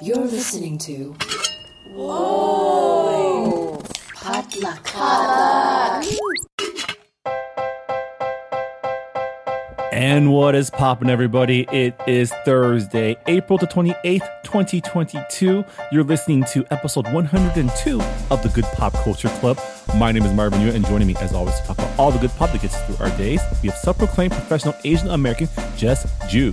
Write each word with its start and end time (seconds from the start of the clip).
You're 0.00 0.16
listening 0.18 0.78
to. 0.78 1.16
Whoa! 1.88 3.82
Potluck. 4.14 4.86
And 9.92 10.32
what 10.32 10.54
is 10.54 10.70
poppin', 10.70 11.10
everybody? 11.10 11.66
It 11.72 12.00
is 12.06 12.32
Thursday, 12.44 13.16
April 13.26 13.58
the 13.58 13.66
28th, 13.66 14.22
2022. 14.44 15.64
You're 15.90 16.04
listening 16.04 16.44
to 16.52 16.64
episode 16.70 17.12
102 17.12 18.00
of 18.30 18.42
the 18.44 18.50
Good 18.50 18.66
Pop 18.74 18.92
Culture 19.02 19.28
Club. 19.40 19.58
My 19.96 20.12
name 20.12 20.22
is 20.22 20.32
Marvin 20.32 20.60
Yueh, 20.60 20.76
and 20.76 20.86
joining 20.86 21.08
me, 21.08 21.16
as 21.16 21.32
always, 21.32 21.58
to 21.58 21.66
talk 21.66 21.78
about 21.78 21.98
all 21.98 22.12
the 22.12 22.20
good 22.20 22.30
pop 22.36 22.52
that 22.52 22.62
gets 22.62 22.76
us 22.76 22.86
through 22.86 23.04
our 23.04 23.16
days, 23.18 23.40
we 23.64 23.68
have 23.68 23.78
self 23.78 23.98
proclaimed 23.98 24.32
professional 24.32 24.76
Asian 24.84 25.08
American 25.10 25.48
Jess 25.76 26.06
Ju. 26.28 26.52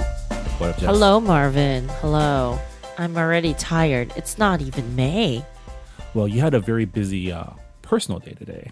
What 0.57 0.71
up, 0.71 0.77
Jess? 0.77 0.85
Hello, 0.85 1.19
Marvin. 1.19 1.87
Hello. 1.99 2.59
I'm 2.97 3.17
already 3.17 3.53
tired. 3.53 4.13
It's 4.15 4.37
not 4.37 4.61
even 4.61 4.95
May. 4.95 5.45
Well, 6.13 6.27
you 6.27 6.41
had 6.41 6.53
a 6.53 6.59
very 6.59 6.85
busy 6.85 7.31
uh, 7.31 7.51
personal 7.81 8.19
day 8.19 8.33
today. 8.33 8.71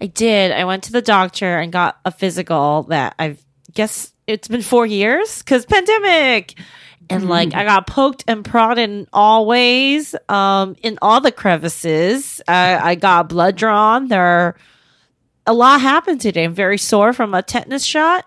I 0.00 0.06
did. 0.06 0.52
I 0.52 0.64
went 0.64 0.84
to 0.84 0.92
the 0.92 1.02
doctor 1.02 1.58
and 1.58 1.72
got 1.72 1.98
a 2.04 2.10
physical 2.10 2.84
that 2.84 3.14
I've 3.18 3.42
guess 3.74 4.12
it's 4.26 4.48
been 4.48 4.62
four 4.62 4.86
years 4.86 5.38
because 5.38 5.64
pandemic. 5.66 6.58
And 7.08 7.28
like 7.28 7.54
I 7.54 7.62
got 7.62 7.86
poked 7.86 8.24
and 8.26 8.44
prodded 8.44 8.90
in 8.90 9.06
all 9.12 9.46
ways, 9.46 10.16
um, 10.28 10.74
in 10.82 10.98
all 11.00 11.20
the 11.20 11.30
crevices. 11.30 12.42
I, 12.48 12.90
I 12.90 12.94
got 12.96 13.28
blood 13.28 13.54
drawn. 13.54 14.08
There, 14.08 14.56
a 15.46 15.52
lot 15.52 15.80
happened 15.80 16.20
today. 16.20 16.42
I'm 16.42 16.54
very 16.54 16.78
sore 16.78 17.12
from 17.12 17.32
a 17.32 17.42
tetanus 17.42 17.84
shot, 17.84 18.24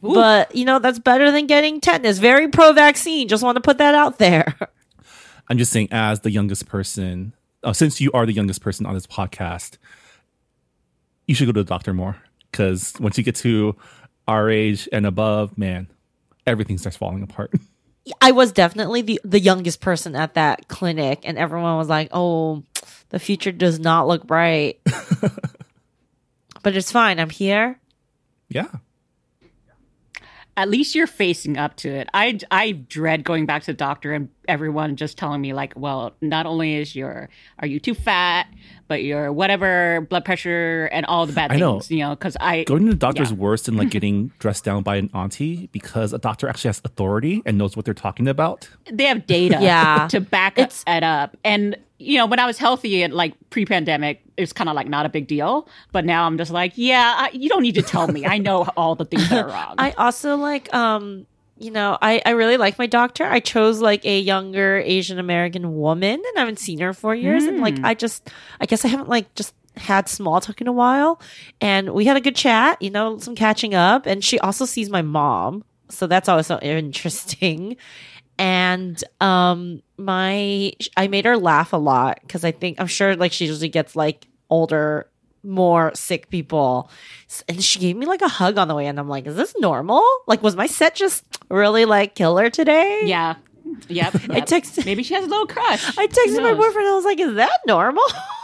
but 0.00 0.54
you 0.54 0.64
know 0.64 0.78
that's 0.78 0.98
better 0.98 1.30
than 1.30 1.46
getting 1.46 1.80
tetanus. 1.80 2.18
Very 2.18 2.48
pro-vaccine. 2.48 3.28
Just 3.28 3.42
want 3.42 3.56
to 3.56 3.60
put 3.60 3.78
that 3.78 3.94
out 3.94 4.18
there. 4.18 4.54
I'm 5.48 5.58
just 5.58 5.72
saying, 5.72 5.88
as 5.90 6.20
the 6.20 6.30
youngest 6.30 6.66
person, 6.66 7.34
uh, 7.62 7.72
since 7.72 8.00
you 8.00 8.10
are 8.12 8.24
the 8.24 8.32
youngest 8.32 8.62
person 8.62 8.86
on 8.86 8.94
this 8.94 9.06
podcast, 9.06 9.76
you 11.26 11.34
should 11.34 11.46
go 11.46 11.52
to 11.52 11.62
the 11.62 11.68
doctor 11.68 11.92
more 11.92 12.16
because 12.50 12.94
once 12.98 13.18
you 13.18 13.24
get 13.24 13.36
to 13.36 13.76
our 14.26 14.48
age 14.48 14.88
and 14.90 15.04
above, 15.06 15.58
man, 15.58 15.88
everything 16.46 16.78
starts 16.78 16.96
falling 16.96 17.22
apart. 17.22 17.52
I 18.20 18.32
was 18.32 18.52
definitely 18.52 19.02
the, 19.02 19.20
the 19.24 19.40
youngest 19.40 19.80
person 19.80 20.14
at 20.14 20.34
that 20.34 20.68
clinic, 20.68 21.20
and 21.24 21.38
everyone 21.38 21.76
was 21.78 21.88
like, 21.88 22.08
"Oh, 22.12 22.62
the 23.08 23.18
future 23.18 23.52
does 23.52 23.78
not 23.78 24.06
look 24.06 24.26
bright." 24.26 24.78
but 26.62 26.76
it's 26.76 26.92
fine. 26.92 27.18
I'm 27.18 27.30
here. 27.30 27.78
yeah. 28.48 28.68
At 30.56 30.68
least 30.70 30.94
you're 30.94 31.06
facing 31.06 31.56
up 31.58 31.76
to 31.76 31.88
it. 31.88 32.08
I 32.14 32.38
I 32.50 32.72
dread 32.72 33.24
going 33.24 33.46
back 33.46 33.62
to 33.62 33.66
the 33.72 33.76
doctor 33.76 34.12
and 34.12 34.28
everyone 34.46 34.94
just 34.96 35.16
telling 35.18 35.40
me 35.40 35.52
like, 35.52 35.72
well, 35.76 36.14
not 36.20 36.46
only 36.46 36.74
is 36.76 36.94
your 36.94 37.28
are 37.58 37.66
you 37.66 37.80
too 37.80 37.94
fat, 37.94 38.46
but 38.86 39.02
your 39.02 39.32
whatever 39.32 40.02
blood 40.08 40.24
pressure 40.24 40.88
and 40.92 41.04
all 41.06 41.26
the 41.26 41.32
bad 41.32 41.50
I 41.50 41.56
know. 41.56 41.80
things, 41.80 41.90
you 41.90 41.98
know, 41.98 42.10
because 42.10 42.36
I 42.40 42.64
Going 42.64 42.84
to 42.86 42.92
the 42.92 42.96
doctor 42.98 43.22
is 43.22 43.32
worse 43.32 43.62
than 43.62 43.76
like 43.76 43.90
getting 43.96 44.28
dressed 44.38 44.64
down 44.64 44.82
by 44.82 44.96
an 44.96 45.10
auntie 45.14 45.68
because 45.72 46.12
a 46.12 46.18
doctor 46.18 46.48
actually 46.48 46.68
has 46.68 46.80
authority 46.84 47.42
and 47.46 47.58
knows 47.58 47.74
what 47.76 47.84
they're 47.84 47.94
talking 47.94 48.28
about. 48.28 48.68
they 48.92 49.04
have 49.04 49.26
data 49.26 49.58
Yeah. 49.62 50.06
to 50.10 50.20
back 50.20 50.58
It's- 50.58 50.84
it 50.86 51.02
up. 51.02 51.36
And 51.44 51.76
you 51.98 52.18
know, 52.18 52.26
when 52.26 52.38
I 52.38 52.46
was 52.46 52.58
healthy 52.58 53.02
and 53.02 53.14
like 53.14 53.34
pre-pandemic, 53.50 54.22
it's 54.36 54.52
kind 54.52 54.68
of 54.68 54.76
like 54.76 54.88
not 54.88 55.06
a 55.06 55.08
big 55.08 55.26
deal. 55.26 55.68
But 55.92 56.04
now 56.04 56.26
I'm 56.26 56.36
just 56.38 56.50
like, 56.50 56.72
yeah, 56.76 57.14
I, 57.16 57.30
you 57.32 57.48
don't 57.48 57.62
need 57.62 57.76
to 57.76 57.82
tell 57.82 58.08
me. 58.08 58.26
I 58.26 58.38
know 58.38 58.64
all 58.76 58.94
the 58.94 59.04
things 59.04 59.28
that 59.30 59.44
are 59.44 59.48
wrong. 59.52 59.76
I 59.78 59.92
also 59.92 60.36
like, 60.36 60.72
um, 60.74 61.26
you 61.56 61.70
know, 61.70 61.96
I 62.02 62.20
I 62.26 62.30
really 62.30 62.56
like 62.56 62.78
my 62.78 62.86
doctor. 62.86 63.24
I 63.24 63.38
chose 63.38 63.80
like 63.80 64.04
a 64.04 64.18
younger 64.18 64.82
Asian 64.84 65.18
American 65.20 65.76
woman, 65.76 66.14
and 66.14 66.36
I 66.36 66.40
haven't 66.40 66.58
seen 66.58 66.80
her 66.80 66.92
for 66.92 67.14
years. 67.14 67.44
And 67.44 67.60
like, 67.60 67.78
I 67.84 67.94
just, 67.94 68.28
I 68.60 68.66
guess 68.66 68.84
I 68.84 68.88
haven't 68.88 69.08
like 69.08 69.32
just 69.34 69.54
had 69.76 70.08
small 70.08 70.40
talk 70.40 70.60
in 70.60 70.66
a 70.66 70.72
while. 70.72 71.20
And 71.60 71.90
we 71.90 72.06
had 72.06 72.16
a 72.16 72.20
good 72.20 72.34
chat. 72.34 72.82
You 72.82 72.90
know, 72.90 73.18
some 73.18 73.36
catching 73.36 73.72
up. 73.72 74.04
And 74.04 74.24
she 74.24 74.38
also 74.40 74.64
sees 74.64 74.90
my 74.90 75.02
mom, 75.02 75.64
so 75.90 76.08
that's 76.08 76.28
always 76.28 76.48
so 76.48 76.58
interesting. 76.62 77.76
And 78.38 79.02
um 79.20 79.82
my 79.96 80.72
i 80.96 81.06
made 81.08 81.24
her 81.24 81.36
laugh 81.36 81.72
a 81.72 81.76
lot 81.76 82.18
because 82.22 82.44
i 82.44 82.50
think 82.50 82.80
i'm 82.80 82.86
sure 82.86 83.14
like 83.16 83.32
she 83.32 83.46
usually 83.46 83.68
gets 83.68 83.94
like 83.94 84.26
older 84.50 85.08
more 85.46 85.92
sick 85.94 86.30
people. 86.30 86.90
And 87.48 87.62
she 87.62 87.78
gave 87.78 87.96
me 87.96 88.06
like 88.06 88.22
a 88.22 88.28
hug 88.28 88.56
on 88.56 88.66
the 88.66 88.74
way 88.74 88.86
and 88.86 88.98
i'm 88.98 89.08
like 89.08 89.26
is 89.26 89.36
this 89.36 89.54
normal? 89.58 90.02
Like 90.26 90.42
was 90.42 90.56
my 90.56 90.66
set 90.66 90.94
just 90.94 91.22
really 91.50 91.84
like 91.84 92.14
killer 92.14 92.48
today? 92.50 93.02
Yeah. 93.04 93.34
Yep. 93.88 94.14
i 94.30 94.40
texted 94.40 94.84
Maybe 94.86 95.02
she 95.02 95.14
has 95.14 95.24
a 95.24 95.28
little 95.28 95.46
crush. 95.46 95.98
i 95.98 96.06
texted 96.06 96.42
my 96.42 96.54
boyfriend. 96.54 96.88
I 96.88 96.94
was 96.94 97.04
like 97.04 97.20
is 97.20 97.34
that 97.34 97.58
normal 97.66 98.04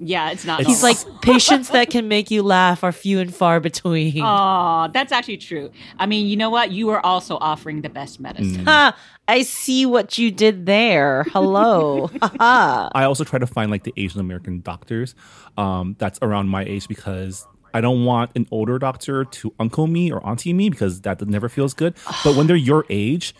Yeah, 0.00 0.30
it's 0.30 0.44
not. 0.44 0.64
he's 0.64 0.82
normal. 0.82 0.98
like 1.12 1.22
patients 1.22 1.70
that 1.70 1.90
can 1.90 2.08
make 2.08 2.30
you 2.30 2.42
laugh 2.42 2.84
are 2.84 2.92
few 2.92 3.18
and 3.20 3.34
far 3.34 3.60
between 3.60 4.22
Oh, 4.22 4.88
that's 4.92 5.12
actually 5.12 5.38
true. 5.38 5.70
I 5.98 6.06
mean, 6.06 6.26
you 6.26 6.36
know 6.36 6.50
what? 6.50 6.72
You 6.72 6.90
are 6.90 7.04
also 7.04 7.36
offering 7.40 7.82
the 7.82 7.88
best 7.88 8.20
medicine. 8.20 8.64
Ha, 8.66 8.96
i 9.28 9.42
see 9.42 9.84
what 9.84 10.16
you 10.16 10.30
did 10.30 10.64
there 10.64 11.24
hello 11.24 12.10
I 12.40 13.04
also 13.04 13.24
try 13.24 13.38
to 13.38 13.46
find 13.46 13.70
like 13.70 13.82
the 13.84 13.92
Asian 13.96 14.20
American 14.20 14.62
doctors 14.62 15.14
um, 15.58 15.96
that's 15.98 16.18
around 16.22 16.48
my 16.48 16.64
age 16.64 16.88
because 16.88 17.46
I 17.74 17.80
don't 17.80 18.04
want 18.04 18.30
an 18.34 18.46
older 18.50 18.78
doctor 18.78 19.24
to 19.24 19.54
uncle 19.58 19.86
me 19.86 20.10
or 20.10 20.24
auntie 20.26 20.52
me 20.52 20.70
because 20.70 21.02
that 21.02 21.20
never 21.28 21.48
feels 21.48 21.74
good. 21.74 21.94
But 22.24 22.34
when 22.36 22.46
they're 22.46 22.56
your 22.56 22.86
age 22.88 23.34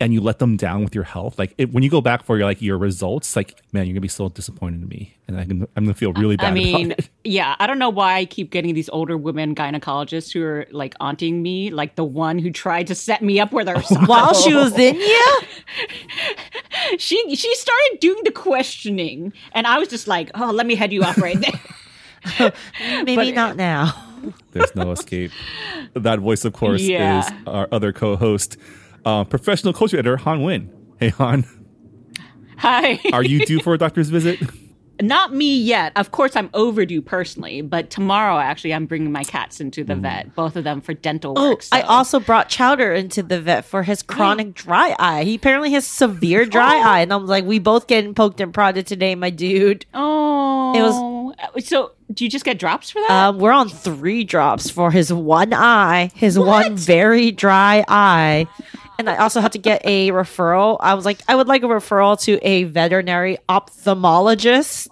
and 0.00 0.12
you 0.12 0.20
let 0.20 0.38
them 0.38 0.56
down 0.56 0.84
with 0.84 0.94
your 0.94 1.04
health, 1.04 1.38
like 1.38 1.54
it, 1.58 1.72
when 1.72 1.82
you 1.82 1.90
go 1.90 2.00
back 2.00 2.22
for 2.24 2.36
your 2.36 2.46
like 2.46 2.60
your 2.60 2.78
results, 2.78 3.34
like 3.36 3.60
man, 3.72 3.86
you're 3.86 3.94
gonna 3.94 4.00
be 4.00 4.08
so 4.08 4.28
disappointed 4.28 4.82
in 4.82 4.88
me, 4.88 5.14
and 5.26 5.38
I 5.38 5.44
can, 5.44 5.62
I'm 5.76 5.84
gonna 5.84 5.94
feel 5.94 6.12
really 6.12 6.36
bad. 6.36 6.46
I 6.48 6.50
mean, 6.54 6.86
about 6.92 6.98
it. 7.00 7.08
yeah, 7.24 7.56
I 7.58 7.66
don't 7.66 7.78
know 7.78 7.88
why 7.90 8.14
I 8.16 8.24
keep 8.26 8.50
getting 8.50 8.74
these 8.74 8.88
older 8.90 9.16
women 9.16 9.54
gynecologists 9.54 10.32
who 10.32 10.42
are 10.44 10.66
like 10.70 10.94
aunting 11.00 11.42
me, 11.42 11.70
like 11.70 11.94
the 11.96 12.04
one 12.04 12.38
who 12.38 12.50
tried 12.50 12.86
to 12.88 12.94
set 12.94 13.22
me 13.22 13.40
up 13.40 13.52
with 13.52 13.68
her 13.68 13.80
son. 13.82 13.96
Oh, 14.02 14.06
while 14.06 14.34
she 14.34 14.52
was 14.54 14.78
in 14.78 14.96
you 14.96 15.26
she 16.98 17.34
she 17.34 17.54
started 17.54 17.98
doing 18.00 18.22
the 18.24 18.30
questioning, 18.30 19.32
and 19.52 19.66
I 19.66 19.78
was 19.78 19.88
just 19.88 20.06
like, 20.06 20.30
oh, 20.34 20.50
let 20.52 20.66
me 20.66 20.74
head 20.74 20.92
you 20.92 21.02
off 21.02 21.18
right 21.18 21.38
there. 21.40 22.52
maybe 23.04 23.14
But- 23.16 23.34
not 23.34 23.56
now 23.56 23.94
There's 24.52 24.74
no 24.74 24.90
escape. 24.92 25.30
That 25.94 26.18
voice, 26.20 26.44
of 26.44 26.52
course, 26.52 26.82
Yeah. 26.82 27.20
is 27.20 27.32
our 27.46 27.68
other 27.70 27.92
co-host, 27.92 28.56
uh, 29.06 29.24
professional 29.24 29.72
culture 29.72 29.96
editor 29.98 30.18
Han 30.18 30.40
Nguyen. 30.40 30.68
Hey 31.00 31.08
Han, 31.10 31.44
Hi. 32.58 32.98
are 33.12 33.24
you 33.24 33.44
due 33.46 33.60
for 33.60 33.72
a 33.74 33.78
doctor's 33.78 34.10
visit? 34.10 34.38
Not 35.02 35.34
me 35.34 35.58
yet. 35.60 35.92
Of 35.94 36.10
course, 36.10 36.34
I'm 36.36 36.48
overdue 36.54 37.02
personally, 37.02 37.60
but 37.60 37.90
tomorrow 37.90 38.38
actually, 38.38 38.72
I'm 38.72 38.86
bringing 38.86 39.12
my 39.12 39.24
cats 39.24 39.60
into 39.60 39.84
the 39.84 39.94
vet, 39.94 40.34
both 40.34 40.56
of 40.56 40.64
them 40.64 40.80
for 40.80 40.94
dental 40.94 41.34
Oh, 41.36 41.50
work. 41.50 41.64
I 41.70 41.82
also 41.82 42.18
brought 42.18 42.48
Chowder 42.48 42.94
into 42.94 43.22
the 43.22 43.38
vet 43.42 43.66
for 43.66 43.82
his 43.82 44.02
chronic 44.02 44.54
dry 44.54 44.96
eye. 44.98 45.24
He 45.24 45.34
apparently 45.34 45.70
has 45.72 45.86
severe 45.86 46.46
dry 46.56 46.78
eye, 46.78 47.00
and 47.00 47.12
I'm 47.12 47.26
like, 47.26 47.44
we 47.44 47.58
both 47.58 47.86
getting 47.88 48.14
poked 48.14 48.40
and 48.40 48.54
prodded 48.54 48.86
today, 48.86 49.14
my 49.14 49.28
dude. 49.28 49.84
Oh, 49.92 50.72
It 50.74 51.54
was 51.54 51.66
so. 51.68 51.92
Do 52.10 52.24
you 52.24 52.30
just 52.30 52.46
get 52.46 52.58
drops 52.58 52.88
for 52.88 53.00
that? 53.06 53.10
Um, 53.10 53.38
we're 53.38 53.52
on 53.52 53.68
three 53.68 54.24
drops 54.24 54.70
for 54.70 54.90
his 54.90 55.12
one 55.12 55.52
eye, 55.52 56.10
his 56.14 56.38
one 56.38 56.74
very 56.76 57.32
dry 57.32 57.84
eye. 57.86 58.46
And 58.98 59.10
I 59.10 59.16
also 59.16 59.40
had 59.40 59.52
to 59.52 59.58
get 59.58 59.82
a 59.84 60.10
referral. 60.10 60.78
I 60.80 60.94
was 60.94 61.04
like, 61.04 61.18
I 61.28 61.34
would 61.34 61.48
like 61.48 61.62
a 61.62 61.66
referral 61.66 62.20
to 62.22 62.38
a 62.42 62.64
veterinary 62.64 63.38
ophthalmologist 63.48 64.88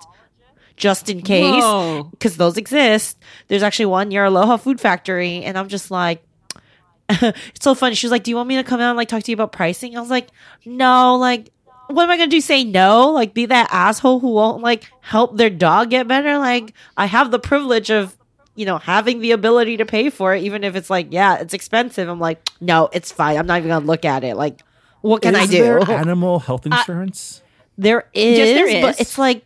just 0.77 1.09
in 1.09 1.23
case 1.23 1.65
because 2.11 2.37
those 2.37 2.57
exist. 2.57 3.19
There's 3.49 3.63
actually 3.63 3.87
one 3.87 4.09
near 4.09 4.25
Aloha 4.25 4.57
Food 4.57 4.81
Factory, 4.81 5.43
and 5.45 5.57
I'm 5.57 5.69
just 5.69 5.91
like, 5.91 6.23
it's 7.09 7.63
so 7.63 7.75
funny. 7.75 7.95
She 7.95 8.07
was 8.07 8.11
like, 8.11 8.25
"Do 8.25 8.31
you 8.31 8.37
want 8.37 8.49
me 8.49 8.57
to 8.57 8.65
come 8.65 8.81
out 8.81 8.91
and 8.91 8.97
like 8.97 9.09
talk 9.09 9.23
to 9.23 9.31
you 9.31 9.35
about 9.37 9.53
pricing?" 9.53 9.97
I 9.97 10.01
was 10.01 10.11
like, 10.11 10.29
"No, 10.65 11.17
like." 11.17 11.51
What 11.89 12.05
am 12.05 12.11
I 12.11 12.17
gonna 12.17 12.31
do? 12.31 12.41
Say 12.41 12.65
no? 12.65 13.11
Like 13.11 13.35
be 13.35 13.45
that 13.45 13.69
asshole 13.71 14.19
who 14.19 14.31
won't 14.31 14.63
like 14.63 14.91
help 15.03 15.37
their 15.37 15.51
dog 15.51 15.91
get 15.91 16.09
better? 16.09 16.39
Like 16.39 16.73
I 16.97 17.05
have 17.05 17.31
the 17.31 17.39
privilege 17.39 17.91
of, 17.91 18.17
you 18.55 18.67
know, 18.67 18.79
having 18.79 19.21
the 19.21 19.33
ability 19.33 19.77
to 19.79 19.85
pay 19.85 20.11
for 20.11 20.35
it, 20.35 20.43
even 20.43 20.65
if 20.65 20.77
it's 20.77 20.91
like, 20.91 21.09
yeah, 21.11 21.39
it's 21.39 21.55
expensive. 21.55 22.09
I'm 22.09 22.21
like, 22.21 22.49
no, 22.61 22.89
it's 22.93 23.11
fine. 23.11 23.37
I'm 23.37 23.47
not 23.47 23.59
even 23.59 23.69
gonna 23.69 23.85
look 23.85 24.05
at 24.05 24.25
it. 24.25 24.37
Like, 24.37 24.63
what 25.01 25.23
can 25.23 25.35
I 25.35 25.47
do? 25.47 25.63
there 25.63 25.81
animal 25.91 26.39
health 26.39 26.67
insurance? 26.67 27.43
There 27.77 28.09
is, 28.13 28.39
there 28.39 28.83
but 28.83 28.95
is. 28.95 29.01
it's 29.01 29.19
like 29.19 29.45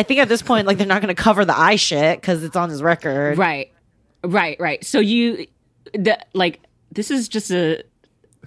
I 0.00 0.02
think 0.02 0.18
at 0.18 0.30
this 0.30 0.40
point, 0.40 0.66
like 0.66 0.78
they're 0.78 0.86
not 0.86 1.02
going 1.02 1.14
to 1.14 1.22
cover 1.22 1.44
the 1.44 1.58
eye 1.58 1.76
shit 1.76 2.18
because 2.18 2.42
it's 2.42 2.56
on 2.56 2.70
his 2.70 2.82
record. 2.82 3.36
Right, 3.36 3.70
right, 4.24 4.58
right. 4.58 4.82
So 4.82 4.98
you, 4.98 5.46
the 5.92 6.18
like, 6.32 6.60
this 6.90 7.10
is 7.10 7.28
just 7.28 7.50
a, 7.50 7.82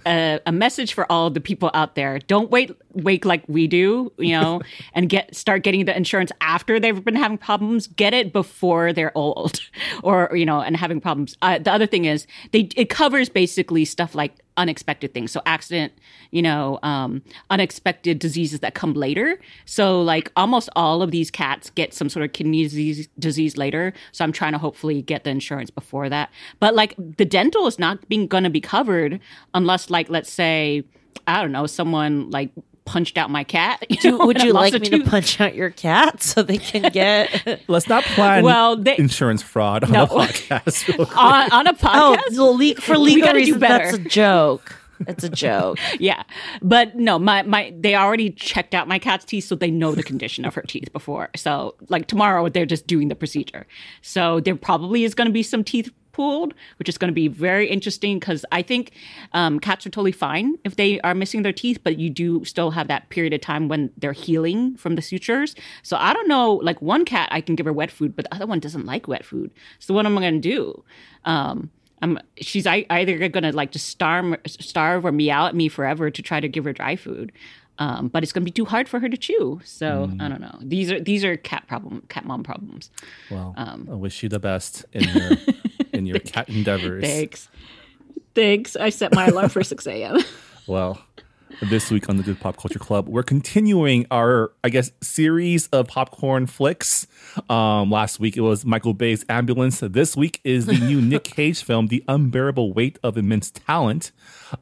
a 0.06 0.40
a 0.46 0.52
message 0.52 0.94
for 0.94 1.10
all 1.10 1.30
the 1.30 1.40
people 1.40 1.70
out 1.74 1.94
there. 1.94 2.18
Don't 2.18 2.50
wait, 2.50 2.70
wait 2.92 3.24
like 3.24 3.44
we 3.48 3.66
do, 3.66 4.12
you 4.18 4.38
know, 4.38 4.60
and 4.94 5.08
get 5.08 5.34
start 5.34 5.62
getting 5.62 5.84
the 5.84 5.96
insurance 5.96 6.32
after 6.40 6.78
they've 6.78 7.04
been 7.04 7.16
having 7.16 7.38
problems. 7.38 7.86
Get 7.86 8.14
it 8.14 8.32
before 8.32 8.92
they're 8.92 9.16
old, 9.16 9.60
or 10.02 10.30
you 10.34 10.46
know, 10.46 10.60
and 10.60 10.76
having 10.76 11.00
problems. 11.00 11.36
Uh, 11.42 11.58
the 11.58 11.72
other 11.72 11.86
thing 11.86 12.04
is 12.04 12.26
they 12.52 12.68
it 12.76 12.88
covers 12.90 13.28
basically 13.28 13.84
stuff 13.84 14.14
like 14.14 14.34
unexpected 14.56 15.12
things. 15.14 15.32
So 15.32 15.42
accident, 15.46 15.92
you 16.30 16.42
know, 16.42 16.78
um, 16.82 17.22
unexpected 17.50 18.18
diseases 18.18 18.60
that 18.60 18.74
come 18.74 18.94
later. 18.94 19.40
So 19.64 20.00
like 20.00 20.30
almost 20.36 20.68
all 20.76 21.02
of 21.02 21.10
these 21.10 21.30
cats 21.30 21.70
get 21.70 21.92
some 21.92 22.08
sort 22.08 22.24
of 22.24 22.32
kidney 22.32 22.62
disease, 22.62 23.08
disease 23.18 23.56
later. 23.56 23.92
So 24.12 24.24
I'm 24.24 24.32
trying 24.32 24.52
to 24.52 24.58
hopefully 24.58 25.02
get 25.02 25.24
the 25.24 25.30
insurance 25.30 25.70
before 25.70 26.08
that. 26.08 26.30
But 26.60 26.74
like 26.74 26.94
the 26.96 27.24
dental 27.24 27.66
is 27.66 27.78
not 27.78 28.08
being 28.08 28.26
going 28.26 28.44
to 28.44 28.50
be 28.50 28.60
covered 28.60 29.20
unless 29.54 29.90
like 29.90 30.08
let's 30.08 30.32
say 30.32 30.84
I 31.26 31.40
don't 31.40 31.52
know 31.52 31.66
someone 31.66 32.30
like 32.30 32.50
punched 32.84 33.16
out 33.18 33.30
my 33.30 33.44
cat. 33.44 33.84
you 34.04 34.10
know, 34.10 34.26
would 34.26 34.42
you 34.42 34.52
like 34.52 34.74
a 34.74 34.78
me 34.78 34.88
to 34.90 35.04
punch 35.04 35.40
out 35.40 35.54
your 35.54 35.70
cat 35.70 36.22
so 36.22 36.42
they 36.42 36.58
can 36.58 36.82
get 36.92 37.60
Let's 37.68 37.88
not 37.88 38.04
plan 38.04 38.44
Well, 38.44 38.76
they- 38.76 38.98
insurance 38.98 39.42
fraud 39.42 39.84
on 39.84 39.90
No. 39.92 40.04
a 40.04 40.06
podcast. 40.06 41.16
on, 41.16 41.50
on 41.52 41.66
a 41.66 41.70
oh 41.70 41.74
podcast? 41.74 42.36
well, 42.36 42.56
le- 42.56 42.74
for 42.76 42.98
legal 42.98 43.32
reasons? 43.32 43.60
That's 43.60 43.94
a 43.94 43.98
joke. 43.98 44.80
It's 45.08 45.24
a 45.24 45.28
joke. 45.28 45.78
yeah 45.98 46.22
but 46.62 46.94
no 46.94 47.18
my 47.18 47.42
my 47.42 47.74
they 47.76 47.96
already 47.96 48.30
checked 48.30 48.74
out 48.74 48.86
my 48.86 49.00
cat's 49.00 49.24
teeth 49.24 49.44
so 49.44 49.56
they 49.56 49.70
know 49.70 49.92
the 49.92 50.04
condition 50.04 50.44
of 50.44 50.54
her 50.54 50.62
teeth 50.62 50.92
before 50.92 51.30
so 51.34 51.74
like 51.88 52.06
tomorrow 52.06 52.48
they're 52.48 52.64
just 52.64 52.86
doing 52.86 53.08
the 53.08 53.16
procedure 53.16 53.66
so 54.02 54.38
there 54.38 54.54
probably 54.54 55.02
is 55.02 55.12
going 55.14 55.26
to 55.26 55.32
be 55.32 55.42
some 55.42 55.64
teeth 55.64 55.90
pulled 56.14 56.54
which 56.78 56.88
is 56.88 56.96
going 56.96 57.08
to 57.10 57.14
be 57.14 57.28
very 57.28 57.66
interesting 57.76 58.18
because 58.18 58.44
i 58.52 58.62
think 58.62 58.92
um, 59.32 59.58
cats 59.60 59.84
are 59.86 59.90
totally 59.90 60.12
fine 60.12 60.54
if 60.64 60.76
they 60.76 61.00
are 61.00 61.14
missing 61.22 61.42
their 61.42 61.52
teeth 61.62 61.78
but 61.84 61.98
you 61.98 62.08
do 62.08 62.44
still 62.44 62.70
have 62.70 62.86
that 62.88 63.08
period 63.10 63.32
of 63.34 63.40
time 63.40 63.68
when 63.68 63.90
they're 63.98 64.12
healing 64.26 64.76
from 64.76 64.94
the 64.94 65.02
sutures 65.02 65.54
so 65.82 65.96
i 65.98 66.12
don't 66.14 66.28
know 66.28 66.54
like 66.68 66.80
one 66.80 67.04
cat 67.04 67.28
i 67.32 67.40
can 67.40 67.54
give 67.56 67.66
her 67.66 67.72
wet 67.80 67.90
food 67.90 68.14
but 68.16 68.24
the 68.26 68.34
other 68.34 68.46
one 68.46 68.60
doesn't 68.60 68.86
like 68.86 69.08
wet 69.08 69.24
food 69.24 69.50
so 69.78 69.92
what 69.92 70.06
am 70.06 70.16
i 70.16 70.20
going 70.20 70.40
to 70.40 70.48
do 70.56 70.84
um, 71.24 71.70
I'm, 72.02 72.18
she's 72.36 72.66
ei- 72.66 72.86
either 72.90 73.28
gonna 73.30 73.52
like 73.52 73.70
just 73.72 73.86
starve, 73.88 74.36
starve 74.46 75.06
or 75.06 75.12
meow 75.12 75.46
at 75.46 75.54
me 75.54 75.68
forever 75.68 76.10
to 76.10 76.22
try 76.22 76.38
to 76.38 76.48
give 76.48 76.64
her 76.66 76.72
dry 76.74 76.96
food, 76.96 77.32
um, 77.78 78.08
but 78.08 78.22
it's 78.22 78.30
gonna 78.32 78.44
be 78.44 78.50
too 78.50 78.66
hard 78.66 78.90
for 78.90 79.00
her 79.00 79.08
to 79.08 79.16
chew. 79.16 79.60
So 79.64 80.10
I 80.20 80.28
don't 80.28 80.42
know. 80.42 80.58
These 80.60 80.92
are 80.92 81.00
these 81.00 81.24
are 81.24 81.36
cat 81.38 81.66
problem, 81.66 82.02
cat 82.10 82.26
mom 82.26 82.42
problems. 82.42 82.90
Well, 83.30 83.54
Um, 83.56 83.88
I 83.90 83.94
wish 83.94 84.22
you 84.22 84.28
the 84.28 84.38
best 84.40 84.84
in 84.92 85.04
your 85.16 85.30
in 86.04 86.06
your 86.06 86.20
cat 86.20 86.48
endeavors. 86.48 87.04
Thanks, 87.04 87.48
thanks. 88.34 88.76
I 88.76 88.90
set 88.90 89.14
my 89.14 89.26
alarm 89.26 89.48
for 89.48 89.62
six 89.62 89.86
a.m. 89.86 90.18
Well, 90.66 91.02
this 91.62 91.90
week 91.90 92.08
on 92.08 92.16
the 92.16 92.22
Good 92.22 92.40
Pop 92.40 92.56
Culture 92.56 92.78
Club, 92.78 93.08
we're 93.08 93.22
continuing 93.22 94.06
our, 94.10 94.52
I 94.62 94.68
guess, 94.68 94.90
series 95.00 95.66
of 95.68 95.88
popcorn 95.88 96.46
flicks. 96.46 97.06
Um, 97.48 97.90
last 97.90 98.20
week 98.20 98.36
it 98.36 98.40
was 98.40 98.64
Michael 98.64 98.94
Bay's 98.94 99.24
Ambulance. 99.28 99.80
This 99.80 100.16
week 100.16 100.40
is 100.44 100.66
the 100.66 100.74
new 100.74 101.00
Nick 101.02 101.24
Cage 101.24 101.62
film, 101.62 101.88
The 101.88 102.04
Unbearable 102.08 102.72
Weight 102.72 102.98
of 103.02 103.16
Immense 103.16 103.50
Talent, 103.50 104.12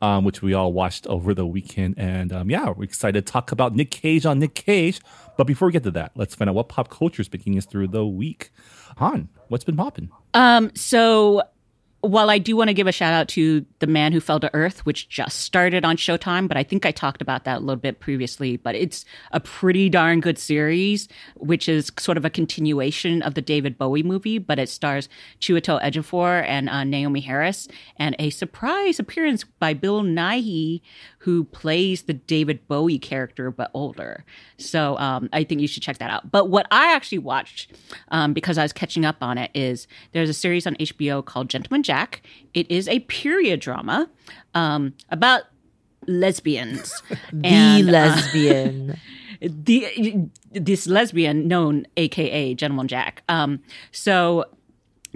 um, 0.01 0.25
which 0.25 0.43
we 0.43 0.55
all 0.55 0.73
watched 0.73 1.07
over 1.07 1.35
the 1.35 1.47
weekend. 1.47 1.95
And 1.99 2.33
um, 2.33 2.51
yeah, 2.51 2.71
we're 2.71 2.85
excited 2.85 3.27
to 3.27 3.33
talk 3.33 3.53
about 3.53 3.75
Nick 3.75 3.91
Cage 3.91 4.27
on 4.27 4.39
Nick 4.39 4.55
Cage. 4.55 5.01
But 5.37 5.45
before 5.45 5.67
we 5.67 5.73
get 5.73 5.85
to 5.85 5.91
that, 5.93 6.13
let's 6.15 6.35
find 6.35 6.49
out 6.49 6.55
what 6.55 6.69
pop 6.69 6.91
culture 6.91 7.23
is 7.23 7.33
making 7.33 7.57
us 7.59 7.67
through 7.67 7.89
the 7.89 8.07
week. 8.07 8.51
Han, 8.99 9.29
what's 9.49 9.65
been 9.65 9.77
popping? 9.77 10.11
Um, 10.35 10.71
so 10.75 11.43
while 12.03 12.31
I 12.31 12.39
do 12.39 12.57
want 12.57 12.67
to 12.67 12.75
give 12.75 12.89
a 12.89 12.93
shout 12.93 13.15
out 13.15 13.29
to 13.29 13.65
The 13.79 13.87
Man 13.87 14.13
Who 14.13 14.21
Fell 14.21 14.41
to 14.41 14.51
Earth, 14.55 14.85
which 14.85 15.09
just 15.09 15.39
started 15.39 15.85
on 15.85 15.97
Showtime, 15.97 16.49
but 16.49 16.57
I 16.57 16.65
think 16.65 16.85
I 16.85 16.91
talked 16.91 17.23
about 17.23 17.45
that 17.45 17.59
a 17.59 17.61
little 17.61 17.77
bit 17.77 18.01
previously, 18.01 18.57
but 18.57 18.75
it's 18.75 19.05
a 19.31 19.39
pretty 19.39 19.89
darn 19.89 20.21
good 20.21 20.37
series, 20.37 21.09
which 21.37 21.69
is 21.69 21.93
sort 22.01 22.19
of 22.19 22.25
a 22.25 22.31
continuation 22.31 23.23
of 23.23 23.35
the 23.35 23.41
David 23.41 23.79
Bowie 23.79 24.03
movie, 24.03 24.39
but 24.39 24.59
it 24.59 24.69
stars 24.69 25.09
Chiwetel 25.41 25.81
Ejiofor 25.81 26.45
and 26.45 26.69
uh, 26.69 26.83
Naomie 26.83 27.23
Harris, 27.23 27.69
and 27.97 28.17
a 28.19 28.31
surprise 28.31 28.99
appearance 28.99 29.45
by 29.45 29.73
Bill 29.73 30.03
Nighy, 30.03 30.81
who 31.19 31.45
plays 31.45 32.03
the 32.03 32.15
David 32.15 32.67
Bowie 32.67 32.99
character 32.99 33.53
but 33.53 33.71
older. 33.75 34.25
So 34.57 34.99
um, 34.99 35.29
I 35.33 35.45
think 35.45 35.61
you 35.61 35.69
should 35.69 35.85
check 35.85 35.99
that 35.99 36.11
out. 36.11 36.33
But 36.33 36.51
what 36.51 36.67
I 36.73 36.93
actually 36.93 37.19
watched 37.19 37.73
um, 38.09 38.33
because 38.33 38.59
I 38.59 38.63
was 38.63 38.73
catching 38.73 39.05
up 39.05 39.17
on 39.21 39.39
it 39.39 39.53
is 39.55 39.87
there's 40.11 40.29
a 40.29 40.35
series 40.35 40.67
on 40.67 40.75
HBO 40.75 41.25
called 41.25 41.49
Gentleman. 41.49 41.85
It 42.55 42.71
is 42.71 42.89
a 42.89 43.01
period 43.01 43.61
drama 43.61 44.09
um, 44.55 44.95
about 45.11 45.43
lesbians. 46.07 47.03
The 47.33 47.47
And, 47.47 47.89
uh, 47.89 47.93
lesbian. 47.93 49.01
the 49.41 50.29
this 50.53 50.87
lesbian 50.87 51.49
known 51.49 51.85
aka 51.97 52.55
gentleman 52.55 52.87
jack 52.87 53.25
um 53.29 53.59
so 53.91 54.45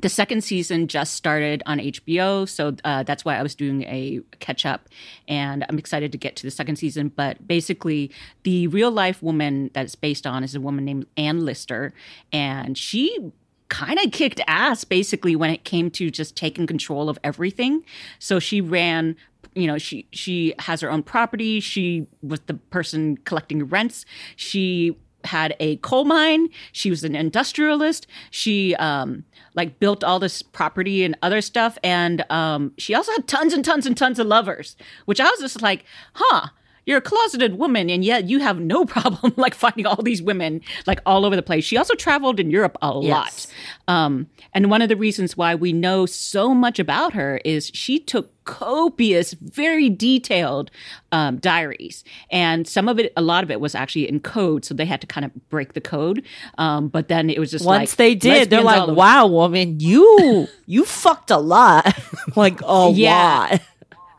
the 0.03 0.09
second 0.09 0.43
season 0.43 0.89
just 0.89 1.15
started 1.15 1.63
on 1.65 1.79
hbo 1.79 2.49
so 2.49 2.75
uh, 2.85 3.05
that's 3.05 3.25
why 3.25 3.39
i 3.39 3.43
was 3.43 3.55
doing 3.55 3.83
a 3.85 4.21
catch 4.41 4.67
up 4.67 4.89
and 5.29 5.65
i'm 5.69 5.79
excited 5.79 6.11
to 6.11 6.19
get 6.19 6.35
to 6.35 6.43
the 6.43 6.51
second 6.51 6.75
season 6.75 7.09
but 7.15 7.47
basically 7.47 8.11
the 8.43 8.67
real 8.67 8.91
life 8.91 9.23
woman 9.23 9.71
that's 9.75 9.95
based 9.95 10.27
on 10.27 10.43
is 10.43 10.57
a 10.57 10.61
woman 10.61 10.85
named 10.85 11.07
anne 11.17 11.45
lister 11.45 11.95
and 12.33 12.77
she 12.77 13.31
kind 13.69 13.99
of 13.99 14.13
kicked 14.13 14.41
ass 14.47 14.85
basically 14.85 15.37
when 15.37 15.51
it 15.51 15.65
came 15.65 15.91
to 15.93 16.11
just 16.11 16.37
taking 16.37 16.67
control 16.67 17.09
of 17.09 17.19
everything. 17.25 17.85
So 18.19 18.39
she 18.39 18.61
ran 18.61 19.17
you 19.55 19.67
know 19.67 19.79
she 19.79 20.07
she 20.13 20.55
has 20.59 20.81
her 20.81 20.91
own 20.91 21.03
property. 21.03 21.61
She 21.61 22.07
was 22.23 22.41
the 22.41 22.55
person 22.55 23.17
collecting 23.19 23.65
rents. 23.65 24.05
She 24.37 24.97
had 25.25 25.57
a 25.59 25.77
coal 25.79 26.05
mine. 26.05 26.49
She 26.73 26.91
was 26.91 27.03
an 27.03 27.17
industrialist. 27.17 28.07
She 28.31 28.75
um 28.77 29.25
like 29.55 29.81
built 29.81 30.05
all 30.05 30.19
this 30.19 30.43
property 30.43 31.03
and 31.03 31.17
other 31.23 31.41
stuff. 31.41 31.79
And 31.83 32.25
um 32.31 32.73
she 32.79 32.95
also 32.95 33.13
had 33.13 33.27
tons 33.27 33.53
and 33.53 33.65
tons 33.65 33.87
and 33.87 33.97
tons 33.97 34.19
of 34.19 34.27
lovers 34.27 34.77
which 35.07 35.21
i 35.21 35.25
was 35.25 35.41
just 35.41 35.63
like 35.63 35.85
huh 36.15 36.49
you're 36.87 36.99
a 36.99 37.03
closeted 37.03 37.59
woman 37.59 37.91
and 37.91 38.05
yet 38.05 38.29
you 38.29 38.39
have 38.39 38.59
no 38.61 38.85
problem 38.97 39.35
like 39.37 39.55
finding 39.55 39.85
all 39.87 40.03
these 40.03 40.23
women 40.23 40.61
like 40.87 41.01
all 41.05 41.27
over 41.27 41.37
the 41.37 41.43
place 41.43 41.65
she 41.65 41.77
also 41.77 41.95
traveled 41.95 42.41
in 42.41 42.51
europe 42.51 42.79
a 42.81 42.91
lot 42.93 43.47
um, 43.89 44.29
and 44.55 44.71
one 44.71 44.81
of 44.83 44.89
the 44.89 44.97
reasons 44.97 45.37
why 45.37 45.55
we 45.55 45.73
know 45.73 46.07
so 46.07 46.55
much 46.55 46.79
about 46.79 47.13
her 47.13 47.41
is 47.45 47.71
she 47.75 47.99
took 47.99 48.33
copious, 48.47 49.33
very 49.35 49.91
detailed 49.91 50.71
um, 51.13 51.37
diaries. 51.39 52.05
And 52.31 52.67
some 52.67 52.89
of 52.89 52.99
it, 52.99 53.13
a 53.17 53.21
lot 53.23 53.45
of 53.45 53.51
it 53.51 53.61
was 53.61 53.75
actually 53.75 54.09
in 54.09 54.21
code. 54.21 54.65
So 54.65 54.73
they 54.73 54.87
had 54.87 55.01
to 55.03 55.07
kind 55.07 55.25
of 55.27 55.49
break 55.51 55.75
the 55.75 55.81
code. 55.81 56.25
Um, 56.57 56.89
but 56.89 57.09
then 57.09 57.29
it 57.29 57.39
was 57.39 57.51
just 57.51 57.67
Once 57.67 57.93
like, 57.93 57.97
they 57.97 58.15
did, 58.15 58.49
they're 58.51 58.63
like, 58.63 58.89
"Wow, 58.89 59.27
woman, 59.27 59.81
you 59.81 60.47
you 60.67 60.85
fucked 60.85 61.31
a 61.31 61.39
lot, 61.39 61.93
like 62.37 62.61
a 62.63 62.91
Yeah. 62.95 63.49
lot." 63.51 63.61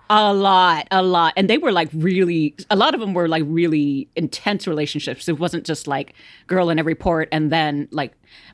A 0.10 0.34
lot, 0.34 0.88
a 0.90 1.02
lot. 1.02 1.34
And 1.36 1.50
they 1.50 1.58
were 1.58 1.72
like 1.72 1.90
really, 1.94 2.56
a 2.70 2.76
lot 2.78 2.94
of 2.94 3.02
them 3.02 3.14
were 3.14 3.28
like 3.28 3.44
really 3.46 4.08
intense 4.16 4.66
relationships. 4.66 5.28
It 5.28 5.38
wasn't 5.38 5.66
just 5.66 5.86
like 5.86 6.14
girl 6.48 6.70
in 6.70 6.80
every 6.80 6.96
port 6.96 7.28
and 7.32 7.52
then 7.52 7.90
like, 7.92 8.14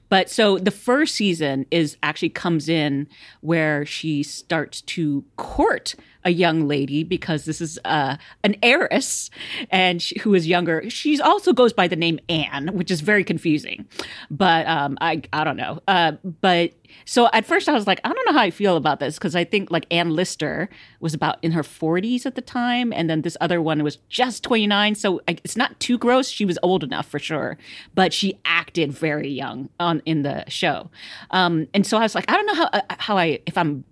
but 0.10 0.30
so 0.30 0.58
the 0.58 0.72
first 0.72 1.16
season 1.16 1.66
is 1.72 1.98
actually 2.04 2.30
comes 2.30 2.70
in 2.70 3.08
where 3.42 3.86
she 3.86 4.24
starts 4.24 4.82
to 4.82 5.24
court 5.38 5.96
a 6.26 6.30
young 6.30 6.68
lady 6.68 7.04
because 7.04 7.46
this 7.46 7.60
is 7.60 7.80
uh, 7.86 8.18
an 8.44 8.56
heiress 8.64 9.30
and 9.70 10.02
she, 10.02 10.20
who 10.20 10.34
is 10.34 10.48
younger. 10.48 10.90
She 10.90 11.20
also 11.20 11.54
goes 11.54 11.74
by 11.74 11.88
the 11.88 11.96
name 11.96 12.20
Anne, 12.30 12.70
which 12.74 12.92
is 12.92 13.02
very 13.02 13.24
confusing. 13.24 13.88
But 14.30 14.68
um, 14.68 14.98
I 15.02 15.22
I 15.34 15.44
don't 15.44 15.58
know. 15.58 15.82
Uh, 15.88 16.14
but 16.42 16.74
so 17.06 17.30
at 17.34 17.46
first 17.46 17.68
I 17.68 17.74
was 17.74 17.88
like, 17.88 18.00
I 18.04 18.14
don't 18.14 18.26
know 18.26 18.34
how 18.34 18.44
I 18.44 18.52
feel 18.52 18.78
about 18.78 19.00
this 19.00 19.16
because 19.16 19.36
I 19.36 19.44
think 19.44 19.72
like 19.72 19.86
Anne 19.92 20.12
Lister 20.12 20.70
was 21.00 21.14
about 21.14 21.38
in 21.44 21.52
her 21.52 21.64
40s 21.64 22.26
at 22.26 22.36
the 22.36 22.42
time, 22.42 22.94
and 22.94 23.10
then 23.10 23.22
this 23.22 23.38
other 23.42 23.62
one 23.62 23.84
was 23.84 23.98
just 24.10 24.44
29. 24.44 24.96
So 24.96 25.22
I, 25.28 25.38
it's 25.44 25.58
not 25.58 25.80
too 25.80 25.98
gross. 25.98 26.30
She 26.30 26.46
was 26.46 26.60
old 26.64 26.84
enough 26.84 27.08
for 27.08 27.20
sure, 27.20 27.58
but 27.96 28.14
she 28.14 28.40
acted 28.46 28.92
very 28.92 29.30
young 29.30 29.63
on 29.80 30.02
in 30.06 30.24
the 30.24 30.44
show. 30.50 30.90
Um, 31.32 31.68
and 31.74 31.86
so 31.86 31.98
I 31.98 32.02
was 32.02 32.16
like, 32.16 32.30
I 32.30 32.36
don't 32.36 32.46
know 32.46 32.56
how 32.56 32.70
uh, 32.74 32.82
how 33.00 33.18
I 33.18 33.40
if 33.46 33.58
I'm 33.58 33.84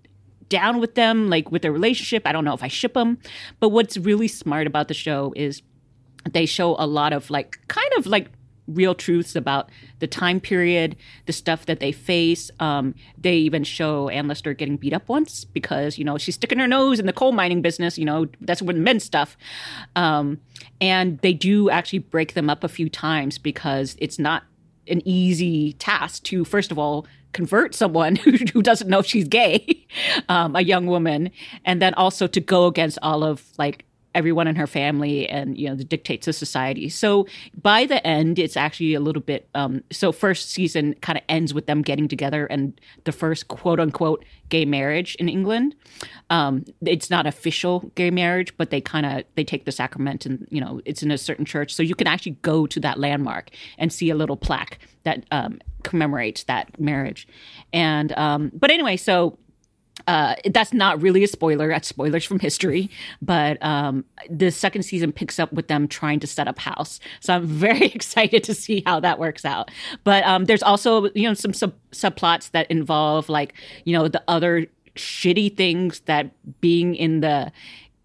down 0.52 0.80
with 0.80 0.96
them, 0.96 1.30
like 1.30 1.50
with 1.50 1.62
their 1.62 1.72
relationship. 1.72 2.26
I 2.26 2.32
don't 2.32 2.44
know 2.44 2.52
if 2.52 2.62
I 2.62 2.68
ship 2.68 2.92
them. 2.92 3.18
But 3.58 3.70
what's 3.70 3.96
really 3.96 4.28
smart 4.28 4.66
about 4.66 4.88
the 4.88 4.94
show 4.94 5.32
is 5.34 5.62
they 6.30 6.44
show 6.44 6.76
a 6.78 6.86
lot 6.86 7.14
of 7.14 7.30
like 7.30 7.58
kind 7.68 7.90
of 7.96 8.06
like 8.06 8.28
real 8.68 8.94
truths 8.94 9.34
about 9.34 9.70
the 9.98 10.06
time 10.06 10.40
period, 10.40 10.96
the 11.26 11.32
stuff 11.32 11.66
that 11.66 11.80
they 11.80 11.90
face. 11.90 12.50
Um, 12.60 12.94
they 13.16 13.36
even 13.36 13.64
show 13.64 14.08
Anne 14.08 14.28
Lister 14.28 14.52
getting 14.54 14.76
beat 14.76 14.92
up 14.92 15.08
once 15.08 15.44
because 15.44 15.98
you 15.98 16.04
know 16.04 16.18
she's 16.18 16.34
sticking 16.34 16.58
her 16.58 16.68
nose 16.68 17.00
in 17.00 17.06
the 17.06 17.12
coal 17.12 17.32
mining 17.32 17.62
business. 17.62 17.96
You 17.96 18.04
know 18.04 18.26
that's 18.42 18.62
with 18.62 18.76
men 18.76 19.00
stuff, 19.00 19.36
um, 19.96 20.38
and 20.80 21.18
they 21.20 21.32
do 21.32 21.70
actually 21.70 22.00
break 22.00 22.34
them 22.34 22.50
up 22.50 22.62
a 22.62 22.68
few 22.68 22.88
times 22.88 23.38
because 23.38 23.96
it's 23.98 24.18
not 24.18 24.44
an 24.88 25.06
easy 25.06 25.72
task 25.74 26.22
to 26.24 26.44
first 26.44 26.70
of 26.70 26.78
all 26.78 27.06
convert 27.32 27.74
someone 27.74 28.16
who, 28.24 28.32
who 28.52 28.62
doesn't 28.62 28.88
know 28.88 28.98
if 28.98 29.06
she's 29.06 29.28
gay 29.28 29.86
um, 30.28 30.56
a 30.56 30.60
young 30.60 30.86
woman 30.86 31.30
and 31.64 31.80
then 31.80 31.94
also 31.94 32.26
to 32.26 32.40
go 32.40 32.66
against 32.66 32.98
all 33.02 33.24
of 33.24 33.42
like 33.58 33.84
everyone 34.14 34.46
in 34.46 34.56
her 34.56 34.66
family 34.66 35.28
and 35.28 35.56
you 35.58 35.68
know 35.68 35.74
the 35.74 35.84
dictates 35.84 36.28
of 36.28 36.34
society. 36.34 36.88
So 36.88 37.26
by 37.60 37.86
the 37.86 38.04
end 38.06 38.38
it's 38.38 38.56
actually 38.56 38.94
a 38.94 39.00
little 39.00 39.22
bit 39.22 39.48
um 39.54 39.82
so 39.90 40.12
first 40.12 40.50
season 40.50 40.94
kind 41.00 41.18
of 41.18 41.24
ends 41.28 41.54
with 41.54 41.66
them 41.66 41.82
getting 41.82 42.08
together 42.08 42.46
and 42.46 42.80
the 43.04 43.12
first 43.12 43.48
quote 43.48 43.80
unquote 43.80 44.24
gay 44.48 44.64
marriage 44.64 45.14
in 45.16 45.28
england. 45.28 45.74
Um 46.30 46.64
it's 46.82 47.10
not 47.10 47.26
official 47.26 47.90
gay 47.94 48.10
marriage 48.10 48.56
but 48.56 48.70
they 48.70 48.80
kind 48.80 49.06
of 49.06 49.24
they 49.34 49.44
take 49.44 49.64
the 49.64 49.72
sacrament 49.72 50.26
and 50.26 50.46
you 50.50 50.60
know 50.60 50.80
it's 50.84 51.02
in 51.02 51.10
a 51.10 51.18
certain 51.18 51.44
church. 51.44 51.74
So 51.74 51.82
you 51.82 51.94
can 51.94 52.06
actually 52.06 52.36
go 52.42 52.66
to 52.66 52.80
that 52.80 52.98
landmark 52.98 53.50
and 53.78 53.92
see 53.92 54.10
a 54.10 54.14
little 54.14 54.36
plaque 54.36 54.78
that 55.04 55.24
um 55.30 55.60
commemorates 55.82 56.44
that 56.44 56.78
marriage. 56.78 57.26
And 57.72 58.12
um 58.12 58.50
but 58.54 58.70
anyway 58.70 58.96
so 58.96 59.38
uh, 60.06 60.34
that's 60.50 60.72
not 60.72 61.00
really 61.00 61.22
a 61.22 61.28
spoiler. 61.28 61.68
That's 61.68 61.88
spoilers 61.88 62.24
from 62.24 62.38
history. 62.38 62.90
But 63.20 63.62
um, 63.62 64.04
the 64.28 64.50
second 64.50 64.82
season 64.82 65.12
picks 65.12 65.38
up 65.38 65.52
with 65.52 65.68
them 65.68 65.86
trying 65.86 66.20
to 66.20 66.26
set 66.26 66.48
up 66.48 66.58
house. 66.58 67.00
So 67.20 67.34
I'm 67.34 67.46
very 67.62 67.86
excited 67.86 68.44
to 68.44 68.54
see 68.54 68.82
how 68.86 69.00
that 69.00 69.18
works 69.18 69.44
out. 69.44 69.70
But 70.04 70.24
um, 70.24 70.46
there's 70.46 70.62
also 70.62 71.04
you 71.14 71.28
know 71.28 71.34
some 71.34 71.52
sub- 71.52 71.74
subplots 71.92 72.50
that 72.50 72.70
involve 72.70 73.28
like 73.28 73.54
you 73.84 73.96
know 73.96 74.08
the 74.08 74.22
other 74.28 74.66
shitty 74.96 75.56
things 75.56 76.00
that 76.00 76.30
being 76.60 76.94
in 76.94 77.20
the 77.20 77.50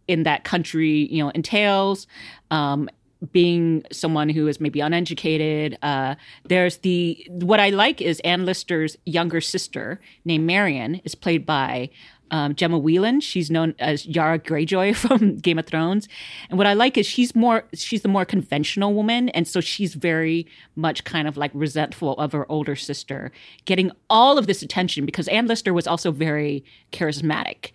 in 0.07 0.23
that 0.23 0.43
country 0.43 1.07
you 1.11 1.23
know 1.23 1.29
entails. 1.29 2.07
Um, 2.51 2.89
being 3.31 3.83
someone 3.91 4.29
who 4.29 4.47
is 4.47 4.59
maybe 4.59 4.79
uneducated. 4.79 5.77
Uh, 5.81 6.15
there's 6.45 6.77
the 6.77 7.25
what 7.29 7.59
I 7.59 7.69
like 7.69 8.01
is 8.01 8.19
Anne 8.21 8.45
Lister's 8.45 8.97
younger 9.05 9.41
sister 9.41 9.99
named 10.25 10.45
Marian 10.45 10.95
is 11.03 11.15
played 11.15 11.45
by 11.45 11.89
um, 12.29 12.55
Gemma 12.55 12.77
Whelan. 12.77 13.21
She's 13.21 13.49
known 13.49 13.73
as 13.79 14.05
Yara 14.05 14.37
Greyjoy 14.37 14.95
from 15.07 15.37
Game 15.37 15.57
of 15.57 15.65
Thrones, 15.65 16.07
and 16.49 16.57
what 16.57 16.67
I 16.67 16.73
like 16.73 16.97
is 16.97 17.05
she's 17.05 17.35
more 17.35 17.65
she's 17.73 18.01
the 18.01 18.07
more 18.07 18.25
conventional 18.25 18.93
woman, 18.93 19.29
and 19.29 19.47
so 19.47 19.61
she's 19.61 19.93
very 19.95 20.45
much 20.75 21.03
kind 21.03 21.27
of 21.27 21.37
like 21.37 21.51
resentful 21.53 22.13
of 22.17 22.33
her 22.33 22.49
older 22.51 22.75
sister 22.75 23.31
getting 23.65 23.91
all 24.09 24.37
of 24.37 24.47
this 24.47 24.61
attention 24.61 25.05
because 25.05 25.27
Ann 25.29 25.47
Lister 25.47 25.73
was 25.73 25.87
also 25.87 26.11
very 26.11 26.63
charismatic 26.91 27.71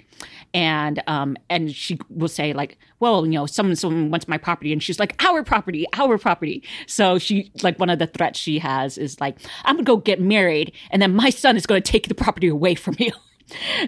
and 0.55 1.03
um 1.07 1.37
and 1.49 1.75
she 1.75 1.99
will 2.11 2.29
say 2.29 2.53
like 2.53 2.79
well 3.01 3.25
you 3.25 3.33
know 3.33 3.47
someone 3.47 3.77
someone 3.77 4.11
wants 4.11 4.29
my 4.29 4.39
property. 4.39 4.73
And 4.73 4.83
she's 4.83 4.99
like 4.99 5.23
our 5.25 5.43
property 5.43 5.87
our 5.95 6.19
property. 6.19 6.63
So 6.87 7.19
she 7.19 7.51
like 7.63 7.79
one 7.79 7.91
of 7.91 7.99
the 7.99 8.07
threats 8.07 8.39
she 8.39 8.59
has 8.59 8.99
is 8.99 9.21
like 9.21 9.39
i'm 9.65 9.77
gonna 9.77 9.85
go 9.85 9.97
get 9.97 10.21
married 10.21 10.73
and 10.91 11.01
then 11.01 11.15
my 11.15 11.31
son 11.31 11.57
is 11.57 11.67
gonna 11.67 11.81
take 11.81 12.09
the 12.09 12.15
property 12.15 12.49
away 12.49 12.75
from 12.75 12.97
you. 12.99 13.13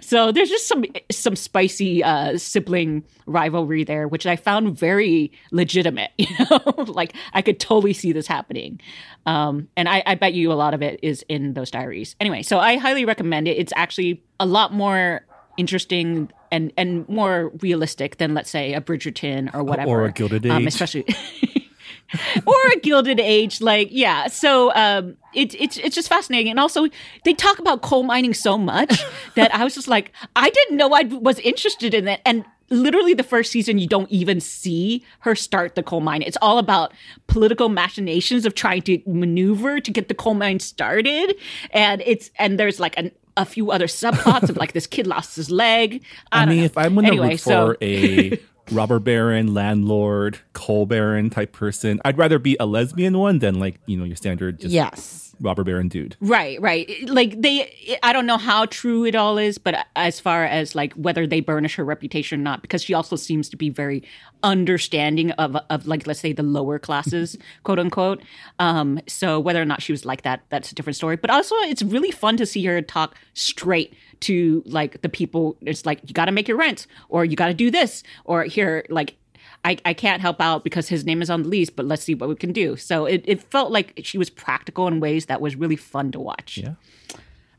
So 0.02 0.30
there's 0.30 0.50
just 0.50 0.68
some 0.68 0.84
some 1.10 1.36
spicy 1.36 2.04
uh 2.04 2.36
sibling 2.36 3.02
rivalry 3.24 3.82
there 3.84 4.06
which 4.06 4.26
i 4.26 4.36
found 4.36 4.78
very 4.78 5.32
legitimate 5.52 6.10
you 6.18 6.26
know? 6.38 6.84
Like 6.86 7.14
i 7.32 7.40
could 7.40 7.60
totally 7.60 7.94
see 7.94 8.12
this 8.12 8.26
happening. 8.26 8.80
Um 9.24 9.68
and 9.76 9.88
I, 9.88 10.02
I 10.04 10.16
bet 10.16 10.34
you 10.34 10.52
a 10.52 10.54
lot 10.54 10.74
of 10.74 10.82
it 10.82 11.00
is 11.02 11.24
in 11.28 11.54
those 11.54 11.70
diaries. 11.70 12.14
Anyway 12.20 12.42
so 12.42 12.58
i 12.58 12.76
highly 12.76 13.06
recommend 13.06 13.48
it. 13.48 13.56
It's 13.56 13.72
actually 13.74 14.22
a 14.38 14.44
lot 14.44 14.74
more 14.74 15.24
interesting 15.56 16.30
and 16.54 16.72
and 16.76 17.08
more 17.08 17.50
realistic 17.60 18.18
than 18.18 18.32
let's 18.32 18.48
say 18.48 18.74
a 18.74 18.80
Bridgerton 18.80 19.52
or 19.54 19.64
whatever, 19.64 19.90
Or 19.90 20.04
a 20.04 20.12
Gilded 20.12 20.46
um, 20.46 20.62
Age. 20.62 20.68
especially. 20.68 21.04
or 22.46 22.54
a 22.72 22.78
gilded 22.78 23.18
age, 23.18 23.60
like 23.60 23.88
yeah. 23.90 24.28
So 24.28 24.72
um, 24.74 25.16
it's 25.32 25.56
it's 25.58 25.76
it's 25.78 25.96
just 25.96 26.08
fascinating, 26.08 26.50
and 26.50 26.60
also 26.60 26.86
they 27.24 27.32
talk 27.34 27.58
about 27.58 27.82
coal 27.82 28.04
mining 28.04 28.34
so 28.34 28.56
much 28.56 29.02
that 29.34 29.52
I 29.52 29.64
was 29.64 29.74
just 29.74 29.88
like, 29.88 30.12
I 30.36 30.48
didn't 30.48 30.76
know 30.76 30.92
I 30.94 31.02
was 31.02 31.40
interested 31.40 31.92
in 31.92 32.06
it, 32.06 32.20
and 32.24 32.44
literally 32.70 33.14
the 33.14 33.24
first 33.24 33.50
season 33.50 33.78
you 33.78 33.88
don't 33.88 34.10
even 34.10 34.40
see 34.40 35.04
her 35.20 35.34
start 35.34 35.74
the 35.74 35.82
coal 35.82 36.00
mine 36.00 36.22
it's 36.22 36.38
all 36.40 36.56
about 36.56 36.92
political 37.26 37.68
machinations 37.68 38.46
of 38.46 38.54
trying 38.54 38.80
to 38.80 38.98
maneuver 39.06 39.80
to 39.80 39.90
get 39.90 40.08
the 40.08 40.14
coal 40.14 40.32
mine 40.32 40.58
started 40.58 41.36
and 41.72 42.02
it's 42.06 42.30
and 42.38 42.58
there's 42.58 42.80
like 42.80 42.96
an, 42.96 43.12
a 43.36 43.44
few 43.44 43.70
other 43.70 43.86
subplots 43.86 44.48
of 44.48 44.56
like 44.56 44.72
this 44.72 44.86
kid 44.86 45.06
lost 45.06 45.36
his 45.36 45.50
leg 45.50 46.02
i, 46.32 46.42
I, 46.42 46.46
mean, 46.46 46.58
know. 46.58 46.64
if 46.64 46.78
I'm 46.78 46.94
going 46.94 47.06
to 47.06 47.12
anyway 47.12 47.30
root 47.30 47.40
so 47.40 47.66
for 47.66 47.78
a 47.80 48.38
robber 48.70 48.98
baron, 48.98 49.52
landlord, 49.54 50.38
coal 50.52 50.86
baron 50.86 51.30
type 51.30 51.52
person, 51.52 52.00
I'd 52.04 52.18
rather 52.18 52.38
be 52.38 52.56
a 52.58 52.66
lesbian 52.66 53.18
one 53.18 53.38
than 53.38 53.58
like 53.60 53.76
you 53.86 53.96
know 53.96 54.04
your 54.04 54.16
standard 54.16 54.60
just 54.60 54.72
Yes. 54.72 55.34
robber 55.40 55.64
baron 55.64 55.88
dude. 55.88 56.16
Right, 56.20 56.60
right. 56.60 56.88
Like 57.08 57.40
they, 57.40 57.98
I 58.02 58.12
don't 58.12 58.26
know 58.26 58.38
how 58.38 58.66
true 58.66 59.04
it 59.04 59.14
all 59.14 59.36
is, 59.38 59.58
but 59.58 59.86
as 59.96 60.20
far 60.20 60.44
as 60.44 60.74
like 60.74 60.92
whether 60.94 61.26
they 61.26 61.40
burnish 61.40 61.74
her 61.76 61.84
reputation 61.84 62.40
or 62.40 62.42
not, 62.44 62.62
because 62.62 62.82
she 62.82 62.94
also 62.94 63.16
seems 63.16 63.48
to 63.50 63.56
be 63.56 63.68
very 63.68 64.02
understanding 64.44 65.32
of, 65.32 65.56
of 65.70 65.86
like 65.86 66.06
let's 66.06 66.20
say 66.20 66.32
the 66.32 66.42
lower 66.42 66.78
classes, 66.78 67.36
quote 67.64 67.78
unquote. 67.78 68.22
Um, 68.58 69.00
so 69.08 69.40
whether 69.40 69.60
or 69.60 69.64
not 69.64 69.82
she 69.82 69.92
was 69.92 70.04
like 70.04 70.22
that, 70.22 70.42
that's 70.50 70.70
a 70.70 70.74
different 70.74 70.96
story. 70.96 71.16
But 71.16 71.30
also, 71.30 71.54
it's 71.62 71.82
really 71.82 72.10
fun 72.12 72.36
to 72.36 72.46
see 72.46 72.64
her 72.66 72.80
talk 72.80 73.16
straight 73.34 73.94
to 74.24 74.62
like 74.66 75.02
the 75.02 75.08
people. 75.08 75.56
It's 75.62 75.86
like 75.86 76.00
you 76.06 76.14
got 76.14 76.26
to 76.26 76.32
make 76.32 76.48
your 76.48 76.56
rent, 76.56 76.86
or 77.08 77.24
you 77.24 77.36
got 77.36 77.48
to 77.48 77.54
do 77.54 77.70
this, 77.70 78.02
or 78.24 78.44
here, 78.44 78.84
like 78.88 79.16
I, 79.64 79.78
I 79.84 79.94
can't 79.94 80.20
help 80.20 80.40
out 80.40 80.62
because 80.64 80.88
his 80.88 81.04
name 81.04 81.22
is 81.22 81.30
on 81.30 81.42
the 81.44 81.48
lease, 81.48 81.70
but 81.70 81.86
let's 81.86 82.02
see 82.02 82.14
what 82.14 82.28
we 82.28 82.36
can 82.36 82.52
do. 82.52 82.76
So 82.76 83.06
it, 83.06 83.24
it 83.26 83.42
felt 83.42 83.72
like 83.72 84.00
she 84.02 84.18
was 84.18 84.28
practical 84.28 84.86
in 84.88 85.00
ways 85.00 85.26
that 85.26 85.40
was 85.40 85.56
really 85.56 85.76
fun 85.76 86.12
to 86.12 86.20
watch. 86.20 86.58
Yeah. 86.58 86.74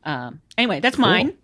Um, 0.04 0.40
anyway, 0.56 0.80
that's 0.80 0.98
mine. 0.98 1.36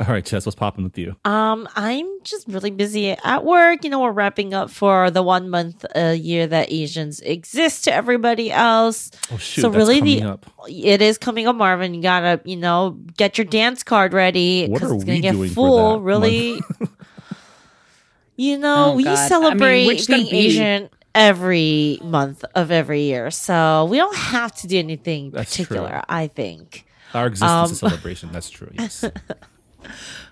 All 0.00 0.06
right, 0.12 0.24
Jess, 0.24 0.44
what's 0.44 0.56
popping 0.56 0.82
with 0.84 0.98
you? 0.98 1.14
Um, 1.24 1.68
I'm 1.76 2.06
just 2.24 2.48
really 2.48 2.70
busy 2.72 3.10
at 3.12 3.44
work. 3.44 3.84
You 3.84 3.90
know, 3.90 4.00
we're 4.00 4.10
wrapping 4.10 4.54
up 4.54 4.70
for 4.70 5.10
the 5.10 5.22
one 5.22 5.48
month 5.50 5.84
a 5.94 6.14
year 6.14 6.46
that 6.48 6.72
Asians 6.72 7.20
exist 7.20 7.84
to 7.84 7.94
everybody 7.94 8.50
else. 8.50 9.10
Oh 9.30 9.36
shoot, 9.36 9.60
so 9.62 9.68
that's 9.70 9.76
really, 9.78 9.98
coming 10.00 10.20
the 10.24 10.28
up. 10.30 10.46
it 10.68 11.00
is 11.02 11.18
coming 11.18 11.46
up, 11.46 11.54
Marvin. 11.56 11.94
You 11.94 12.02
gotta, 12.02 12.40
you 12.44 12.56
know, 12.56 12.98
get 13.16 13.38
your 13.38 13.44
dance 13.44 13.82
card 13.82 14.12
ready 14.12 14.66
What 14.66 14.74
because 14.80 14.90
are 14.92 14.94
it's 14.96 15.04
gonna 15.04 15.16
we 15.16 15.20
get 15.22 15.32
doing 15.32 15.50
full. 15.50 16.00
really, 16.00 16.60
you 18.36 18.58
know, 18.58 18.92
Oh, 18.92 18.96
we 18.96 19.04
God. 19.04 19.10
I 19.16 19.20
mean, 19.20 19.28
celebrate 19.28 19.86
we're 19.86 19.94
just 19.94 20.08
gonna 20.08 20.22
being 20.22 20.30
be- 20.32 20.38
Asian 20.46 20.90
every 21.14 21.98
month 22.02 22.44
of 22.54 22.70
every 22.70 23.02
year, 23.02 23.30
so 23.30 23.86
we 23.90 23.96
don't 23.98 24.16
have 24.16 24.54
to 24.56 24.66
do 24.66 24.78
anything 24.78 25.30
That's 25.30 25.54
true. 25.54 25.66
particular. 25.66 26.02
I 26.08 26.26
think. 26.28 26.86
Our 27.14 27.26
existence 27.26 27.50
Um, 27.50 27.70
is 27.72 27.78
celebration. 27.78 28.30
That's 28.32 28.48
true. 28.48 28.70
Yes. 28.72 29.04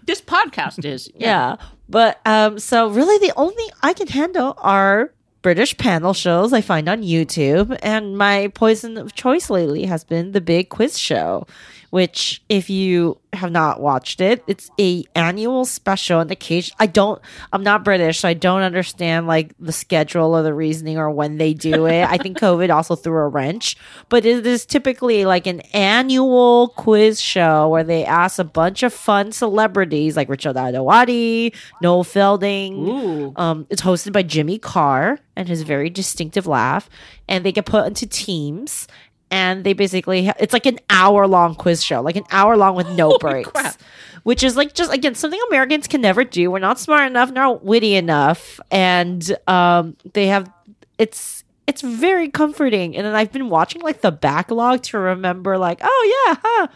This 0.05 0.21
podcast 0.21 0.85
is. 0.85 1.11
Yeah. 1.17 1.57
But 1.89 2.21
um 2.27 2.59
so 2.59 2.89
really 2.91 3.19
the 3.27 3.35
only 3.37 3.65
I 3.83 3.93
can 3.93 4.09
handle 4.09 4.55
are 4.59 5.13
British 5.43 5.77
panel 5.79 6.13
shows 6.13 6.53
I 6.53 6.61
find 6.61 6.89
on 6.89 7.03
YouTube 7.03 7.77
and 7.83 8.19
my 8.19 8.49
poison 8.55 8.99
of 8.99 9.15
choice 9.15 9.49
lately 9.49 9.87
has 9.87 10.05
been 10.05 10.33
the 10.33 10.41
big 10.41 10.69
quiz 10.69 10.99
show 10.99 11.47
which 11.91 12.43
if 12.49 12.71
you 12.71 13.19
have 13.33 13.53
not 13.53 13.81
watched 13.81 14.21
it 14.21 14.43
it's 14.47 14.71
a 14.81 15.05
annual 15.15 15.65
special 15.65 16.19
and 16.19 16.31
occasion 16.31 16.75
I 16.81 16.87
don't 16.87 17.21
I'm 17.53 17.63
not 17.63 17.85
British 17.85 18.21
so 18.21 18.29
I 18.29 18.35
don't 18.35 18.63
understand 18.63 19.27
like 19.29 19.55
the 19.61 19.73
schedule 19.73 20.35
or 20.37 20.43
the 20.43 20.55
reasoning 20.55 20.99
or 20.99 21.11
when 21.11 21.37
they 21.39 21.55
do 21.55 21.87
it 21.87 22.05
I 22.09 22.17
think 22.17 22.39
COVID 22.39 22.75
also 22.75 22.97
threw 22.97 23.19
a 23.19 23.29
wrench 23.29 23.77
but 24.09 24.25
it 24.25 24.45
is 24.47 24.67
typically 24.67 25.25
like 25.25 25.47
an 25.47 25.61
annual 25.73 26.69
quiz 26.77 27.21
show 27.21 27.69
where 27.69 27.85
they 27.85 28.05
ask 28.05 28.39
a 28.39 28.45
bunch 28.45 28.83
of 28.83 28.93
fun 28.93 29.33
celebrities 29.33 30.17
like 30.17 30.29
Richard 30.29 30.57
Ayoade, 30.57 31.55
Noel 31.83 32.05
Fielding. 32.05 32.89
Ooh. 32.89 33.33
Um, 33.37 33.67
it's 33.71 33.83
hosted 33.83 34.13
by 34.13 34.23
Jimmy 34.23 34.59
Carr 34.59 35.19
and 35.37 35.49
his 35.49 35.63
very 35.63 35.91
distinctive 35.91 36.47
laugh, 36.47 36.89
and 37.29 37.45
they 37.45 37.53
get 37.53 37.67
put 37.67 37.87
into 37.87 38.07
teams. 38.07 38.87
And 39.31 39.63
they 39.65 39.73
basically 39.75 40.31
it's 40.39 40.53
like 40.53 40.67
an 40.67 40.79
hour 40.91 41.27
long 41.27 41.55
quiz 41.55 41.83
show, 41.85 42.01
like 42.01 42.17
an 42.17 42.25
hour 42.31 42.57
long 42.57 42.75
with 42.75 42.89
no 42.91 43.17
breaks, 43.21 43.51
crap. 43.51 43.77
which 44.25 44.43
is 44.43 44.57
like 44.57 44.75
just 44.75 44.93
again 44.93 45.15
something 45.15 45.41
Americans 45.49 45.87
can 45.87 46.01
never 46.01 46.25
do. 46.25 46.51
We're 46.51 46.59
not 46.59 46.79
smart 46.81 47.09
enough, 47.09 47.31
not 47.31 47.65
witty 47.65 47.95
enough, 47.95 48.59
and 48.71 49.37
um, 49.47 49.97
they 50.15 50.27
have 50.27 50.51
it's 50.99 51.45
it's 51.67 51.83
very 51.83 52.29
comforting. 52.29 52.97
And 52.97 53.07
then 53.07 53.15
I've 53.15 53.31
been 53.31 53.49
watching 53.49 53.83
like 53.83 54.01
the 54.01 54.11
backlog 54.11 54.83
to 54.85 54.99
remember, 54.99 55.57
like, 55.59 55.79
oh 55.83 56.25
yeah, 56.27 56.37
huh. 56.43 56.67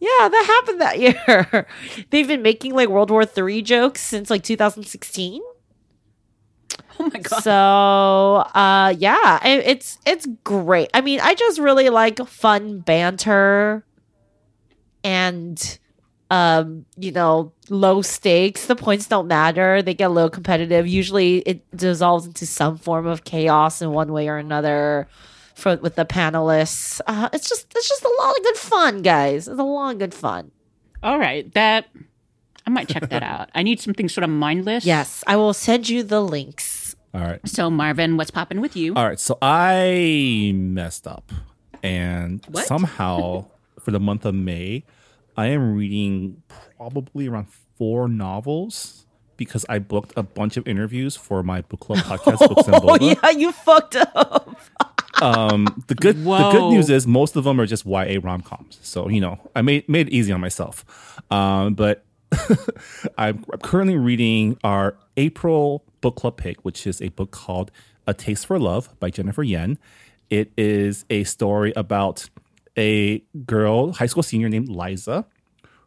Yeah, 0.00 0.28
that 0.28 0.44
happened 0.46 0.80
that 0.80 0.98
year. 1.54 1.66
They've 2.10 2.26
been 2.26 2.42
making 2.42 2.74
like 2.74 2.88
World 2.88 3.10
War 3.10 3.24
Three 3.26 3.62
jokes 3.62 4.00
since 4.00 4.30
like 4.30 4.42
2016. 4.42 5.42
Oh 7.00 7.10
my 7.12 7.18
god. 7.20 7.42
So, 7.42 7.52
uh, 8.58 8.94
yeah, 8.96 9.44
it, 9.44 9.66
it's 9.66 9.98
it's 10.06 10.26
great. 10.44 10.90
I 10.94 11.00
mean, 11.00 11.18
I 11.20 11.34
just 11.34 11.58
really 11.58 11.88
like 11.88 12.24
fun 12.26 12.80
banter 12.80 13.84
and 15.02 15.78
um, 16.30 16.86
you 16.96 17.12
know, 17.12 17.52
low 17.68 18.02
stakes. 18.02 18.66
The 18.66 18.76
points 18.76 19.06
don't 19.06 19.28
matter. 19.28 19.82
They 19.82 19.94
get 19.94 20.06
a 20.06 20.12
little 20.12 20.30
competitive. 20.30 20.86
Usually, 20.86 21.38
it 21.38 21.64
dissolves 21.76 22.26
into 22.26 22.46
some 22.46 22.78
form 22.78 23.06
of 23.06 23.24
chaos 23.24 23.82
in 23.82 23.90
one 23.92 24.12
way 24.12 24.28
or 24.28 24.36
another. 24.36 25.08
For 25.54 25.76
with 25.76 25.94
the 25.94 26.04
panelists, 26.04 27.00
uh, 27.06 27.28
it's 27.32 27.48
just 27.48 27.72
it's 27.76 27.88
just 27.88 28.02
a 28.02 28.12
lot 28.20 28.36
of 28.36 28.42
good 28.42 28.56
fun, 28.56 29.02
guys. 29.02 29.46
It's 29.46 29.60
a 29.60 29.62
lot 29.62 29.92
of 29.92 29.98
good 30.00 30.12
fun. 30.12 30.50
All 31.00 31.16
right, 31.16 31.52
that 31.54 31.86
I 32.66 32.70
might 32.70 32.88
check 32.88 33.08
that 33.10 33.22
out. 33.34 33.50
I 33.54 33.62
need 33.62 33.80
something 33.80 34.08
sort 34.08 34.24
of 34.24 34.30
mindless. 34.30 34.84
Yes, 34.84 35.22
I 35.28 35.36
will 35.36 35.54
send 35.54 35.88
you 35.88 36.02
the 36.02 36.20
links 36.20 36.83
All 37.14 37.20
right. 37.20 37.40
So 37.48 37.70
Marvin, 37.70 38.16
what's 38.16 38.30
popping 38.30 38.60
with 38.60 38.76
you? 38.76 38.94
All 38.94 39.06
right. 39.06 39.20
So 39.20 39.38
I 39.40 40.52
messed 40.54 41.06
up. 41.06 41.30
And 41.82 42.44
What? 42.50 42.66
somehow 42.66 43.46
for 43.80 43.90
the 43.90 44.00
month 44.00 44.24
of 44.24 44.34
May, 44.34 44.84
I 45.36 45.46
am 45.46 45.74
reading 45.76 46.42
probably 46.76 47.28
around 47.28 47.46
four 47.78 48.08
novels 48.08 49.06
because 49.36 49.66
I 49.68 49.78
booked 49.80 50.12
a 50.16 50.22
bunch 50.22 50.56
of 50.56 50.66
interviews 50.66 51.14
for 51.16 51.42
my 51.42 51.60
book 51.62 51.80
club 51.80 51.98
podcast, 52.04 52.38
Books 52.48 52.66
and 52.66 52.76
Oh 52.76 52.80
Boba. 52.80 53.16
yeah, 53.22 53.30
you 53.30 53.52
fucked 53.52 53.96
up. 53.96 54.58
Um, 55.22 55.84
the 55.86 55.94
good 55.94 56.24
the 56.24 56.50
good 56.50 56.70
news 56.72 56.90
is 56.90 57.06
most 57.06 57.36
of 57.36 57.44
them 57.44 57.60
are 57.60 57.66
just 57.66 57.86
YA 57.86 58.18
rom 58.20 58.42
coms. 58.42 58.80
So 58.82 59.08
you 59.08 59.20
know, 59.20 59.38
I 59.54 59.62
made 59.62 59.88
made 59.88 60.08
it 60.08 60.12
easy 60.12 60.32
on 60.32 60.40
myself. 60.40 60.84
Um, 61.30 61.74
but 61.74 62.04
I'm 63.16 63.44
currently 63.62 63.96
reading 63.96 64.58
our 64.64 64.96
April 65.16 65.84
book 66.04 66.16
club 66.16 66.36
pick, 66.36 66.62
which 66.66 66.86
is 66.86 67.00
a 67.00 67.08
book 67.08 67.30
called 67.30 67.70
A 68.06 68.12
Taste 68.12 68.44
for 68.44 68.58
Love 68.58 68.90
by 69.00 69.08
Jennifer 69.08 69.42
Yen. 69.42 69.78
It 70.28 70.52
is 70.54 71.06
a 71.08 71.24
story 71.24 71.72
about 71.76 72.28
a 72.76 73.20
girl, 73.46 73.94
high 73.94 74.04
school 74.04 74.22
senior 74.22 74.50
named 74.50 74.68
Liza, 74.68 75.24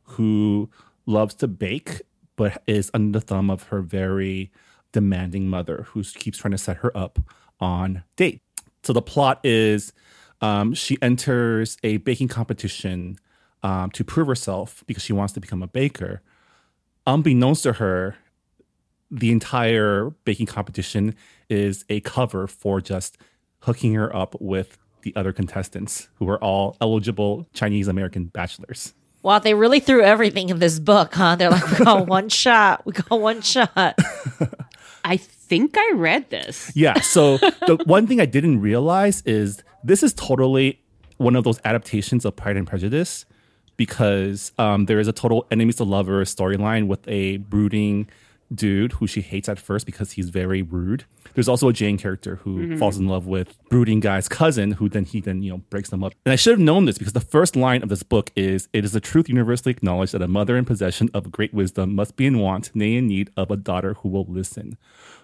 who 0.05 0.71
loves 1.05 1.35
to 1.35 1.47
bake, 1.47 2.01
but 2.35 2.63
is 2.65 2.89
under 2.95 3.19
the 3.19 3.23
thumb 3.23 3.51
of 3.51 3.63
her 3.69 3.83
very 3.83 4.51
demanding 4.91 5.47
mother, 5.49 5.85
who 5.89 6.01
keeps 6.03 6.39
trying 6.39 6.53
to 6.53 6.57
set 6.57 6.77
her 6.77 6.97
up 6.97 7.19
on 7.59 8.03
date. 8.15 8.41
So 8.81 8.93
the 8.93 9.03
plot 9.03 9.39
is 9.43 9.93
um, 10.41 10.73
she 10.73 10.97
enters 10.99 11.77
a 11.83 11.97
baking 11.97 12.29
competition 12.29 13.17
um, 13.61 13.91
to 13.91 14.03
prove 14.03 14.25
herself 14.25 14.83
because 14.87 15.03
she 15.03 15.13
wants 15.13 15.33
to 15.33 15.39
become 15.39 15.61
a 15.61 15.67
baker. 15.67 16.23
Unbeknownst 17.05 17.61
to 17.63 17.73
her, 17.73 18.15
the 19.09 19.31
entire 19.31 20.11
baking 20.25 20.45
competition 20.45 21.15
is 21.49 21.85
a 21.89 21.99
cover 22.01 22.47
for 22.47 22.81
just 22.81 23.17
hooking 23.61 23.93
her 23.93 24.13
up 24.15 24.35
with 24.39 24.77
the 25.03 25.15
other 25.15 25.31
contestants 25.31 26.09
who 26.15 26.27
are 26.29 26.41
all 26.43 26.75
eligible 26.81 27.47
Chinese 27.53 27.87
American 27.87 28.25
bachelors. 28.25 28.93
Wow, 29.23 29.39
they 29.39 29.53
really 29.53 29.79
threw 29.79 30.01
everything 30.01 30.49
in 30.49 30.59
this 30.59 30.79
book, 30.79 31.13
huh? 31.13 31.35
They're 31.35 31.49
like, 31.49 31.69
we 31.71 31.85
got 31.85 32.07
one 32.07 32.29
shot. 32.29 32.85
We 32.85 32.93
got 32.93 33.19
one 33.19 33.41
shot. 33.41 33.97
I 35.03 35.17
think 35.17 35.75
I 35.77 35.91
read 35.95 36.29
this. 36.29 36.71
Yeah. 36.75 36.99
So 37.01 37.37
the 37.67 37.81
one 37.85 38.07
thing 38.07 38.21
I 38.21 38.25
didn't 38.25 38.61
realize 38.61 39.21
is 39.25 39.63
this 39.83 40.03
is 40.03 40.13
totally 40.13 40.81
one 41.17 41.35
of 41.35 41.43
those 41.43 41.59
adaptations 41.65 42.25
of 42.25 42.35
Pride 42.35 42.57
and 42.57 42.67
Prejudice 42.67 43.25
because 43.75 44.51
um, 44.57 44.85
there 44.85 44.99
is 44.99 45.07
a 45.07 45.13
total 45.13 45.47
enemies 45.51 45.77
to 45.77 45.83
lovers 45.83 46.33
storyline 46.33 46.87
with 46.87 47.07
a 47.07 47.37
brooding 47.37 48.09
dude 48.53 48.93
who 48.93 49.07
she 49.07 49.21
hates 49.21 49.49
at 49.49 49.59
first 49.59 49.85
because 49.85 50.13
he's 50.13 50.29
very 50.29 50.61
rude. 50.61 51.05
There's 51.33 51.47
also 51.47 51.69
a 51.69 51.73
Jane 51.73 51.97
character 51.97 52.37
who 52.37 52.77
falls 52.77 52.97
in 52.97 53.07
love 53.07 53.27
with 53.27 53.57
brooding 53.69 53.99
guy's 53.99 54.27
cousin 54.27 54.71
who 54.71 54.89
then 54.89 55.05
he 55.05 55.21
then 55.21 55.43
you 55.43 55.51
know 55.51 55.57
breaks 55.69 55.89
them 55.89 56.03
up. 56.03 56.13
And 56.25 56.33
I 56.33 56.35
should 56.35 56.51
have 56.51 56.59
known 56.59 56.85
this 56.85 56.97
because 56.97 57.13
the 57.13 57.19
first 57.19 57.55
line 57.55 57.83
of 57.83 57.89
this 57.89 58.03
book 58.03 58.31
is 58.35 58.69
it 58.73 58.85
is 58.85 58.93
the 58.93 58.99
truth 58.99 59.29
universally 59.29 59.71
acknowledged 59.71 60.13
that 60.13 60.21
a 60.21 60.27
mother 60.27 60.57
in 60.57 60.65
possession 60.65 61.09
of 61.13 61.31
great 61.31 61.53
wisdom 61.53 61.93
must 61.93 62.15
be 62.15 62.25
in 62.25 62.39
want, 62.39 62.71
nay 62.73 62.95
in 62.95 63.07
need 63.07 63.29
of 63.37 63.51
a 63.51 63.57
daughter 63.57 63.95
who 63.95 64.09
will 64.09 64.25
listen. 64.27 64.77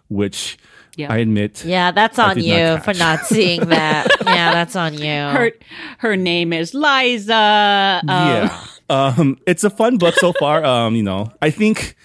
Which 0.10 0.58
Yeah. 0.98 1.12
I 1.12 1.18
admit 1.18 1.64
Yeah, 1.66 1.92
that's 1.92 2.20
on 2.20 2.40
you 2.40 2.58
not 2.58 2.84
for 2.86 2.94
not 2.94 3.26
seeing 3.26 3.70
that. 3.70 4.08
yeah, 4.26 4.52
that's 4.52 4.76
on 4.76 4.94
you. 4.94 5.08
Her 5.08 5.52
her 6.00 6.16
name 6.18 6.54
is 6.54 6.74
Liza. 6.74 8.02
Um, 8.04 8.08
yeah. 8.08 8.64
Um, 8.90 9.40
it's 9.48 9.64
a 9.64 9.70
fun 9.70 9.98
book 9.98 10.14
so 10.16 10.34
far. 10.34 10.64
Um, 10.64 10.96
you 10.96 11.02
know, 11.04 11.32
I 11.42 11.50
think 11.50 11.96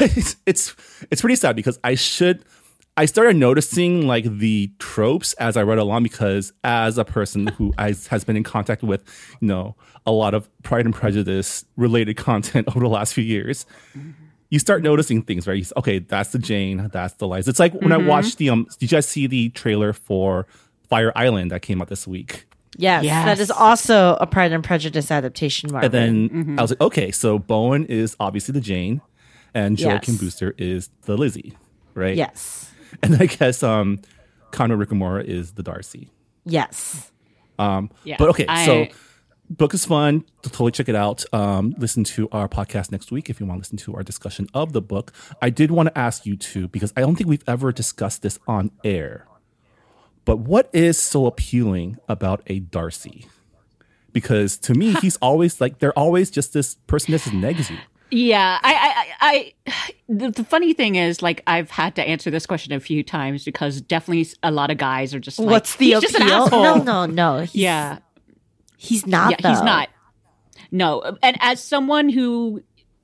it's, 0.00 0.36
it's 0.46 0.74
it's 1.10 1.20
pretty 1.20 1.36
sad 1.36 1.56
because 1.56 1.78
I 1.84 1.94
should 1.94 2.44
I 2.96 3.06
started 3.06 3.36
noticing 3.36 4.06
like 4.06 4.24
the 4.38 4.70
tropes 4.78 5.32
as 5.34 5.56
I 5.56 5.62
read 5.62 5.78
along 5.78 6.04
because 6.04 6.52
as 6.62 6.96
a 6.96 7.04
person 7.04 7.46
who 7.58 7.72
has, 7.76 8.06
has 8.06 8.22
been 8.22 8.36
in 8.36 8.44
contact 8.44 8.84
with, 8.84 9.02
you 9.40 9.48
know, 9.48 9.74
a 10.06 10.12
lot 10.12 10.32
of 10.32 10.48
Pride 10.62 10.84
and 10.84 10.94
Prejudice 10.94 11.64
related 11.76 12.16
content 12.28 12.68
over 12.68 12.78
the 12.80 12.88
last 12.88 13.12
few 13.12 13.24
years, 13.24 13.66
you 14.50 14.60
start 14.60 14.84
noticing 14.84 15.22
things, 15.22 15.48
right? 15.48 15.56
You, 15.56 15.62
s- 15.62 15.72
okay, 15.76 15.98
that's 15.98 16.30
the 16.30 16.38
Jane, 16.38 16.88
that's 16.92 17.14
the 17.14 17.26
Liza. 17.26 17.50
It's 17.50 17.58
like 17.58 17.74
when 17.74 17.90
I 17.90 17.96
watched 17.96 18.38
the 18.38 18.50
um, 18.50 18.68
did 18.78 18.82
you 18.92 18.96
guys 18.96 19.08
see 19.08 19.26
the 19.26 19.48
trailer 19.48 19.92
for 19.92 20.46
Fire 20.88 21.10
Island 21.16 21.50
that 21.50 21.62
came 21.62 21.82
out 21.82 21.88
this 21.88 22.06
week? 22.06 22.46
yes, 22.76 23.02
Yes. 23.04 23.24
that 23.24 23.40
is 23.40 23.50
also 23.50 24.16
a 24.20 24.26
Pride 24.26 24.52
and 24.52 24.62
Prejudice 24.62 25.10
adaptation, 25.10 25.72
Marvin. 25.72 25.94
And 25.94 26.30
then 26.30 26.58
I 26.58 26.62
was 26.62 26.70
like, 26.70 26.80
okay, 26.80 27.10
so 27.10 27.40
Bowen 27.40 27.86
is 27.86 28.14
obviously 28.20 28.52
the 28.52 28.60
Jane, 28.60 29.00
and 29.54 29.76
Joel 29.76 29.98
Kim 30.00 30.14
Yes. 30.14 30.20
Booster 30.20 30.54
is 30.58 30.90
the 31.02 31.16
Lizzie, 31.16 31.56
right? 31.94 32.16
yes, 32.16 32.70
And 33.02 33.16
I 33.16 33.26
guess 33.26 33.62
um, 33.62 34.00
Conrad 34.50 34.78
Ricamora 34.88 35.24
is 35.24 35.52
the 35.52 35.62
Darcy. 35.62 36.10
yes. 36.44 37.10
Um, 37.58 37.90
Yeah, 38.04 38.16
but 38.18 38.28
okay, 38.30 38.46
I- 38.48 38.66
so 38.66 38.86
book 39.48 39.74
is 39.74 39.84
fun. 39.84 40.24
Totally 40.42 40.72
check 40.72 40.88
it 40.88 40.96
out. 40.96 41.24
Um, 41.32 41.74
listen 41.78 42.02
to 42.04 42.28
our 42.32 42.48
podcast 42.48 42.90
next 42.90 43.12
week 43.12 43.30
if 43.30 43.38
you 43.38 43.46
want 43.46 43.58
to 43.58 43.66
listen 43.66 43.76
to 43.78 43.94
our 43.94 44.02
discussion 44.02 44.48
of 44.54 44.72
the 44.72 44.82
book. 44.82 45.12
I 45.40 45.50
did 45.50 45.70
want 45.70 45.88
to 45.88 45.96
ask 45.98 46.26
you 46.26 46.36
two 46.36 46.66
because 46.68 46.92
I 46.96 47.00
don't 47.00 47.14
think 47.14 47.28
we've 47.28 47.44
ever 47.46 47.70
discussed 47.70 48.22
this 48.22 48.38
on 48.48 48.70
air. 48.82 49.26
But 50.24 50.38
what 50.38 50.68
is 50.72 50.98
so 50.98 51.26
appealing 51.26 51.98
about 52.08 52.42
a 52.48 52.58
Darcy? 52.60 53.26
Because 54.12 54.56
to 54.58 54.74
me, 54.74 54.94
he's 55.02 55.16
always 55.18 55.60
like 55.60 55.78
they're 55.78 55.96
always 55.98 56.30
just 56.30 56.52
this 56.54 56.74
person 56.86 57.12
that's 57.12 57.24
just 57.24 57.36
negs 57.36 57.70
you. 57.70 57.76
Yeah, 58.10 58.58
I, 58.62 59.06
I, 59.20 59.52
I, 59.66 59.92
the, 60.08 60.30
the 60.30 60.44
funny 60.44 60.72
thing 60.72 60.94
is, 60.96 61.20
like, 61.22 61.42
I've 61.46 61.70
had 61.70 61.96
to 61.96 62.02
answer 62.02 62.30
this 62.30 62.46
question 62.46 62.72
a 62.72 62.78
few 62.80 63.02
times 63.02 63.44
because 63.44 63.80
definitely 63.80 64.28
a 64.42 64.50
lot 64.50 64.70
of 64.70 64.78
guys 64.78 65.14
are 65.14 65.20
just 65.20 65.38
like, 65.38 65.48
What's 65.50 65.76
the 65.76 65.92
appeal? 65.92 66.00
just 66.02 66.14
an 66.16 66.22
asshole. 66.22 66.62
No, 66.62 66.76
no, 66.76 67.06
no. 67.06 67.40
He's, 67.40 67.54
Yeah, 67.56 67.98
he's 68.76 69.06
not. 69.06 69.32
yeah, 69.40 69.48
he's 69.50 69.62
not. 69.62 69.88
No, 70.70 71.16
and 71.22 71.36
as 71.40 71.62
someone 71.62 72.08
who 72.08 72.62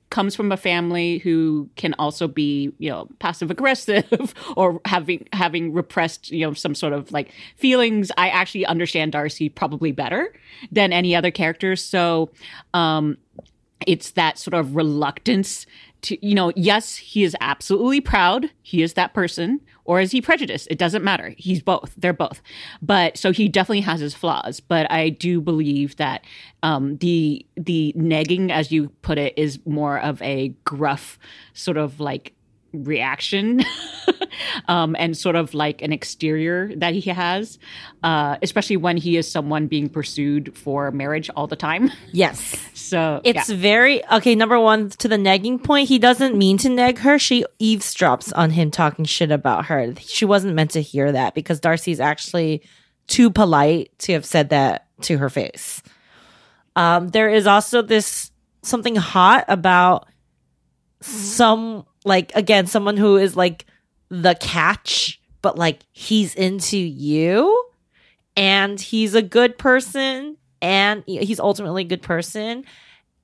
comes 0.09 0.35
from 0.35 0.51
a 0.51 0.57
family 0.57 1.19
who 1.19 1.69
can 1.77 1.93
also 1.97 2.27
be, 2.27 2.73
you 2.79 2.89
know, 2.89 3.07
passive 3.19 3.49
aggressive 3.49 4.33
or 4.57 4.81
having 4.85 5.25
having 5.31 5.71
repressed, 5.73 6.31
you 6.31 6.45
know, 6.45 6.53
some 6.53 6.75
sort 6.75 6.91
of 6.91 7.11
like 7.13 7.31
feelings, 7.55 8.11
I 8.17 8.27
actually 8.29 8.65
understand 8.65 9.13
Darcy 9.13 9.47
probably 9.47 9.93
better 9.93 10.33
than 10.69 10.91
any 10.91 11.15
other 11.15 11.31
character. 11.31 11.75
So, 11.77 12.29
um 12.73 13.17
it's 13.87 14.11
that 14.11 14.37
sort 14.37 14.53
of 14.53 14.75
reluctance 14.75 15.65
to 16.03 16.25
you 16.25 16.33
know 16.33 16.51
yes 16.55 16.95
he 16.95 17.23
is 17.23 17.35
absolutely 17.41 18.01
proud. 18.01 18.49
He 18.61 18.81
is 18.81 18.93
that 18.93 19.13
person. 19.13 19.61
Or 19.83 19.99
is 19.99 20.11
he 20.11 20.21
prejudiced? 20.21 20.67
It 20.69 20.77
doesn't 20.77 21.03
matter. 21.03 21.33
He's 21.37 21.61
both. 21.61 21.93
They're 21.97 22.13
both. 22.13 22.41
But 22.83 23.17
so 23.17 23.31
he 23.31 23.49
definitely 23.49 23.81
has 23.81 23.99
his 23.99 24.13
flaws. 24.13 24.59
But 24.59 24.89
i 24.91 25.09
do 25.09 25.41
believe 25.41 25.95
that 25.97 26.23
um 26.63 26.97
the 26.97 27.45
the 27.55 27.93
negging 27.97 28.51
as 28.51 28.71
you 28.71 28.89
put 29.01 29.17
it 29.17 29.33
is 29.37 29.59
more 29.65 29.99
of 29.99 30.21
a 30.21 30.49
gruff 30.63 31.19
sort 31.53 31.77
of 31.77 31.99
like 31.99 32.33
reaction 32.73 33.63
um, 34.67 34.95
and 34.97 35.17
sort 35.17 35.35
of 35.35 35.53
like 35.53 35.81
an 35.81 35.91
exterior 35.91 36.73
that 36.75 36.93
he 36.93 37.09
has, 37.09 37.59
uh, 38.03 38.37
especially 38.41 38.77
when 38.77 38.97
he 38.97 39.17
is 39.17 39.29
someone 39.29 39.67
being 39.67 39.89
pursued 39.89 40.55
for 40.57 40.91
marriage 40.91 41.29
all 41.35 41.47
the 41.47 41.55
time. 41.55 41.91
Yes. 42.13 42.57
So 42.73 43.21
It's 43.23 43.49
yeah. 43.49 43.55
very 43.55 44.05
okay. 44.11 44.35
Number 44.35 44.59
one, 44.59 44.89
to 44.89 45.07
the 45.07 45.15
negging 45.15 45.63
point, 45.63 45.87
he 45.87 45.97
doesn't 45.97 46.35
mean 46.37 46.57
to 46.57 46.69
neg 46.69 46.99
her. 46.99 47.17
She 47.17 47.45
eavesdrops 47.59 48.33
on 48.35 48.49
him 48.51 48.69
talking 48.69 49.05
shit 49.05 49.31
about 49.31 49.65
her. 49.65 49.93
She 49.99 50.25
wasn't 50.25 50.55
meant 50.55 50.71
to 50.71 50.81
hear 50.81 51.11
that 51.11 51.33
because 51.33 51.59
Darcy's 51.59 51.99
actually 51.99 52.63
too 53.07 53.29
polite 53.29 53.91
to 53.99 54.13
have 54.13 54.25
said 54.25 54.49
that 54.49 54.87
to 55.03 55.17
her 55.17 55.29
face. 55.29 55.81
Um, 56.75 57.09
there 57.09 57.29
is 57.29 57.47
also 57.47 57.81
this 57.81 58.31
something 58.61 58.95
hot 58.95 59.45
about 59.47 60.07
some 61.01 61.85
like 62.05 62.31
again 62.35 62.67
someone 62.67 62.97
who 62.97 63.17
is 63.17 63.35
like 63.35 63.65
the 64.09 64.35
catch, 64.35 65.21
but 65.41 65.57
like 65.57 65.79
he's 65.91 66.35
into 66.35 66.77
you 66.77 67.65
and 68.35 68.79
he's 68.79 69.15
a 69.15 69.21
good 69.21 69.57
person 69.57 70.37
and 70.61 71.03
he's 71.05 71.39
ultimately 71.39 71.83
a 71.83 71.87
good 71.87 72.01
person 72.01 72.65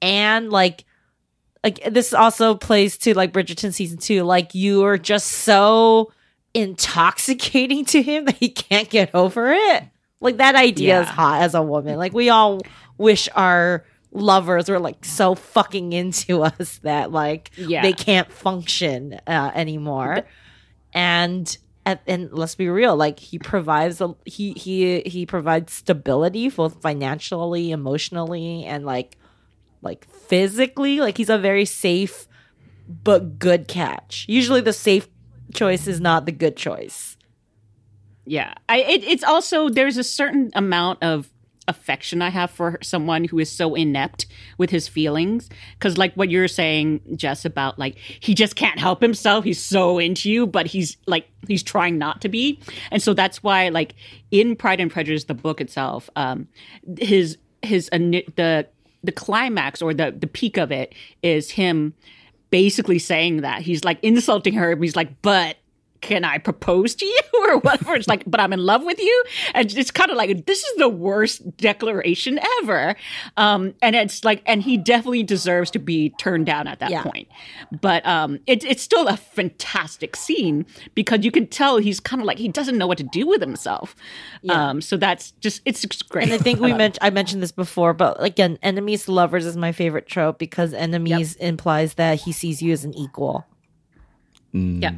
and 0.02 0.50
like 0.52 0.86
like 1.63 1.84
this 1.92 2.13
also 2.13 2.56
plays 2.56 2.98
to 3.00 3.13
like 3.13 3.34
Bridgerton 3.34 3.74
season 3.74 3.98
2 3.98 4.24
like 4.24 4.56
you 4.56 4.84
are 4.86 4.98
just 4.98 5.28
so 5.28 6.12
intoxicating 6.54 7.86
to 7.86 8.02
him 8.02 8.26
that 8.26 8.36
he 8.36 8.50
can't 8.50 8.90
get 8.90 9.13
over 9.13 9.52
it. 9.52 9.84
Like 10.20 10.38
that 10.38 10.56
idea 10.56 11.02
is 11.02 11.08
hot 11.08 11.42
as 11.44 11.54
a 11.54 11.62
woman. 11.62 11.98
Like 11.98 12.13
we 12.13 12.30
all 12.30 12.62
wish 12.98 13.30
our 13.36 13.86
lovers 14.12 14.70
were 14.70 14.80
like 14.80 15.04
so 15.06 15.36
fucking 15.36 15.93
into 15.93 16.41
us 16.43 16.80
that 16.84 17.12
like 17.12 17.52
Yeah. 17.58 17.82
they 17.82 17.93
can't 17.93 18.32
function 18.32 19.20
uh, 19.28 19.52
anymore. 19.54 20.24
And 20.93 21.58
and, 21.86 22.00
and 22.08 22.34
let's 22.34 22.56
be 22.56 22.67
real 22.70 22.96
like 22.98 23.20
he 23.20 23.39
provides 23.39 24.02
a 24.02 24.13
he 24.26 24.52
he 24.54 25.02
he 25.06 25.26
provides 25.26 25.72
stability 25.74 26.50
both 26.50 26.82
financially 26.82 27.72
emotionally 27.72 28.65
and 28.65 28.86
like 28.86 29.17
like 29.82 30.06
physically. 30.10 31.00
Like 31.00 31.17
he's 31.17 31.30
a 31.30 31.38
very 31.38 31.65
safe 31.65 32.28
but 32.89 33.38
good 33.39 33.67
catch. 33.67 34.26
Usually 34.28 34.62
the 34.62 34.74
safe 34.74 35.08
choice 35.54 35.88
is 35.88 36.02
not 36.02 36.26
the 36.26 36.32
good 36.32 36.58
choice. 36.58 37.17
Yeah, 38.26 38.54
I 38.67 38.80
it, 38.80 39.04
it's 39.06 39.24
also 39.24 39.70
there's 39.70 39.98
a 39.98 40.04
certain 40.04 40.52
amount 40.56 41.04
of 41.04 41.30
affection 41.67 42.21
I 42.21 42.30
have 42.30 42.51
for 42.51 42.77
someone 42.82 43.25
who 43.25 43.39
is 43.39 43.51
so 43.51 43.75
inept 43.75 44.25
with 44.58 44.69
his 44.69 44.88
feelings. 44.88 45.49
Because, 45.73 45.97
like 45.97 46.13
what 46.15 46.30
you're 46.30 46.47
saying, 46.47 47.01
Jess, 47.15 47.45
about 47.45 47.77
like 47.77 47.97
he 47.97 48.34
just 48.34 48.56
can't 48.56 48.80
help 48.80 49.01
himself. 49.01 49.43
He's 49.43 49.62
so 49.62 49.99
into 49.99 50.32
you, 50.32 50.47
but 50.47 50.67
he's 50.67 50.97
like 51.06 51.30
he's 51.47 51.63
trying 51.63 51.97
not 51.97 52.21
to 52.21 52.30
be. 52.30 52.60
And 52.91 53.01
so 53.01 53.13
that's 53.13 53.43
why, 53.43 53.69
like 53.69 53.95
in 54.32 54.56
Pride 54.56 54.80
and 54.80 54.91
Prejudice, 54.91 55.25
the 55.25 55.34
book 55.34 55.62
itself, 55.62 56.10
um, 56.15 56.47
his 56.99 57.38
his 57.62 57.89
the 57.89 58.67
the 59.03 59.12
climax 59.12 59.82
or 59.82 59.93
the 59.93 60.12
the 60.12 60.27
peak 60.27 60.58
of 60.58 60.71
it 60.71 60.93
is 61.21 61.51
him 61.51 61.93
basically 62.49 62.99
saying 62.99 63.41
that 63.41 63.62
he's 63.62 63.84
like 63.84 63.99
insulting 64.03 64.53
her. 64.53 64.75
He's 64.75 64.95
like, 64.95 65.21
but 65.21 65.58
can 66.01 66.23
I 66.23 66.38
propose 66.38 66.95
to 66.95 67.05
you 67.05 67.19
or 67.41 67.57
whatever? 67.60 67.95
It's 67.95 68.07
like, 68.07 68.23
but 68.27 68.39
I'm 68.39 68.53
in 68.53 68.60
love 68.60 68.83
with 68.83 68.99
you. 68.99 69.23
And 69.53 69.71
it's 69.75 69.91
kind 69.91 70.12
of 70.12 70.17
like, 70.17 70.45
this 70.45 70.63
is 70.63 70.75
the 70.77 70.89
worst 70.89 71.57
declaration 71.57 72.39
ever. 72.62 72.95
Um, 73.38 73.73
and 73.81 73.95
it's 73.95 74.23
like, 74.23 74.41
and 74.45 74.62
he 74.62 74.77
definitely 74.77 75.23
deserves 75.23 75.71
to 75.71 75.79
be 75.79 76.10
turned 76.12 76.45
down 76.45 76.67
at 76.67 76.79
that 76.79 76.91
Yeah. 76.91 77.03
point. 77.03 77.27
But 77.81 78.05
um, 78.05 78.39
it, 78.47 78.63
it's 78.63 78.83
still 78.83 79.07
a 79.07 79.17
fantastic 79.17 80.15
scene 80.15 80.65
because 80.95 81.23
you 81.25 81.31
can 81.31 81.47
tell 81.47 81.77
he's 81.77 81.99
kind 81.99 82.21
of 82.21 82.25
like, 82.25 82.38
he 82.38 82.47
doesn't 82.47 82.77
know 82.77 82.88
what 82.88 82.97
to 82.99 83.03
do 83.03 83.27
with 83.27 83.41
himself. 83.41 83.95
Um, 84.49 84.81
so 84.81 84.97
that's 84.97 85.31
just, 85.39 85.62
it's 85.65 85.86
great. 86.03 86.25
And 86.25 86.33
I 86.33 86.38
think 86.38 86.60
we 86.60 86.73
mentioned 86.73 86.99
I 87.01 87.10
mentioned 87.10 87.41
this 87.43 87.51
before, 87.51 87.93
but 87.93 88.21
again, 88.23 88.57
enemies 88.62 89.05
to 89.05 89.12
lovers 89.12 89.45
is 89.45 89.57
my 89.57 89.71
favorite 89.71 90.07
trope 90.07 90.38
because 90.39 90.73
enemies 90.73 91.36
implies 91.36 91.95
that 91.95 92.21
he 92.21 92.31
sees 92.31 92.62
you 92.62 92.71
as 92.71 92.83
an 92.86 92.93
equal. 92.93 93.45
yeah. 94.53 94.91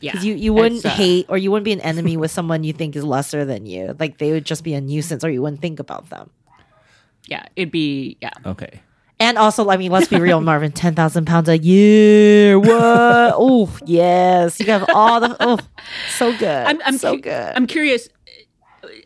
Yeah. 0.00 0.12
Because 0.12 0.24
you, 0.24 0.34
you 0.34 0.52
wouldn't 0.52 0.84
uh, 0.86 0.90
hate 0.90 1.26
or 1.28 1.36
you 1.38 1.50
wouldn't 1.50 1.64
be 1.64 1.72
an 1.72 1.80
enemy 1.80 2.16
with 2.16 2.30
someone 2.38 2.62
you 2.64 2.72
think 2.72 2.94
is 2.96 3.04
lesser 3.04 3.44
than 3.44 3.66
you. 3.66 3.96
Like 3.98 4.18
they 4.18 4.30
would 4.32 4.44
just 4.44 4.62
be 4.64 4.74
a 4.74 4.80
nuisance 4.80 5.24
or 5.24 5.30
you 5.30 5.42
wouldn't 5.42 5.60
think 5.60 5.80
about 5.80 6.08
them. 6.10 6.30
yeah. 7.26 7.46
It'd 7.56 7.70
be, 7.72 8.16
yeah. 8.20 8.30
Okay. 8.46 8.80
And 9.20 9.36
also, 9.36 9.68
I 9.68 9.76
mean, 9.76 9.90
let's 9.90 10.06
be 10.06 10.20
real, 10.20 10.40
Marvin, 10.40 10.70
10,000 10.70 11.24
pounds 11.26 11.48
a 11.48 11.58
year. 11.58 12.56
What? 12.60 12.70
oh, 13.36 13.76
yes. 13.84 14.60
You 14.60 14.66
have 14.66 14.88
all 14.94 15.20
the, 15.20 15.36
oh, 15.40 15.58
so 16.16 16.30
good. 16.38 16.46
I'm, 16.66 16.80
I'm 16.84 16.96
so 16.98 17.16
cu- 17.16 17.22
good. 17.22 17.52
I'm 17.56 17.66
curious. 17.66 18.08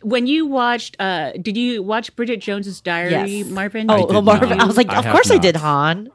When 0.03 0.27
you 0.27 0.45
watched, 0.45 0.95
uh, 0.99 1.31
did 1.41 1.57
you 1.57 1.81
watch 1.81 2.15
Bridget 2.15 2.41
Jones's 2.41 2.79
Diary, 2.79 3.09
Yes. 3.39 3.47
Marvin? 3.47 3.87
oh, 3.89 4.05
did 4.05 4.15
oh, 4.15 4.21
Marvin. 4.21 4.49
not. 4.49 4.61
I 4.61 4.65
was 4.65 4.77
like, 4.77 4.89
I 4.91 4.97
of 4.99 5.05
have 5.05 5.13
course 5.13 5.31
I 5.31 5.39
did, 5.39 5.55
Han. 5.55 6.09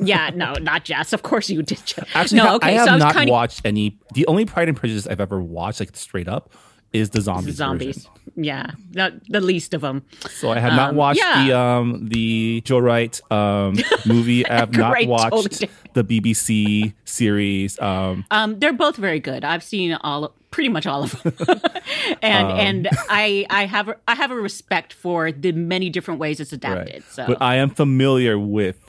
Yeah, 0.00 0.30
no, 0.34 0.54
not 0.54 0.84
Jess. 0.84 1.12
Of 1.12 1.22
course 1.22 1.48
you 1.50 1.62
did. 1.62 1.84
Jess. 1.84 2.04
Actually, 2.14 2.38
no, 2.38 2.54
okay. 2.56 2.68
I 2.68 2.72
have 2.72 2.86
so 2.86 2.92
I 2.94 2.98
not 2.98 3.14
kind 3.14 3.28
of 3.28 3.32
watched 3.32 3.62
any. 3.64 3.98
The 4.14 4.26
only 4.26 4.44
Pride 4.44 4.68
and 4.68 4.76
Prejudice 4.76 5.06
I've 5.06 5.20
ever 5.20 5.40
watched, 5.40 5.80
like 5.80 5.94
straight 5.96 6.28
up, 6.28 6.52
is 6.92 7.10
the 7.10 7.20
zombies. 7.20 7.46
The 7.46 7.52
zombies. 7.52 7.96
version. 7.96 8.10
Yeah, 8.36 8.70
not 8.92 9.12
the 9.28 9.40
least 9.40 9.74
of 9.74 9.80
them. 9.80 10.04
So 10.30 10.50
I 10.52 10.58
have 10.60 10.72
not 10.74 10.90
Um, 10.90 10.96
watched 10.96 11.20
yeah. 11.20 11.44
the 11.46 11.58
um 11.58 12.08
the 12.08 12.60
Joe 12.64 12.78
Wright 12.78 13.20
um 13.32 13.76
movie. 14.06 14.46
I 14.46 14.54
have 14.58 14.72
not 14.72 15.04
watched 15.06 15.30
totally. 15.60 15.70
the 15.94 16.04
BBC 16.04 16.94
series. 17.04 17.80
Um, 17.80 18.24
Um, 18.30 18.58
they're 18.60 18.72
both 18.72 18.96
very 18.96 19.18
good. 19.20 19.44
I've 19.44 19.62
seen 19.64 19.92
all, 20.02 20.34
pretty 20.50 20.68
much 20.68 20.86
all 20.86 21.02
of 21.04 21.20
them, 21.22 21.34
and 22.22 22.46
Um. 22.52 22.58
and 22.58 22.88
I 23.10 23.44
I 23.50 23.66
have 23.66 23.92
I 24.06 24.14
have 24.14 24.30
a 24.30 24.36
respect 24.36 24.92
for 24.92 25.32
the 25.32 25.52
many 25.52 25.90
different 25.90 26.20
ways 26.20 26.38
it's 26.40 26.52
adapted. 26.52 26.94
right. 26.94 27.02
So 27.10 27.26
But 27.26 27.42
I 27.42 27.56
am 27.56 27.70
familiar 27.70 28.38
with 28.38 28.87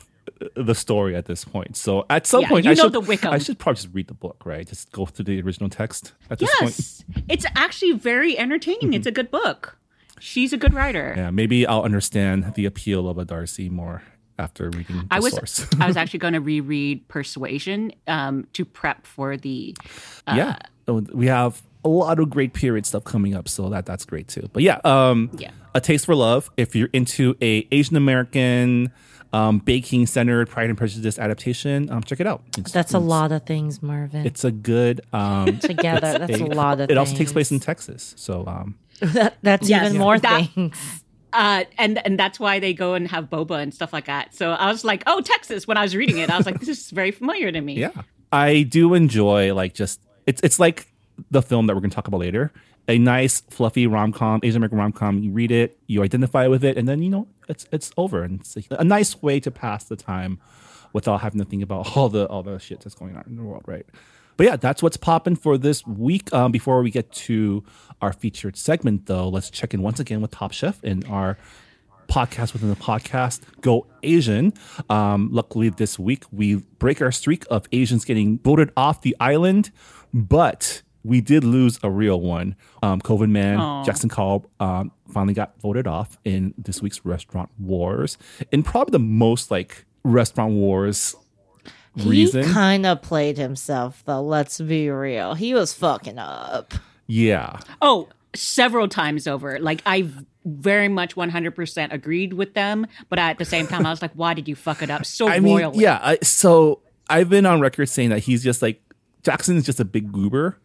the 0.56 0.74
story 0.76 1.16
at 1.16 1.26
this 1.26 1.44
point. 1.46 1.76
So 1.78 2.06
at 2.10 2.26
some 2.28 2.42
Yeah, 2.42 2.50
point, 2.50 2.66
you 2.66 2.72
I 2.72 2.74
know 2.76 2.84
should 2.84 2.94
the 2.94 3.00
Wickham. 3.00 3.34
I 3.34 3.38
should 3.40 3.60
probably 3.60 3.82
just 3.82 3.94
read 3.94 4.08
the 4.08 4.14
book, 4.14 4.42
right? 4.46 4.68
Just 4.68 4.92
go 4.92 5.06
through 5.06 5.26
the 5.26 5.42
original 5.42 5.70
text 5.70 6.14
at 6.30 6.40
this 6.40 6.50
point. 6.60 6.72
yes, 6.78 7.04
it's 7.28 7.46
actually 7.56 7.94
very 7.94 8.38
entertaining. 8.38 8.94
It's 8.94 9.08
a 9.08 9.12
good 9.12 9.32
book. 9.32 9.78
She's 10.20 10.52
a 10.54 10.58
good 10.58 10.74
writer. 10.74 11.14
Yeah, 11.16 11.32
maybe 11.32 11.66
I'll 11.66 11.84
understand 11.84 12.54
the 12.56 12.66
appeal 12.66 13.08
of 13.08 13.18
a 13.18 13.26
Darcy 13.26 13.70
more 13.70 14.02
after 14.38 14.70
reading 14.70 14.98
the 14.98 15.08
I 15.12 15.20
was 15.20 15.34
source. 15.34 15.66
I 15.80 15.88
was 15.88 15.96
actually 16.02 16.20
going 16.20 16.34
to 16.34 16.40
reread 16.42 17.08
Persuasion 17.08 17.92
um, 18.08 18.46
to 18.54 18.66
prep 18.66 19.06
for 19.06 19.38
the 19.38 19.76
yeah, 20.28 20.58
Oh, 20.88 21.02
we 21.14 21.28
have 21.28 21.62
a 21.86 21.90
lot 21.90 22.20
of 22.20 22.30
great 22.30 22.54
period 22.54 22.86
stuff 22.86 23.04
coming 23.04 23.34
up, 23.36 23.48
so 23.48 23.70
that 23.70 23.86
that's 23.86 24.04
great 24.06 24.28
too. 24.28 24.50
But 24.52 24.64
yeah, 24.64 24.80
um, 24.84 25.30
Yeah. 25.38 25.52
a 25.74 25.80
taste 25.80 26.06
for 26.06 26.16
love. 26.16 26.50
If 26.58 26.76
you're 26.76 26.90
into 26.94 27.36
a 27.42 27.68
Asian 27.72 27.96
American 27.96 28.92
um, 29.34 29.60
baking 29.60 30.08
centered 30.08 30.50
Pride 30.50 30.70
and 30.70 30.78
Prejudice 30.78 31.20
adaptation, 31.20 31.90
um, 31.92 32.04
check 32.04 32.20
it 32.20 32.28
out. 32.28 32.42
It's, 32.58 32.72
That's 32.72 32.94
a 32.94 33.00
lot 33.00 33.32
of 33.32 33.44
things, 33.46 33.82
Marvin. 33.84 34.26
It's 34.26 34.44
a 34.44 34.52
good. 34.52 35.02
Um, 35.14 35.60
Together, 35.60 36.18
that's 36.20 36.40
a 36.42 36.46
lot 36.46 36.82
of 36.82 36.90
it 36.90 36.98
also 36.98 37.16
takes 37.16 37.32
place 37.32 37.52
in 37.52 37.60
Texas, 37.60 38.14
so 38.18 38.46
um, 38.48 38.76
That, 39.02 39.38
that's 39.42 39.70
Yes. 39.70 39.84
even 39.84 39.94
Yeah. 39.94 40.00
more 40.00 40.20
That- 40.20 40.50
things. 40.56 41.04
uh, 41.32 41.64
and 41.78 42.04
and 42.06 42.18
that's 42.20 42.40
why 42.40 42.60
they 42.60 42.74
go 42.74 42.96
and 42.96 43.08
have 43.08 43.30
boba 43.30 43.62
and 43.62 43.72
stuff 43.74 43.94
like 43.94 44.06
that. 44.06 44.34
So 44.34 44.52
I 44.52 44.72
was 44.72 44.84
like, 44.84 45.04
oh, 45.06 45.22
Texas. 45.22 45.68
When 45.68 45.78
I 45.78 45.84
was 45.84 45.96
reading 45.96 46.18
it, 46.18 46.30
I 46.32 46.38
was 46.38 46.46
like, 46.48 46.60
this 46.60 46.70
is 46.70 46.90
very 46.90 47.12
familiar 47.12 47.52
to 47.52 47.62
me. 47.62 47.76
Yeah. 47.76 47.92
I 48.32 48.64
do 48.64 48.94
enjoy 48.96 49.54
like 49.54 49.74
just 49.76 50.00
it's 50.26 50.42
it's 50.44 50.60
like 50.60 50.88
the 51.32 51.42
film 51.44 51.68
that 51.68 51.76
we're 51.76 51.82
gonna 51.82 51.94
talk 51.94 52.08
about 52.08 52.20
later. 52.20 52.52
A 52.90 52.98
nice 52.98 53.42
fluffy 53.42 53.88
rom 53.88 54.12
com, 54.12 54.40
Asian 54.44 54.58
American 54.58 54.80
rom 54.80 54.92
com. 54.92 55.20
You 55.20 55.32
read 55.32 55.52
it, 55.52 55.78
you 55.88 56.04
identify 56.04 56.48
with 56.48 56.64
it, 56.64 56.78
and 56.78 56.88
then 56.88 57.02
you 57.02 57.10
know 57.10 57.28
it's 57.48 57.68
it's 57.72 57.92
over. 57.98 58.24
And 58.24 58.42
it's 58.42 58.58
a, 58.72 58.84
nice 58.84 59.22
way 59.22 59.40
to 59.40 59.52
pass 59.52 59.84
the 59.86 59.96
time 59.96 60.40
without 60.92 61.22
having 61.22 61.40
to 61.40 61.46
think 61.46 61.64
about 61.64 61.88
all 61.96 62.10
the 62.10 62.26
all 62.28 62.44
the 62.44 62.58
shit 62.58 62.82
that's 62.82 62.96
going 62.96 63.16
on 63.16 63.24
in 63.28 63.36
the 63.38 63.44
world, 63.44 63.64
right? 63.68 63.86
But 64.38 64.48
yeah, 64.48 64.56
that's 64.56 64.82
what's 64.82 64.98
popping 64.98 65.36
for 65.36 65.58
this 65.58 65.86
week. 65.86 66.34
Um, 66.34 66.52
before 66.52 66.82
we 66.82 66.92
get 66.92 67.12
to 67.12 67.64
our 68.02 68.14
featured 68.14 68.58
segment, 68.58 69.06
though, 69.06 69.30
let's 69.30 69.50
check 69.50 69.74
in 69.74 69.82
once 69.82 70.00
again 70.00 70.22
with 70.22 70.32
Top 70.32 70.54
Chef 70.54 70.84
in 70.84 71.06
our 71.08 71.38
podcast 72.08 72.54
within 72.54 72.70
the 72.70 72.76
podcast, 72.76 73.42
Go 73.62 73.86
Asian. 74.02 74.54
Um, 74.90 75.30
luckily, 75.32 75.70
this 75.70 76.00
week 76.00 76.24
we 76.32 76.56
break 76.56 77.02
our 77.02 77.12
streak 77.12 77.46
of 77.52 77.68
Asians 77.72 78.04
getting 78.04 78.40
voted 78.40 78.72
off 78.76 79.02
the 79.02 79.16
island, 79.20 79.72
but 80.14 80.82
we 81.10 81.22
did 81.22 81.44
lose 81.44 81.80
a 81.84 81.90
real 81.90 82.22
one. 82.22 82.56
Um, 82.84 83.02
COVID 83.02 83.30
man 83.30 83.84
Jackson 83.84 84.10
Kalb 84.10 84.48
um, 84.60 84.92
finally 85.12 85.34
got 85.34 85.60
voted 85.60 85.88
off 85.88 86.18
in 86.24 86.54
this 86.58 86.82
week's 86.82 87.04
Restaurant 87.04 87.50
Wars, 87.60 88.18
in 88.52 88.64
probably 88.64 88.92
the 88.92 89.00
most 89.00 89.52
like 89.52 89.86
Restaurant 90.04 90.54
Wars 90.54 91.16
reason. 91.98 92.44
He 92.46 92.54
kind 92.54 92.86
of 92.86 93.02
played 93.02 93.38
himself, 93.38 94.04
though. 94.06 94.22
Let's 94.22 94.62
be 94.62 94.90
real. 94.90 95.34
He 95.34 95.54
was 95.54 95.74
fucking 95.74 96.18
up. 96.18 96.74
yeah, 97.08 97.60
Oh, 97.82 98.08
several 98.36 98.88
times 98.88 99.28
over. 99.28 99.60
Like 99.60 99.82
I 99.86 100.10
very 100.46 100.88
much 100.88 101.16
100% 101.16 101.92
agreed 101.92 102.34
with 102.34 102.54
them, 102.54 102.88
but 103.10 103.20
at 103.20 103.38
the 103.38 103.46
same 103.46 103.68
time, 103.68 103.86
I 103.86 103.90
was 103.90 104.02
like, 104.02 104.12
why 104.14 104.34
did 104.34 104.48
you 104.48 104.56
fuck 104.56 104.82
it 104.82 104.90
up 104.90 105.06
so 105.06 105.28
I 105.28 105.40
mean, 105.40 105.72
yeah. 105.74 106.00
I, 106.02 106.18
so 106.22 106.82
I've 107.10 107.30
been 107.30 107.46
on 107.46 107.60
record 107.60 107.88
saying 107.88 108.10
that 108.10 108.20
he's 108.20 108.44
just 108.44 108.62
like 108.62 108.82
Jackson 109.24 109.58
is 109.58 109.66
just 109.66 109.80
a 109.80 109.86
big 109.86 110.12
goober, 110.12 110.58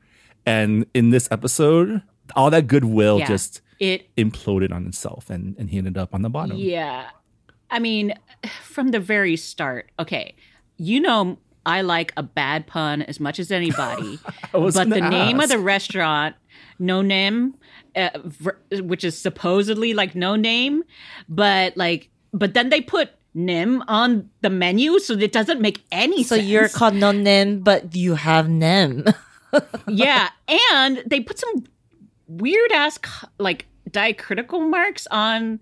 and 0.46 0.86
in 0.94 1.10
this 1.10 1.28
episode, 1.30 2.02
all 2.36 2.50
that 2.50 2.66
goodwill 2.66 3.18
Yeah. 3.18 3.26
just 3.28 3.60
It 3.80 4.14
imploded 4.16 4.72
on 4.72 4.86
itself, 4.86 5.30
and 5.30 5.56
and 5.58 5.70
he 5.70 5.78
ended 5.78 5.96
up 5.98 6.14
on 6.14 6.22
the 6.22 6.30
bottom. 6.30 6.56
Yeah. 6.56 7.06
I 7.70 7.78
mean, 7.80 8.14
from 8.62 8.90
the 8.92 9.00
very 9.00 9.36
start, 9.36 9.90
okay, 9.98 10.34
you 10.76 11.00
know, 11.00 11.38
I 11.66 11.80
like 11.80 12.12
a 12.16 12.22
bad 12.22 12.66
pun 12.66 13.02
as 13.02 13.18
much 13.18 13.38
as 13.40 13.50
anybody. 13.50 14.18
I 14.54 14.58
was 14.58 14.74
but 14.74 14.88
the 14.90 15.00
gonna 15.00 15.10
name 15.10 15.40
of 15.40 15.48
the 15.48 15.58
restaurant, 15.58 16.36
No 16.78 17.00
Name, 17.02 17.54
uh, 17.96 18.10
ver- 18.22 18.58
which 18.82 19.02
is 19.02 19.18
supposedly 19.18 19.94
like 19.94 20.14
no 20.14 20.36
name, 20.36 20.84
but 21.28 21.76
like, 21.76 22.10
but 22.32 22.54
then 22.54 22.68
they 22.68 22.80
put 22.80 23.10
Nem 23.34 23.82
on 23.88 24.30
the 24.42 24.50
menu, 24.50 24.98
so 25.00 25.14
it 25.14 25.32
doesn't 25.32 25.60
make 25.60 25.82
any 25.90 26.22
So 26.22 26.36
sense. 26.36 26.46
you're 26.46 26.68
called 26.68 26.94
no 26.94 27.10
Nem, 27.12 27.60
but 27.60 27.96
you 27.96 28.14
have 28.14 28.48
Nem. 28.48 29.04
yeah, 29.88 30.28
and 30.48 31.02
they 31.06 31.20
put 31.20 31.38
some 31.38 31.64
weird 32.26 32.72
ass 32.72 32.98
like 33.38 33.66
diacritical 33.90 34.60
marks 34.60 35.06
on 35.10 35.60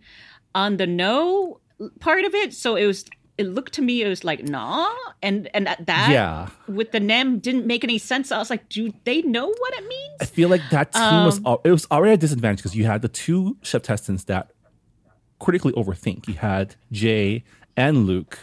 on 0.55 0.77
the 0.77 0.87
no 0.87 1.61
part 2.01 2.25
of 2.25 2.35
it. 2.35 2.55
So 2.55 2.77
it 2.77 2.87
was 2.87 3.05
it 3.39 3.45
looked 3.47 3.73
to 3.75 3.83
me 3.83 4.03
it 4.03 4.09
was 4.09 4.25
like 4.25 4.43
nah, 4.45 4.93
and 5.23 5.49
and 5.55 5.67
that 5.67 5.87
that 5.87 6.11
Yeah. 6.11 6.49
with 6.69 6.93
the 6.93 7.01
nem 7.01 7.39
didn't 7.39 7.67
make 7.67 7.83
any 7.85 7.99
sense. 7.99 8.31
I 8.31 8.39
was 8.39 8.51
like, 8.51 8.69
do 8.69 8.93
they 9.05 9.23
know 9.23 9.47
what 9.49 9.75
it 9.75 9.89
means? 9.89 10.17
I 10.21 10.25
feel 10.27 10.49
like 10.49 10.63
that 10.71 10.93
team 10.93 11.25
was 11.25 11.39
Um, 11.39 11.47
al- 11.47 11.61
it 11.65 11.71
was 11.71 11.87
already 11.91 12.15
a 12.15 12.17
disadvantage 12.19 12.59
because 12.59 12.77
you 12.77 12.85
had 12.85 13.03
the 13.03 13.09
two 13.09 13.57
chef 13.63 13.83
testants 13.83 14.25
that 14.25 14.53
critically 15.41 15.73
overthink. 15.73 16.29
You 16.29 16.35
had 16.35 16.77
Jae 16.93 17.43
and 17.77 18.07
Luke, 18.07 18.39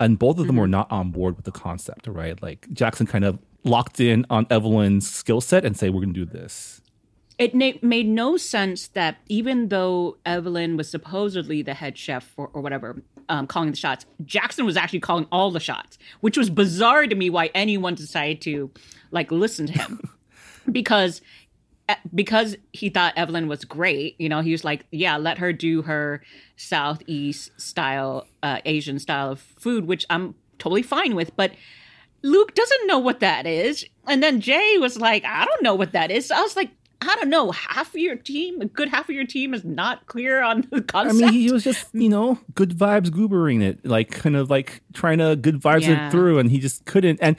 and 0.00 0.18
both 0.18 0.38
of 0.38 0.46
them 0.46 0.54
Mm-hmm. 0.56 0.60
were 0.60 0.68
not 0.68 0.90
on 0.90 1.10
board 1.10 1.36
with 1.36 1.44
the 1.44 1.52
concept, 1.52 2.06
right? 2.06 2.40
Like 2.42 2.66
Jackson 2.72 3.06
kind 3.06 3.24
of 3.24 3.38
locked 3.64 4.00
in 4.00 4.26
on 4.30 4.46
Evelyn's 4.50 5.10
skill 5.10 5.40
set 5.40 5.64
and 5.64 5.76
say, 5.76 5.90
"We're 5.90 6.00
gonna 6.00 6.12
do 6.12 6.24
this." 6.24 6.80
It 7.36 7.54
na- 7.54 7.72
made 7.82 8.06
no 8.06 8.36
sense 8.36 8.86
that 8.88 9.16
even 9.28 9.68
though 9.68 10.18
Evelyn 10.24 10.76
was 10.76 10.88
supposedly 10.88 11.62
the 11.62 11.74
head 11.74 11.98
chef 11.98 12.32
or, 12.36 12.48
or 12.52 12.62
whatever, 12.62 13.02
um, 13.28 13.46
calling 13.48 13.70
the 13.70 13.76
shots, 13.76 14.06
Jackson 14.24 14.64
was 14.64 14.76
actually 14.76 15.00
calling 15.00 15.26
all 15.32 15.50
the 15.50 15.60
shots, 15.60 15.98
which 16.20 16.38
was 16.38 16.48
bizarre 16.48 17.06
to 17.06 17.14
me 17.14 17.30
why 17.30 17.50
anyone 17.54 17.94
decided 17.96 18.40
to 18.42 18.70
like 19.10 19.32
listen 19.32 19.66
to 19.66 19.72
him. 19.72 20.00
because 20.70 21.22
eh, 21.88 21.96
because 22.14 22.56
he 22.72 22.88
thought 22.88 23.14
Evelyn 23.16 23.48
was 23.48 23.64
great, 23.64 24.14
you 24.20 24.28
know, 24.28 24.40
he 24.40 24.52
was 24.52 24.64
like, 24.64 24.86
yeah, 24.92 25.16
let 25.16 25.38
her 25.38 25.52
do 25.52 25.82
her 25.82 26.22
Southeast 26.56 27.50
style, 27.60 28.28
uh, 28.44 28.60
Asian 28.64 29.00
style 29.00 29.32
of 29.32 29.40
food, 29.40 29.86
which 29.86 30.06
I'm 30.08 30.36
totally 30.58 30.82
fine 30.82 31.16
with. 31.16 31.34
But 31.34 31.52
Luke 32.24 32.54
doesn't 32.54 32.86
know 32.86 32.98
what 32.98 33.20
that 33.20 33.46
is. 33.46 33.84
And 34.08 34.22
then 34.22 34.40
Jae 34.40 34.80
was 34.80 34.98
like, 34.98 35.24
I 35.24 35.44
don't 35.44 35.62
know 35.62 35.74
what 35.74 35.92
that 35.92 36.10
is. 36.10 36.26
So 36.26 36.34
I 36.34 36.40
was 36.40 36.56
like, 36.56 36.70
I 37.02 37.14
don't 37.16 37.28
know. 37.28 37.50
Half 37.50 37.88
of 37.90 38.00
your 38.00 38.16
team, 38.16 38.62
a 38.62 38.64
good 38.64 38.88
half 38.88 39.10
of 39.10 39.14
your 39.14 39.26
team, 39.26 39.52
is 39.52 39.62
not 39.62 40.06
clear 40.06 40.42
on 40.42 40.66
the 40.70 40.80
concept. 40.80 41.22
I 41.22 41.26
mean, 41.26 41.32
he 41.34 41.52
was 41.52 41.62
just, 41.62 41.86
you 41.92 42.08
know, 42.08 42.38
good 42.54 42.70
vibes 42.70 43.10
goobering 43.10 43.62
it, 43.62 43.84
like 43.84 44.10
kind 44.10 44.36
of 44.36 44.48
like 44.48 44.80
trying 44.94 45.18
to 45.18 45.36
good 45.36 45.60
vibes 45.60 45.82
Yeah. 45.82 46.08
it 46.08 46.10
through, 46.10 46.38
and 46.38 46.50
he 46.50 46.58
just 46.60 46.86
couldn't. 46.86 47.18
And 47.20 47.36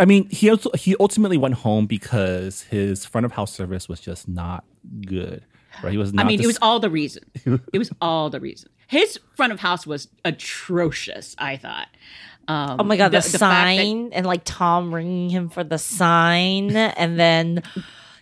I 0.00 0.04
mean, 0.04 0.28
he 0.30 0.50
also, 0.50 0.70
he 0.74 0.96
ultimately 0.98 1.36
went 1.38 1.54
home 1.54 1.86
because 1.86 2.62
his 2.62 3.06
front 3.06 3.24
of 3.24 3.32
house 3.32 3.52
service 3.52 3.88
was 3.88 4.00
just 4.00 4.26
not 4.26 4.64
good. 5.06 5.44
Right? 5.82 5.92
He 5.92 5.98
was. 5.98 6.12
I 6.18 6.24
mean, 6.24 6.40
it 6.40 6.46
was 6.46 6.58
all 6.60 6.80
the 6.80 6.90
reason. 6.90 7.22
it 7.72 7.78
was 7.78 7.92
all 8.00 8.30
the 8.30 8.40
reason. 8.40 8.70
His 8.88 9.18
front 9.36 9.52
of 9.52 9.60
house 9.60 9.86
was 9.86 10.08
atrocious. 10.24 11.36
I 11.38 11.56
thought. 11.56 11.88
Um, 12.48 12.76
Oh 12.80 12.84
my 12.84 12.96
god, 12.96 13.10
the, 13.10 13.20
fact 13.20 13.32
that- 13.32 13.38
sign 13.38 14.10
and 14.12 14.26
like 14.26 14.42
Tom 14.44 14.94
ringing 14.94 15.30
him 15.30 15.48
for 15.48 15.64
the 15.64 15.78
sign, 15.78 16.74
and 16.76 17.18
then 17.18 17.62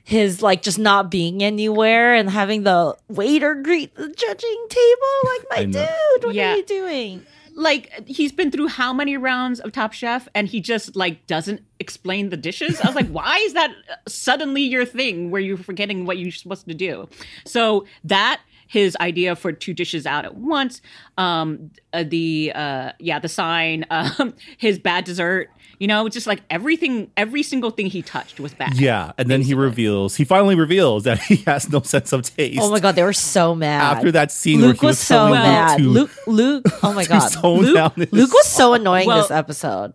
his 0.05 0.43
like 0.43 0.63
just 0.63 0.79
not 0.79 1.11
being 1.11 1.43
anywhere 1.43 2.15
and 2.15 2.29
having 2.31 2.63
the 2.65 2.97
waiter 3.09 3.55
greet 3.55 3.95
the 3.95 4.09
judging 4.09 4.67
table. 4.69 4.97
Like, 5.25 5.47
my 5.51 5.65
dude, 5.65 6.25
what 6.25 6.35
Yeah. 6.35 6.53
are 6.53 6.57
you 6.57 6.65
doing? 6.65 7.27
like 7.55 7.91
he's 8.09 8.33
been 8.33 8.51
through 8.51 8.67
how 8.67 8.95
many 8.95 9.15
rounds 9.19 9.61
of 9.61 9.73
Top 9.73 9.93
Chef, 9.93 10.27
and 10.35 10.49
he 10.49 10.59
just 10.59 10.97
like 10.97 11.27
doesn't 11.27 11.61
explain 11.81 12.31
the 12.31 12.37
dishes. 12.39 12.81
I 12.81 12.87
was 12.87 12.97
like, 12.97 13.09
why 13.11 13.37
is 13.45 13.53
that 13.53 13.71
suddenly 14.09 14.63
your 14.63 14.87
thing 14.87 15.31
where 15.31 15.41
you're 15.43 15.59
forgetting 15.59 16.07
what 16.07 16.17
you're 16.17 16.33
supposed 16.33 16.67
to 16.67 16.73
do? 16.75 17.11
So 17.45 17.85
that 18.05 18.41
his 18.73 18.97
idea 19.03 19.37
for 19.37 19.53
two 19.53 19.75
dishes 19.75 20.07
out 20.07 20.25
at 20.25 20.35
once, 20.35 20.81
um, 21.19 21.71
uh, 21.93 22.05
the 22.05 22.51
uh, 22.55 22.93
yeah, 22.99 23.19
the 23.19 23.29
sign, 23.29 23.85
um, 23.91 24.33
his 24.57 24.79
bad 24.79 25.05
dessert. 25.05 25.51
You 25.79 25.89
know, 25.89 26.09
just 26.09 26.27
like 26.29 26.41
everything, 26.49 27.11
every 27.17 27.43
single 27.43 27.71
thing 27.71 27.87
he 27.87 28.01
touched 28.03 28.41
was 28.41 28.55
bad. 28.55 28.79
Yeah, 28.79 29.13
and 29.19 29.29
then 29.29 29.43
he 29.43 29.53
reveals, 29.53 30.15
he 30.15 30.25
finally 30.25 30.55
reveals 30.55 31.05
that 31.05 31.19
he 31.23 31.37
has 31.39 31.69
no 31.71 31.83
sense 31.83 32.13
of 32.13 32.23
taste. 32.23 32.61
Oh 32.63 32.71
my 32.71 32.81
god, 32.81 32.95
they 32.95 33.03
were 33.03 33.13
so 33.13 33.55
mad. 33.55 33.97
After 33.97 34.11
that 34.13 34.31
scene 34.33 34.61
Luke 34.61 34.67
where 34.69 34.81
he 34.81 34.87
was, 34.87 34.93
was, 34.93 34.99
so 35.01 35.15
telling 35.17 35.33
Luke 35.33 35.43
mad. 35.43 35.79
to- 35.79 35.85
Luke, 35.85 36.11
Luke, 36.27 36.65
oh 36.83 36.93
my 36.95 37.05
god, 37.15 37.45
Luke, 37.45 38.13
Luke 38.13 38.33
was 38.33 38.47
so 38.47 38.73
annoying 38.73 39.07
Well- 39.07 39.21
this 39.23 39.31
episode. 39.31 39.93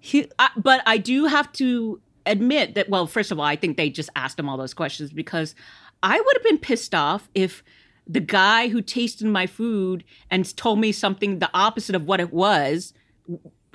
He, 0.00 0.28
I, 0.38 0.48
but 0.56 0.80
I 0.86 0.96
do 0.96 1.26
have 1.26 1.52
to 1.54 2.00
admit 2.24 2.74
that, 2.74 2.88
well, 2.88 3.06
first 3.06 3.30
of 3.30 3.38
all, 3.38 3.44
I 3.44 3.56
think 3.56 3.76
they 3.76 3.90
just 3.90 4.10
asked 4.16 4.38
him 4.38 4.48
all 4.48 4.56
those 4.56 4.74
questions 4.74 5.12
because 5.12 5.54
I 6.02 6.18
would 6.18 6.36
have 6.36 6.44
been 6.44 6.58
pissed 6.58 6.94
off 6.94 7.28
if 7.34 7.62
the 8.08 8.20
guy 8.20 8.68
who 8.68 8.80
tasted 8.80 9.26
my 9.26 9.46
food 9.46 10.02
and 10.30 10.56
told 10.56 10.80
me 10.80 10.92
something 10.92 11.38
the 11.38 11.50
opposite 11.52 11.94
of 11.94 12.04
what 12.04 12.20
it 12.20 12.32
was 12.32 12.94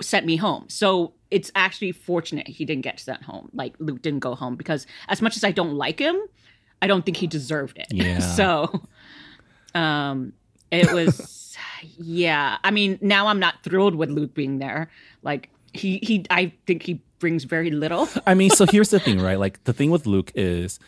sent 0.00 0.26
me 0.26 0.36
home. 0.36 0.64
So 0.68 1.14
it's 1.30 1.50
actually 1.54 1.92
fortunate 1.92 2.48
he 2.48 2.64
didn't 2.64 2.82
get 2.82 2.98
sent 2.98 3.22
home. 3.22 3.48
Like 3.52 3.74
Luke 3.78 4.02
didn't 4.02 4.20
go 4.20 4.34
home 4.34 4.56
because 4.56 4.86
as 5.08 5.22
much 5.22 5.36
as 5.36 5.44
I 5.44 5.52
don't 5.52 5.74
like 5.74 5.98
him, 6.00 6.16
I 6.82 6.86
don't 6.86 7.04
think 7.04 7.16
he 7.16 7.26
deserved 7.26 7.78
it. 7.78 7.86
Yeah. 7.90 8.18
so 8.36 8.82
um 9.74 10.32
it 10.70 10.92
was 10.92 11.56
yeah. 11.98 12.58
I 12.64 12.70
mean, 12.70 12.98
now 13.00 13.28
I'm 13.28 13.38
not 13.38 13.62
thrilled 13.62 13.94
with 13.94 14.10
Luke 14.10 14.34
being 14.34 14.58
there. 14.58 14.90
Like 15.22 15.50
he 15.72 15.98
he 16.02 16.26
I 16.30 16.52
think 16.66 16.82
he 16.82 17.00
brings 17.18 17.44
very 17.44 17.70
little. 17.70 18.08
I 18.26 18.34
mean, 18.34 18.50
so 18.50 18.66
here's 18.70 18.90
the 18.90 19.00
thing, 19.00 19.20
right? 19.20 19.38
Like 19.38 19.62
the 19.64 19.72
thing 19.72 19.90
with 19.90 20.06
Luke 20.06 20.32
is 20.34 20.80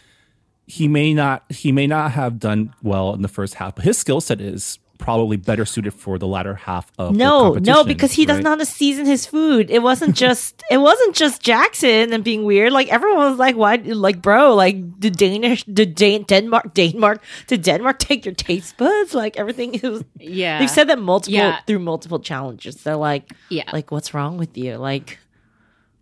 he 0.67 0.89
may 0.89 1.15
not 1.15 1.45
he 1.51 1.73
may 1.73 1.87
not 1.87 2.13
have 2.13 2.39
done 2.39 2.75
well 2.83 3.15
in 3.15 3.23
the 3.23 3.29
first 3.29 3.55
half, 3.55 3.75
but 3.77 3.85
his 3.85 3.97
skill 3.99 4.21
set 4.21 4.41
is 4.41 4.79
probably 4.99 5.37
better 5.37 5.67
suited 5.67 5.93
for 5.93 6.19
the 6.19 6.27
latter 6.27 6.55
half 6.55 6.91
of 6.99 7.13
the 7.13 7.19
no, 7.19 7.53
no, 7.61 7.85
because 7.85 8.13
he 8.13 8.25
doesn't 8.25 8.43
know 8.45 8.51
how 8.51 8.57
to 8.57 8.65
season 8.65 9.05
his 9.05 9.27
food. 9.27 9.71
It 9.71 9.83
wasn't 9.83 10.17
just, 10.25 10.63
it 10.71 10.79
wasn't 10.79 11.15
just 11.15 11.43
Jackson 11.43 12.15
and 12.15 12.25
being 12.25 12.45
weird. 12.45 12.73
Like 12.73 12.89
everyone 12.89 13.31
was 13.31 13.39
like, 13.39 13.57
"Why?" 13.57 13.77
Like, 13.77 14.23
bro, 14.23 14.55
like 14.55 14.77
the 14.99 15.11
Danish, 15.11 15.65
did 15.65 15.95
Dan- 15.95 16.23
Denmark, 16.23 16.73
Denmark, 16.73 17.23
did 17.47 17.61
Denmark 17.63 17.99
take 17.99 18.25
your 18.25 18.35
taste 18.35 18.79
buds? 18.79 19.13
Like 19.15 19.37
everything 19.37 19.75
is. 19.83 20.03
Yeah. 20.19 20.59
They've 20.61 20.71
said 20.71 20.89
that 20.89 20.99
multiple 20.99 21.35
Yeah. 21.39 21.61
through 21.67 21.81
multiple 21.81 22.19
challenges. 22.19 22.77
They're 22.83 22.97
like, 22.97 23.31
Yeah. 23.51 23.69
like 23.75 23.91
what's 23.93 24.15
wrong 24.15 24.39
with 24.39 24.57
you? 24.57 24.77
Like 24.79 25.19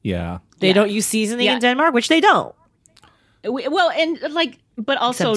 Yeah. 0.03 0.39
they 0.61 0.69
Yeah. 0.69 0.75
don't 0.75 0.91
use 0.91 1.05
seasoning 1.07 1.47
Yeah. 1.47 1.55
in 1.55 1.61
Denmark, 1.61 1.95
which 1.95 2.07
they 2.09 2.21
don't. 2.21 2.55
We- 3.49 3.69
well, 3.69 3.91
and 3.91 4.19
like 4.33 4.59
but 4.77 4.99
also 4.99 5.35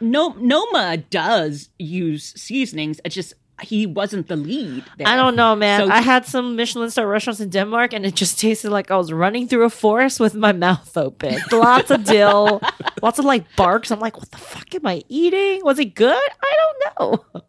no 0.00 0.34
Noma 0.38 0.96
does 1.10 1.68
use 1.78 2.32
seasonings. 2.36 3.00
It's 3.04 3.14
just 3.14 3.34
he 3.60 3.86
wasn't 3.86 4.28
the 4.28 4.36
lead. 4.36 4.84
There. 4.98 5.08
I 5.08 5.16
don't 5.16 5.34
know, 5.34 5.56
man. 5.56 5.80
So- 5.86 5.92
I 5.92 6.00
had 6.00 6.24
some 6.24 6.54
Michelin 6.56 6.90
star 6.90 7.08
restaurants 7.08 7.40
in 7.40 7.50
Denmark, 7.50 7.92
and 7.92 8.06
it 8.06 8.14
just 8.14 8.38
tasted 8.38 8.70
like 8.70 8.90
I 8.90 8.96
was 8.96 9.12
running 9.12 9.48
through 9.48 9.64
a 9.64 9.70
forest 9.70 10.20
with 10.20 10.34
my 10.34 10.52
mouth 10.52 10.96
open. 10.96 11.38
Lots 11.50 11.90
of 11.90 12.04
dill, 12.04 12.60
lots 13.02 13.18
of 13.18 13.24
like 13.24 13.44
barks. 13.56 13.90
I'm 13.90 13.98
like, 14.00 14.16
what 14.16 14.30
the 14.30 14.38
fuck 14.38 14.72
am 14.74 14.86
I 14.86 15.02
eating? 15.08 15.64
Was 15.64 15.78
it 15.80 15.94
good? 15.96 16.14
I 16.42 16.54
don't 16.60 16.78
know. 17.00 17.42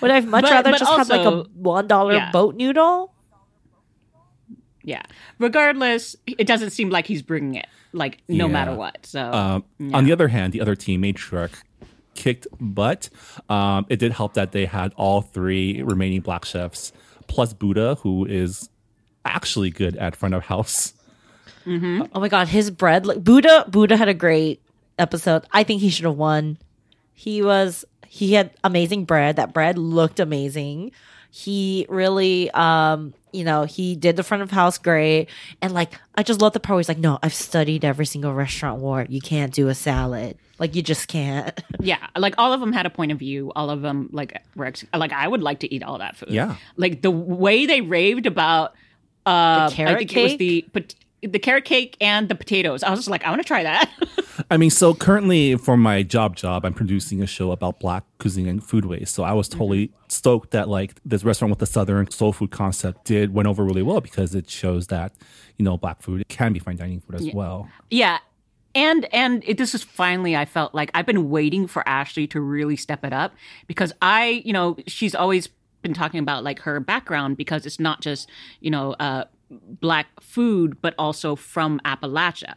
Would 0.00 0.10
I 0.10 0.20
much 0.20 0.42
But- 0.42 0.50
rather 0.52 0.70
but 0.70 0.78
just 0.80 0.92
have 0.92 1.08
like 1.08 1.26
a 1.26 1.42
one 1.54 1.86
dollar 1.88 2.14
yeah. 2.14 2.30
boat 2.30 2.54
noodle? 2.56 3.13
Yeah. 4.84 5.02
Regardless, 5.38 6.14
it 6.26 6.46
doesn't 6.46 6.70
seem 6.70 6.90
like 6.90 7.06
he's 7.06 7.22
bringing 7.22 7.54
it. 7.56 7.66
Like 7.92 8.18
no 8.28 8.46
Yeah. 8.46 8.52
matter 8.52 8.74
what. 8.74 9.06
So 9.06 9.32
Um, 9.32 9.64
On 9.94 10.04
the 10.04 10.12
other 10.12 10.28
hand, 10.28 10.52
the 10.52 10.60
other 10.60 10.76
team, 10.76 11.02
Matriarch, 11.02 11.52
kicked 12.14 12.46
butt. 12.60 13.08
Um, 13.48 13.86
it 13.88 13.98
did 13.98 14.12
help 14.12 14.34
that 14.34 14.52
they 14.52 14.66
had 14.66 14.92
all 14.96 15.20
three 15.22 15.82
remaining 15.82 16.20
black 16.20 16.44
chefs 16.44 16.92
plus 17.26 17.52
Buddha, 17.54 17.96
who 18.02 18.24
is 18.26 18.68
actually 19.24 19.70
good 19.70 19.96
at 19.96 20.14
front 20.14 20.34
of 20.34 20.44
house. 20.44 20.92
Oh 21.66 22.20
my 22.20 22.28
god, 22.28 22.48
his 22.48 22.70
bread! 22.70 23.06
Like 23.06 23.24
Buddha, 23.24 23.64
Buddha 23.70 23.96
had 23.96 24.08
a 24.08 24.12
great 24.14 24.60
episode. 24.98 25.44
I 25.50 25.62
think 25.64 25.80
he 25.80 25.88
should 25.88 26.04
have 26.04 26.16
won. 26.16 26.58
He 27.14 27.40
was 27.42 27.86
he 28.06 28.34
had 28.34 28.50
amazing 28.62 29.06
bread. 29.06 29.36
That 29.36 29.54
bread 29.54 29.78
looked 29.78 30.20
amazing. 30.20 30.92
He 31.30 31.86
really, 31.88 32.50
um, 32.50 33.14
you 33.34 33.44
know, 33.44 33.64
he 33.64 33.96
did 33.96 34.16
the 34.16 34.22
front 34.22 34.42
of 34.42 34.50
house 34.50 34.78
great. 34.78 35.28
And 35.60 35.72
like, 35.72 35.98
I 36.14 36.22
just 36.22 36.40
love 36.40 36.52
the 36.52 36.60
part 36.60 36.76
where 36.76 36.80
he's 36.80 36.88
like, 36.88 36.98
"No, 36.98 37.18
I've 37.22 37.34
studied 37.34 37.84
every 37.84 38.06
single 38.06 38.32
restaurant 38.32 38.80
war. 38.80 39.06
You 39.08 39.20
can't 39.20 39.52
do 39.52 39.68
a 39.68 39.74
salad. 39.74 40.38
Like, 40.58 40.74
you 40.74 40.82
just 40.82 41.08
can't." 41.08 41.58
yeah, 41.80 42.06
like 42.16 42.34
all 42.38 42.52
of 42.52 42.60
them 42.60 42.72
had 42.72 42.86
a 42.86 42.90
point 42.90 43.12
of 43.12 43.18
view. 43.18 43.52
All 43.56 43.70
of 43.70 43.82
them 43.82 44.08
like 44.12 44.40
were 44.54 44.66
ex- 44.66 44.84
like 44.94 45.12
I 45.12 45.26
would 45.26 45.42
like 45.42 45.60
to 45.60 45.74
eat 45.74 45.82
all 45.82 45.98
that 45.98 46.16
food. 46.16 46.30
Yeah. 46.30 46.56
Like 46.76 47.02
the 47.02 47.10
way 47.10 47.66
they 47.66 47.80
raved 47.80 48.26
about 48.26 48.74
uh 49.26 49.68
The 49.68 49.74
carrot 49.74 49.94
I 49.94 49.98
think 49.98 50.16
it 50.16 50.22
was 50.22 50.36
the 50.36 50.62
pot- 50.72 50.94
the 51.22 51.38
carrot 51.38 51.64
cake 51.64 51.96
and 52.00 52.28
the 52.28 52.34
potatoes. 52.34 52.82
I 52.82 52.90
was 52.90 53.00
just 53.00 53.10
like, 53.10 53.24
I 53.24 53.30
want 53.30 53.42
to 53.42 53.46
try 53.46 53.62
that. 53.64 53.90
I 54.50 54.56
mean, 54.56 54.70
so 54.70 54.94
currently 54.94 55.56
for 55.56 55.76
my 55.76 56.02
job 56.02 56.36
job, 56.36 56.64
I'm 56.64 56.74
producing 56.74 57.22
a 57.22 57.26
show 57.26 57.52
about 57.52 57.80
black 57.80 58.04
cuisine 58.18 58.48
and 58.48 58.64
food 58.64 58.84
waste. 58.84 59.14
So 59.14 59.22
I 59.22 59.32
was 59.32 59.48
totally 59.48 59.92
stoked 60.08 60.50
that 60.52 60.68
like 60.68 60.94
this 61.04 61.24
restaurant 61.24 61.50
with 61.50 61.58
the 61.58 61.66
southern 61.66 62.10
soul 62.10 62.32
food 62.32 62.50
concept 62.50 63.04
did 63.04 63.34
went 63.34 63.48
over 63.48 63.64
really 63.64 63.82
well 63.82 64.00
because 64.00 64.34
it 64.34 64.50
shows 64.50 64.88
that 64.88 65.12
you 65.56 65.64
know 65.64 65.76
black 65.76 66.02
food 66.02 66.26
can 66.28 66.52
be 66.52 66.58
fine 66.58 66.76
dining 66.76 67.00
food 67.00 67.16
as 67.16 67.32
well. 67.32 67.68
Yeah. 67.90 68.18
And 68.74 69.06
and 69.12 69.44
it, 69.46 69.56
this 69.58 69.74
is 69.74 69.84
finally 69.84 70.36
I 70.36 70.44
felt 70.44 70.74
like 70.74 70.90
I've 70.94 71.06
been 71.06 71.30
waiting 71.30 71.66
for 71.66 71.84
Ashleigh 71.84 72.28
to 72.30 72.40
really 72.40 72.76
step 72.76 73.04
it 73.04 73.12
up 73.12 73.32
because 73.66 73.92
I, 74.02 74.42
you 74.44 74.52
know, 74.52 74.76
she's 74.86 75.14
always 75.14 75.48
been 75.82 75.94
talking 75.94 76.18
about 76.18 76.42
like 76.42 76.60
her 76.60 76.80
background 76.80 77.36
because 77.36 77.66
it's 77.66 77.78
not 77.78 78.00
just, 78.00 78.28
you 78.60 78.70
know, 78.70 78.94
uh 78.94 79.24
black 79.50 80.06
food 80.20 80.80
but 80.80 80.94
also 80.98 81.36
from 81.36 81.80
Appalachia. 81.84 82.54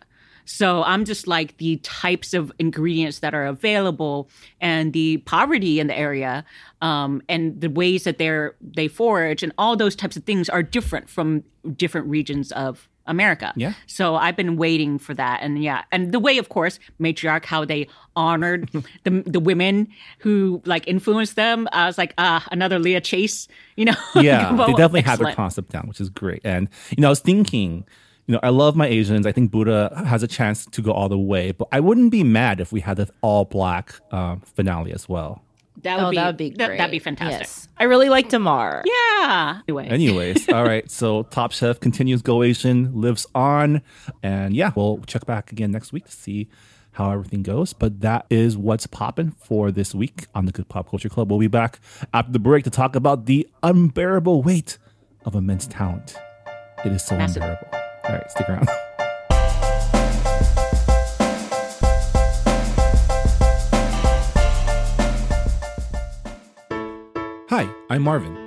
So 0.47 0.83
I'm 0.83 1.05
just 1.05 1.27
like 1.27 1.57
the 1.57 1.77
types 1.77 2.33
of 2.33 2.51
ingredients 2.57 3.19
that 3.19 3.35
are 3.35 3.45
available 3.45 4.29
and 4.61 4.93
the 4.93 5.17
poverty 5.17 5.79
in 5.79 5.87
the 5.87 5.97
area 5.97 6.45
um, 6.81 7.21
and 7.27 7.59
the 7.59 7.69
ways 7.69 8.05
that 8.05 8.17
they're 8.17 8.55
they 8.61 8.87
forage 8.87 9.43
and 9.43 9.51
all 9.57 9.75
those 9.75 9.95
types 9.95 10.15
of 10.15 10.23
things 10.23 10.49
are 10.49 10.63
different 10.63 11.09
from 11.09 11.43
different 11.75 12.07
regions 12.07 12.51
of 12.53 12.87
America. 13.07 13.53
Yeah. 13.55 13.73
So 13.87 14.15
I've 14.15 14.35
been 14.35 14.57
waiting 14.57 14.99
for 14.99 15.13
that, 15.13 15.39
and 15.41 15.63
yeah, 15.63 15.83
and 15.91 16.11
the 16.11 16.19
way, 16.19 16.37
of 16.37 16.49
course, 16.49 16.77
matriarch 16.99 17.45
how 17.45 17.65
they 17.65 17.87
honored 18.15 18.69
the 19.03 19.23
the 19.25 19.39
women 19.39 19.87
who 20.19 20.61
like 20.65 20.87
influenced 20.87 21.35
them. 21.35 21.67
I 21.71 21.85
was 21.85 21.97
like, 21.97 22.13
ah, 22.17 22.45
another 22.51 22.79
Leah 22.79 23.01
Chase, 23.01 23.47
you 23.75 23.85
know? 23.85 23.95
Yeah, 24.15 24.51
they 24.51 24.73
definitely 24.73 25.01
have 25.01 25.19
their 25.19 25.33
concept 25.33 25.69
down, 25.69 25.87
which 25.87 26.01
is 26.01 26.09
great. 26.09 26.41
And 26.43 26.69
you 26.95 27.01
know, 27.01 27.07
I 27.07 27.11
was 27.11 27.19
thinking, 27.19 27.85
you 28.27 28.33
know, 28.33 28.39
I 28.43 28.49
love 28.49 28.75
my 28.75 28.87
Asians. 28.87 29.25
I 29.25 29.31
think 29.31 29.51
Buddha 29.51 30.03
has 30.05 30.21
a 30.21 30.27
chance 30.27 30.65
to 30.65 30.81
go 30.81 30.91
all 30.91 31.07
the 31.07 31.17
way, 31.17 31.51
but 31.53 31.69
I 31.71 31.79
wouldn't 31.79 32.11
be 32.11 32.23
mad 32.23 32.59
if 32.59 32.73
we 32.73 32.81
had 32.81 32.97
the 32.97 33.09
all 33.21 33.45
black 33.45 33.95
um, 34.11 34.41
finale 34.41 34.91
as 34.91 35.07
well. 35.07 35.41
That 35.83 35.97
would 35.97 36.05
oh, 36.05 36.09
be 36.09 36.15
that 36.15 36.25
would 36.27 36.37
be 36.37 36.49
That, 36.51 36.79
would 36.79 36.91
be 36.91 36.99
fantastic. 36.99 37.41
Yes. 37.41 37.67
I 37.77 37.85
really 37.85 38.09
like 38.09 38.29
Damarr. 38.29 38.83
Yeah. 38.85 39.61
Anyway, 39.67 39.87
Anyways, 39.87 40.49
all 40.53 40.63
right. 40.65 40.89
So 40.89 41.23
Top 41.23 41.51
Chef 41.51 41.79
continues 41.79 42.21
Go 42.21 42.43
Asian, 42.43 42.99
lives 42.99 43.27
on, 43.33 43.81
and 44.23 44.55
yeah, 44.55 44.71
we'll 44.75 44.97
check 45.07 45.25
back 45.25 45.51
again 45.51 45.71
next 45.71 45.93
week 45.93 46.05
to 46.05 46.11
see 46.11 46.49
how 46.93 47.11
everything 47.11 47.43
goes. 47.43 47.73
But 47.73 48.01
that 48.01 48.25
is 48.29 48.57
what's 48.57 48.87
popping 48.87 49.31
for 49.31 49.71
this 49.71 49.93
week 49.93 50.25
on 50.33 50.45
the 50.45 50.51
Good 50.51 50.67
Pop 50.67 50.89
Culture 50.89 51.09
Club. 51.09 51.29
We'll 51.29 51.39
be 51.39 51.47
back 51.47 51.79
after 52.13 52.31
the 52.31 52.39
break 52.39 52.63
to 52.63 52.71
talk 52.71 52.95
about 52.95 53.25
the 53.25 53.47
unbearable 53.63 54.41
weight 54.41 54.79
of 55.25 55.35
immense 55.35 55.67
talent. 55.67 56.17
It 56.83 56.91
is 56.91 57.05
so 57.05 57.15
Massive. 57.15 57.43
unbearable. 57.43 57.76
All 58.07 58.13
right, 58.15 58.31
stick 58.31 58.47
around. 58.47 58.69
Hi, 67.49 67.69
I'm 67.89 68.01
Marvin. 68.03 68.46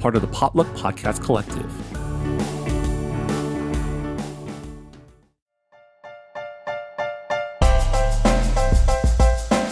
Part 0.00 0.14
of 0.16 0.22
the 0.22 0.28
Potluck 0.28 0.66
Podcast 0.68 1.22
Collective. 1.24 1.70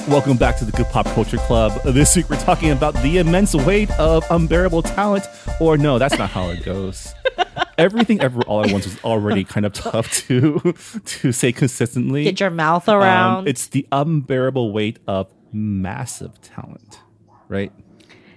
Welcome 0.08 0.36
back 0.36 0.56
to 0.58 0.64
the 0.64 0.70
Good 0.70 0.86
Pop 0.86 1.04
Culture 1.06 1.36
Club. 1.36 1.82
This 1.82 2.14
week 2.14 2.30
we're 2.30 2.36
talking 2.38 2.70
about 2.70 2.94
the 3.02 3.18
immense 3.18 3.54
weight 3.56 3.90
of 3.98 4.24
unbearable 4.30 4.82
talent. 4.82 5.24
Or 5.60 5.76
no, 5.76 5.98
that's 5.98 6.16
not 6.16 6.30
how 6.30 6.48
it 6.50 6.64
goes. 6.64 7.12
Everything 7.78 8.20
ever 8.20 8.40
all 8.42 8.64
at 8.64 8.70
once 8.72 8.84
was 8.84 9.02
already 9.02 9.42
kind 9.42 9.66
of 9.66 9.72
tough 9.72 10.12
to 10.28 10.60
to 11.04 11.32
say 11.32 11.50
consistently. 11.52 12.22
Get 12.22 12.38
your 12.38 12.50
mouth 12.50 12.88
Um, 12.88 12.96
around. 13.00 13.48
it's 13.48 13.66
the 13.66 13.84
unbearable 13.90 14.72
weight 14.72 15.00
of 15.08 15.32
massive 15.52 16.40
talent, 16.40 17.00
right? 17.48 17.72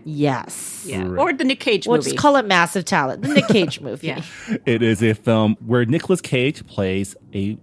Yes. 0.10 0.84
Yeah. 0.86 1.04
Right. 1.08 1.20
Or 1.20 1.34
the 1.34 1.44
Nick 1.44 1.60
Cage 1.60 1.88
We'll 1.88 1.98
movie. 1.98 2.12
just 2.12 2.22
call 2.22 2.36
it 2.36 2.46
massive 2.46 2.86
talent. 2.86 3.22
The 3.22 3.30
Nick 3.34 3.48
Cage 3.48 3.80
movie. 3.88 4.08
yeah. 4.08 4.24
It 4.66 4.82
is 4.82 5.02
a 5.04 5.14
film 5.14 5.56
where 5.66 5.86
Nicolas 5.86 6.22
Cage 6.22 6.66
plays 6.68 7.16
a 7.34 7.58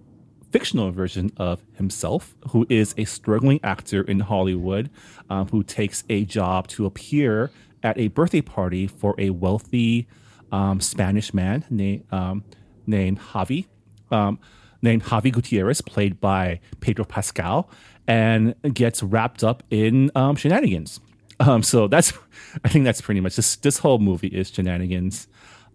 fictional 0.51 0.91
version 0.91 1.31
of 1.37 1.61
himself, 1.73 2.35
who 2.51 2.65
is 2.69 2.93
a 2.97 3.05
struggling 3.05 3.59
actor 3.63 4.01
in 4.01 4.21
Hollywood, 4.21 4.89
um, 5.29 5.47
who 5.49 5.61
takes 5.63 6.03
a 6.09 6.23
job 6.25 6.67
to 6.69 6.85
appear 6.85 7.51
at 7.83 7.97
a 7.97 8.07
birthday 8.07 8.41
party 8.41 8.87
for 8.87 9.13
a 9.17 9.29
wealthy 9.31 10.07
um, 10.51 10.79
Spanish 10.79 11.33
man 11.33 11.65
named 11.69 12.05
um, 12.11 12.43
named 12.85 13.19
Javi, 13.19 13.65
um, 14.11 14.39
named 14.81 15.03
Javi 15.03 15.31
Gutierrez, 15.31 15.81
played 15.81 16.21
by 16.21 16.61
Pedro 16.79 17.03
Pascal, 17.03 17.69
and 18.07 18.55
gets 18.73 19.03
wrapped 19.03 19.43
up 19.43 19.63
in 19.69 20.09
um, 20.15 20.37
shenanigans. 20.37 21.01
Um, 21.39 21.63
so 21.63 21.87
that's, 21.87 22.13
I 22.63 22.69
think 22.69 22.85
that's 22.85 23.01
pretty 23.01 23.21
much 23.21 23.35
this. 23.35 23.55
This 23.57 23.79
whole 23.79 23.99
movie 23.99 24.27
is 24.27 24.49
shenanigans. 24.49 25.27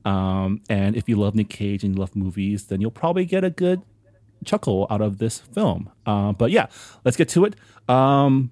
Um, 0.05 0.61
and 0.68 0.96
if 0.96 1.09
you 1.09 1.16
love 1.16 1.35
Nick 1.35 1.48
Cage 1.48 1.85
and 1.85 1.94
you 1.94 2.01
love 2.01 2.16
movies, 2.16 2.66
then 2.66 2.81
you'll 2.81 2.90
probably 2.90 3.25
get 3.25 3.44
a 3.44 3.51
good 3.51 3.83
chuckle 4.44 4.87
out 4.90 5.01
of 5.01 5.18
this 5.18 5.38
film. 5.38 5.90
Uh, 6.07 6.33
but 6.33 6.51
yeah, 6.51 6.66
let's 7.05 7.16
get 7.16 7.29
to 7.31 7.44
it. 7.44 7.55
Um, 7.88 8.51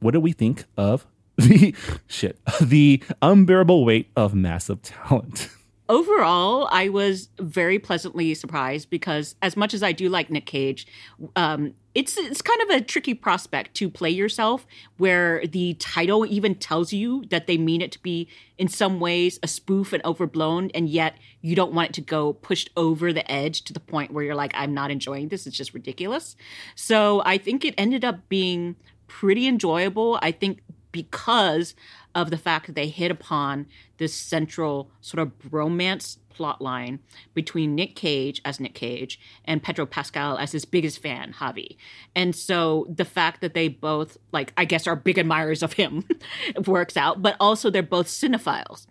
what 0.00 0.12
do 0.12 0.20
we 0.20 0.32
think 0.32 0.64
of 0.76 1.06
the 1.36 1.74
shit, 2.06 2.38
the 2.60 3.02
unbearable 3.22 3.84
weight 3.84 4.10
of 4.16 4.34
massive 4.34 4.82
talent? 4.82 5.48
Overall, 5.90 6.68
I 6.70 6.88
was 6.88 7.28
very 7.38 7.78
pleasantly 7.78 8.32
surprised 8.34 8.88
because 8.88 9.34
as 9.42 9.56
much 9.56 9.74
as 9.74 9.82
I 9.82 9.92
do 9.92 10.08
like 10.08 10.30
Nick 10.30 10.46
Cage, 10.46 10.86
um, 11.34 11.74
it's 11.92 12.16
it's 12.16 12.40
kind 12.40 12.62
of 12.62 12.70
a 12.70 12.80
tricky 12.80 13.14
prospect 13.14 13.74
to 13.74 13.90
play 13.90 14.10
yourself 14.10 14.64
where 14.98 15.44
the 15.44 15.74
title 15.74 16.24
even 16.24 16.54
tells 16.54 16.92
you 16.92 17.24
that 17.30 17.48
they 17.48 17.58
mean 17.58 17.82
it 17.82 17.90
to 17.92 17.98
be 17.98 18.28
in 18.56 18.68
some 18.68 19.00
ways 19.00 19.40
a 19.42 19.48
spoof 19.48 19.92
and 19.92 20.02
overblown, 20.04 20.70
and 20.72 20.88
yet 20.88 21.16
you 21.40 21.56
don't 21.56 21.72
want 21.72 21.90
it 21.90 21.94
to 21.94 22.00
go 22.00 22.32
pushed 22.34 22.70
over 22.76 23.12
the 23.12 23.28
edge 23.30 23.62
to 23.62 23.72
the 23.72 23.80
point 23.80 24.12
where 24.12 24.22
you're 24.22 24.36
like, 24.36 24.52
I'm 24.54 24.72
not 24.72 24.92
enjoying 24.92 25.28
this. 25.28 25.46
It's 25.46 25.56
just 25.56 25.74
ridiculous. 25.74 26.36
So 26.76 27.22
I 27.26 27.36
think 27.36 27.64
it 27.64 27.74
ended 27.76 28.04
up 28.04 28.28
being 28.28 28.76
pretty 29.08 29.48
enjoyable. 29.48 30.20
I 30.22 30.30
think 30.30 30.60
because 30.92 31.74
of 32.14 32.30
the 32.30 32.38
fact 32.38 32.66
that 32.66 32.74
they 32.74 32.88
hit 32.88 33.10
upon 33.10 33.66
this 33.98 34.14
central 34.14 34.90
sort 35.00 35.20
of 35.20 35.38
bromance 35.38 36.18
plot 36.30 36.62
line 36.62 37.00
between 37.34 37.74
Nick 37.74 37.94
Cage 37.94 38.40
as 38.44 38.60
Nick 38.60 38.74
Cage 38.74 39.20
and 39.44 39.62
Pedro 39.62 39.84
Pascal 39.84 40.38
as 40.38 40.52
his 40.52 40.64
biggest 40.64 41.02
fan, 41.02 41.34
Javi. 41.38 41.76
And 42.16 42.34
so 42.34 42.86
the 42.88 43.04
fact 43.04 43.42
that 43.42 43.52
they 43.54 43.68
both, 43.68 44.16
like, 44.32 44.52
I 44.56 44.64
guess 44.64 44.86
are 44.86 44.96
big 44.96 45.18
admirers 45.18 45.62
of 45.62 45.74
him 45.74 46.04
works 46.66 46.96
out, 46.96 47.20
but 47.20 47.36
also 47.38 47.68
they're 47.68 47.82
both 47.82 48.06
cinephiles. 48.06 48.86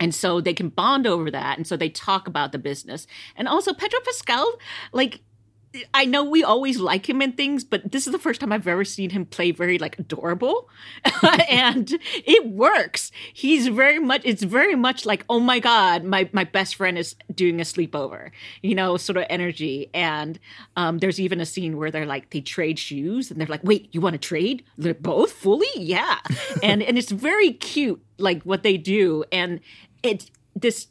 And 0.00 0.14
so 0.14 0.40
they 0.40 0.54
can 0.54 0.68
bond 0.68 1.06
over 1.06 1.30
that. 1.30 1.58
And 1.58 1.66
so 1.66 1.76
they 1.76 1.88
talk 1.88 2.26
about 2.28 2.52
the 2.52 2.58
business. 2.58 3.06
And 3.36 3.48
also, 3.48 3.74
Pedro 3.74 3.98
Pascal, 4.04 4.50
like, 4.92 5.20
I 5.92 6.06
know 6.06 6.24
we 6.24 6.42
always 6.42 6.78
like 6.78 7.08
him 7.08 7.20
in 7.20 7.32
things, 7.32 7.62
but 7.62 7.92
this 7.92 8.06
is 8.06 8.12
the 8.12 8.18
first 8.18 8.40
time 8.40 8.52
I've 8.52 8.66
ever 8.66 8.84
seen 8.84 9.10
him 9.10 9.26
play 9.26 9.50
very 9.50 9.78
like 9.78 9.98
adorable, 9.98 10.68
and 11.48 11.92
it 12.14 12.46
works. 12.46 13.12
He's 13.34 13.68
very 13.68 13.98
much. 13.98 14.22
It's 14.24 14.42
very 14.42 14.74
much 14.74 15.04
like, 15.04 15.24
oh 15.28 15.40
my 15.40 15.58
god, 15.58 16.04
my 16.04 16.28
my 16.32 16.44
best 16.44 16.76
friend 16.76 16.96
is 16.96 17.16
doing 17.34 17.60
a 17.60 17.64
sleepover, 17.64 18.30
you 18.62 18.74
know, 18.74 18.96
sort 18.96 19.18
of 19.18 19.26
energy. 19.28 19.90
And 19.92 20.38
um, 20.76 20.98
there's 20.98 21.20
even 21.20 21.40
a 21.40 21.46
scene 21.46 21.76
where 21.76 21.90
they're 21.90 22.06
like 22.06 22.30
they 22.30 22.40
trade 22.40 22.78
shoes, 22.78 23.30
and 23.30 23.38
they're 23.38 23.46
like, 23.46 23.64
wait, 23.64 23.88
you 23.92 24.00
want 24.00 24.14
to 24.14 24.18
trade? 24.18 24.64
They're 24.78 24.94
both 24.94 25.32
fully, 25.32 25.68
yeah, 25.76 26.18
and 26.62 26.82
and 26.82 26.96
it's 26.96 27.12
very 27.12 27.52
cute, 27.52 28.02
like 28.16 28.42
what 28.44 28.62
they 28.62 28.78
do, 28.78 29.24
and 29.30 29.60
it's 30.02 30.30
this. 30.56 30.88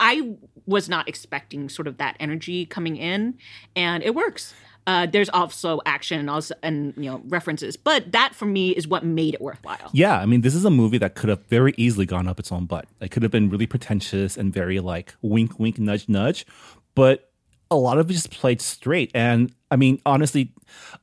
I 0.00 0.36
was 0.68 0.88
not 0.88 1.08
expecting 1.08 1.68
sort 1.68 1.88
of 1.88 1.96
that 1.96 2.16
energy 2.20 2.66
coming 2.66 2.96
in, 2.96 3.36
and 3.74 4.02
it 4.02 4.14
works. 4.14 4.54
Uh, 4.86 5.06
there's 5.06 5.28
also 5.28 5.80
action 5.84 6.18
and 6.18 6.30
also 6.30 6.54
and 6.62 6.94
you 6.96 7.10
know 7.10 7.20
references, 7.28 7.76
but 7.76 8.12
that 8.12 8.34
for 8.34 8.46
me 8.46 8.70
is 8.70 8.86
what 8.86 9.04
made 9.04 9.34
it 9.34 9.40
worthwhile. 9.40 9.90
Yeah, 9.92 10.18
I 10.18 10.26
mean, 10.26 10.42
this 10.42 10.54
is 10.54 10.64
a 10.64 10.70
movie 10.70 10.98
that 10.98 11.14
could 11.14 11.28
have 11.28 11.44
very 11.46 11.74
easily 11.76 12.06
gone 12.06 12.28
up 12.28 12.38
its 12.38 12.52
own 12.52 12.66
butt. 12.66 12.86
It 13.00 13.10
could 13.10 13.22
have 13.22 13.32
been 13.32 13.50
really 13.50 13.66
pretentious 13.66 14.36
and 14.36 14.52
very 14.52 14.80
like 14.80 15.14
wink, 15.20 15.58
wink, 15.58 15.78
nudge, 15.78 16.08
nudge, 16.08 16.46
but 16.94 17.30
a 17.70 17.76
lot 17.76 17.98
of 17.98 18.08
it 18.08 18.14
just 18.14 18.30
played 18.30 18.62
straight. 18.62 19.10
And 19.14 19.52
I 19.70 19.76
mean, 19.76 20.00
honestly, 20.06 20.54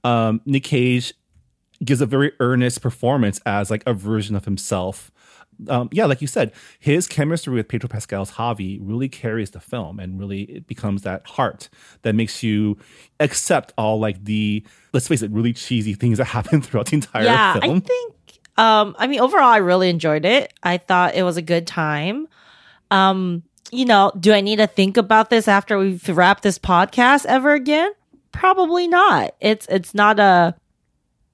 um, 0.04 0.41
Nick 0.45 0.63
Cage 0.63 1.13
gives 1.84 2.01
a 2.01 2.06
very 2.06 2.32
earnest 2.39 2.82
performance 2.82 3.39
as 3.45 3.69
like 3.69 3.84
a 3.86 3.93
version 3.93 4.36
of 4.36 4.45
himself. 4.45 5.12
Um, 5.68 5.89
yeah, 5.91 6.06
like 6.06 6.22
you 6.22 6.28
said, 6.28 6.52
his 6.80 7.08
chemistry 7.08 7.54
with 7.54 7.68
Pedro 7.68 7.88
Pascal's 7.88 8.32
Javi 8.32 8.80
really 8.82 9.10
carries 9.10 9.52
the 9.52 9.60
film, 9.60 10.00
and 10.00 10.20
really 10.20 10.44
it 10.44 10.68
becomes 10.68 11.04
that 11.04 11.26
heart 11.28 11.70
that 12.02 12.15
makes 12.15 12.44
you 12.44 12.78
accept 13.20 13.74
all 13.78 14.00
like 14.00 14.24
the 14.24 14.65
let's 14.94 15.08
face 15.08 15.22
it, 15.22 15.32
really 15.32 15.54
cheesy 15.54 15.94
things 15.94 16.18
that 16.18 16.26
happen 16.38 16.62
throughout 16.62 16.88
the 16.88 16.96
entire 16.96 17.24
yeah, 17.24 17.60
film. 17.60 17.78
I 17.78 17.80
think. 17.80 18.15
Um, 18.58 18.96
I 18.98 19.08
mean, 19.08 19.20
overall, 19.20 19.49
I 19.49 19.58
really 19.58 19.89
enjoyed 19.89 20.26
it. 20.26 20.53
I 20.64 20.78
thought 20.78 21.16
it 21.16 21.24
was 21.24 21.38
a 21.38 21.41
good 21.41 21.68
time. 21.68 22.28
Um, 22.89 23.43
you 23.72 23.86
know, 23.86 24.12
do 24.20 24.32
I 24.34 24.41
need 24.41 24.58
to 24.58 24.68
think 24.68 24.97
about 24.97 25.30
this 25.30 25.47
after 25.47 25.78
we've 25.78 26.08
wrapped 26.10 26.43
this 26.43 26.60
podcast 26.60 27.26
ever 27.26 27.53
again? 27.53 27.91
Probably 28.32 28.88
not. 28.88 29.36
It's 29.39 29.66
it's 29.70 29.93
not 29.93 30.20
a 30.20 30.56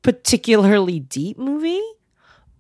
particularly 0.01 0.99
deep 0.99 1.38
movie, 1.38 1.82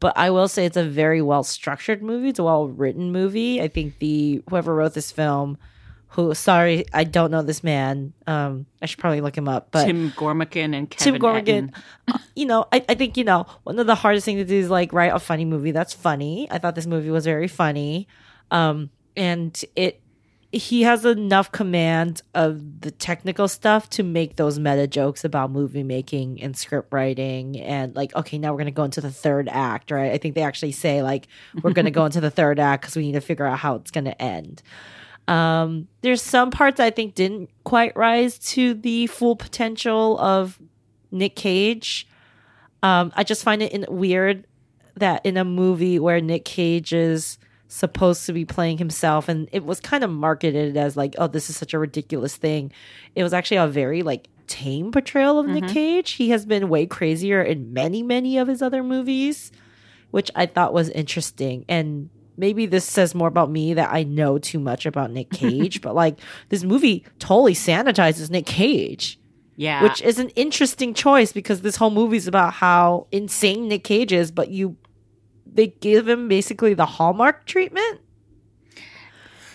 but 0.01 0.17
I 0.17 0.31
will 0.31 0.49
say 0.49 0.65
it's 0.65 0.75
a 0.75 0.83
very 0.83 1.21
well 1.21 1.43
structured 1.43 2.03
movie. 2.03 2.29
It's 2.29 2.39
a 2.39 2.43
well 2.43 2.67
written 2.67 3.13
movie. 3.13 3.61
I 3.61 3.69
think 3.69 3.99
the 3.99 4.43
whoever 4.49 4.75
wrote 4.75 4.95
this 4.95 5.11
film, 5.13 5.57
who 6.09 6.33
sorry, 6.33 6.83
I 6.91 7.05
don't 7.05 7.31
know 7.31 7.43
this 7.43 7.63
man. 7.63 8.11
Um, 8.27 8.65
I 8.81 8.87
should 8.87 8.99
probably 8.99 9.21
look 9.21 9.37
him 9.37 9.47
up. 9.47 9.69
But 9.71 9.85
Tim 9.85 10.11
Gormican 10.11 10.75
and 10.75 10.91
Tim 10.91 11.19
Kevin 11.19 11.21
Gormican. 11.21 11.73
Uh, 12.09 12.17
You 12.35 12.45
know, 12.45 12.65
I, 12.73 12.83
I 12.89 12.95
think, 12.95 13.15
you 13.15 13.23
know, 13.23 13.45
one 13.63 13.77
of 13.77 13.87
the 13.87 13.95
hardest 13.95 14.25
things 14.25 14.41
to 14.41 14.45
do 14.45 14.55
is 14.55 14.69
like 14.69 14.91
write 14.91 15.13
a 15.13 15.19
funny 15.19 15.45
movie 15.45 15.71
that's 15.71 15.93
funny. 15.93 16.47
I 16.49 16.57
thought 16.57 16.75
this 16.75 16.87
movie 16.87 17.11
was 17.11 17.25
very 17.25 17.47
funny. 17.47 18.07
Um, 18.49 18.89
and 19.15 19.63
it 19.75 20.00
he 20.53 20.81
has 20.81 21.05
enough 21.05 21.51
command 21.51 22.21
of 22.35 22.81
the 22.81 22.91
technical 22.91 23.47
stuff 23.47 23.89
to 23.91 24.03
make 24.03 24.35
those 24.35 24.59
meta 24.59 24.85
jokes 24.85 25.23
about 25.23 25.49
movie 25.49 25.83
making 25.83 26.41
and 26.41 26.57
script 26.57 26.91
writing 26.91 27.57
and 27.59 27.95
like 27.95 28.13
okay 28.15 28.37
now 28.37 28.51
we're 28.51 28.57
going 28.57 28.65
to 28.65 28.71
go 28.71 28.83
into 28.83 28.99
the 28.99 29.11
third 29.11 29.47
act 29.49 29.91
right? 29.91 30.11
I 30.11 30.17
think 30.17 30.35
they 30.35 30.41
actually 30.41 30.73
say 30.73 31.01
like 31.01 31.27
we're 31.63 31.71
going 31.71 31.85
to 31.85 31.91
go 31.91 32.05
into 32.05 32.19
the 32.19 32.31
third 32.31 32.59
act 32.59 32.83
because 32.83 32.95
we 32.97 33.03
need 33.03 33.13
to 33.13 33.21
figure 33.21 33.45
out 33.45 33.59
how 33.59 33.75
it's 33.75 33.91
going 33.91 34.05
to 34.05 34.21
end. 34.21 34.61
Um 35.27 35.87
there's 36.01 36.21
some 36.21 36.51
parts 36.51 36.79
i 36.79 36.89
think 36.89 37.15
didn't 37.15 37.49
quite 37.63 37.95
rise 37.95 38.37
to 38.39 38.73
the 38.73 39.07
full 39.07 39.35
potential 39.35 40.19
of 40.19 40.59
nick 41.11 41.35
cage. 41.35 42.07
Um 42.83 43.13
i 43.15 43.23
just 43.23 43.43
find 43.43 43.61
it 43.61 43.71
in, 43.71 43.85
weird 43.87 44.45
that 44.95 45.25
in 45.25 45.37
a 45.37 45.45
movie 45.45 45.97
where 45.97 46.19
nick 46.19 46.43
cage 46.43 46.91
is 46.91 47.37
supposed 47.71 48.25
to 48.25 48.33
be 48.33 48.43
playing 48.43 48.77
himself 48.77 49.29
and 49.29 49.47
it 49.51 49.63
was 49.63 49.79
kind 49.79 50.03
of 50.03 50.09
marketed 50.09 50.75
as 50.75 50.97
like 50.97 51.15
oh 51.17 51.27
this 51.27 51.49
is 51.49 51.55
such 51.55 51.73
a 51.73 51.79
ridiculous 51.79 52.35
thing. 52.35 52.71
It 53.15 53.23
was 53.23 53.33
actually 53.33 53.57
a 53.57 53.67
very 53.67 54.03
like 54.03 54.27
tame 54.47 54.91
portrayal 54.91 55.39
of 55.39 55.47
nick 55.47 55.63
mm-hmm. 55.63 55.73
cage. 55.73 56.11
He 56.11 56.29
has 56.31 56.45
been 56.45 56.67
way 56.67 56.85
crazier 56.85 57.41
in 57.41 57.71
many 57.71 58.03
many 58.03 58.37
of 58.37 58.47
his 58.47 58.61
other 58.61 58.83
movies 58.83 59.51
which 60.11 60.29
i 60.35 60.45
thought 60.45 60.73
was 60.73 60.89
interesting. 60.89 61.63
And 61.69 62.09
maybe 62.37 62.65
this 62.65 62.83
says 62.83 63.15
more 63.15 63.27
about 63.27 63.49
me 63.51 63.73
that 63.73 63.89
i 63.91 64.03
know 64.03 64.37
too 64.37 64.59
much 64.59 64.85
about 64.85 65.11
nick 65.11 65.29
cage 65.41 65.81
but 65.81 65.93
like 65.93 66.19
this 66.49 66.63
movie 66.63 67.05
totally 67.19 67.53
sanitizes 67.53 68.29
nick 68.29 68.45
cage 68.45 69.19
Yeah. 69.57 69.83
which 69.83 70.01
is 70.01 70.17
an 70.17 70.29
interesting 70.29 70.93
choice 70.93 71.31
because 71.31 71.61
this 71.61 71.75
whole 71.75 71.91
movie 71.91 72.17
is 72.17 72.27
about 72.27 72.53
how 72.53 73.07
insane 73.11 73.67
Nick 73.67 73.83
Cage 73.83 74.11
is, 74.11 74.31
but 74.31 74.49
you 74.49 74.75
they 75.53 75.67
give 75.67 76.07
him 76.07 76.27
basically 76.27 76.73
the 76.73 76.85
hallmark 76.85 77.45
treatment. 77.45 78.01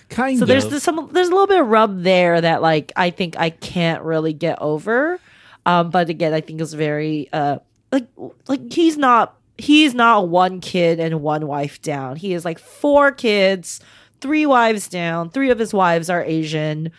Kind 0.09 0.35
of. 0.35 0.39
So 0.39 0.43
of. 0.45 0.49
there's 0.49 0.69
this, 0.69 0.83
some 0.83 1.09
there's 1.13 1.29
a 1.29 1.33
little 1.33 1.47
bit 1.47 1.61
of 1.61 1.67
rub 1.67 2.03
there 2.03 2.41
that 2.41 2.63
like 2.63 2.93
I 2.97 3.11
think 3.11 3.39
I 3.39 3.51
can't 3.51 4.03
really 4.03 4.33
get 4.33 4.61
over. 4.61 5.19
Um, 5.65 5.91
but 5.91 6.09
again, 6.09 6.33
I 6.33 6.41
think 6.41 6.61
it's 6.61 6.73
very 6.73 7.29
uh 7.33 7.59
like 7.91 8.07
like 8.47 8.73
he's 8.73 8.97
not 8.97 9.37
he's 9.59 9.95
not 9.95 10.29
one 10.29 10.61
kid 10.61 11.01
and 11.01 11.23
one 11.23 11.47
wife 11.47 11.83
down. 11.83 12.17
He 12.17 12.35
is 12.35 12.45
like 12.45 12.59
four 12.59 13.11
kids, 13.13 13.81
three 14.21 14.47
wives 14.47 14.89
down. 14.89 15.31
Three 15.31 15.51
of 15.51 15.59
his 15.59 15.75
wives 15.75 16.11
are 16.11 16.23
Asian. 16.23 16.93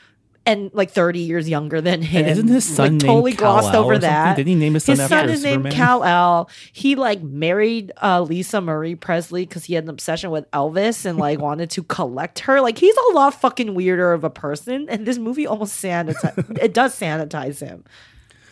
And 0.47 0.71
like 0.73 0.91
thirty 0.91 1.19
years 1.19 1.49
younger 1.49 1.81
than 1.81 2.01
him. 2.01 2.21
And 2.21 2.31
isn't 2.31 2.47
his 2.47 2.63
son 2.63 2.83
like, 2.83 2.91
named 2.91 3.01
totally 3.01 3.33
glossed 3.33 3.71
Kal-El 3.71 3.83
over 3.83 3.91
or 3.91 3.95
something? 3.95 4.09
that? 4.09 4.35
Didn't 4.37 4.47
he 4.47 4.55
name 4.55 4.75
his 4.75 4.85
son 4.85 4.93
His 4.93 4.99
after 5.01 5.15
son 5.15 5.29
is 5.29 5.43
named 5.43 5.71
Kal-El. 5.71 6.49
He 6.71 6.95
like 6.95 7.21
married 7.21 7.91
uh, 8.01 8.21
Lisa 8.21 8.61
Marie 8.61 8.95
Presley 8.95 9.45
because 9.45 9.65
he 9.65 9.73
had 9.73 9.83
an 9.83 9.89
obsession 9.89 10.31
with 10.31 10.49
Elvis 10.51 11.05
and 11.05 11.17
like 11.17 11.39
wanted 11.47 11.69
to 11.71 11.83
collect 11.83 12.39
her. 12.39 12.61
Like 12.61 12.77
he's 12.77 12.95
a 12.95 13.13
lot 13.13 13.33
fucking 13.33 13.75
weirder 13.75 14.13
of 14.13 14.23
a 14.23 14.29
person, 14.29 14.87
and 14.89 15.05
this 15.05 15.17
movie 15.17 15.45
almost 15.45 15.83
sanitize 15.83 16.57
it 16.61 16.73
does 16.73 16.97
sanitize 16.97 17.59
him. 17.59 17.83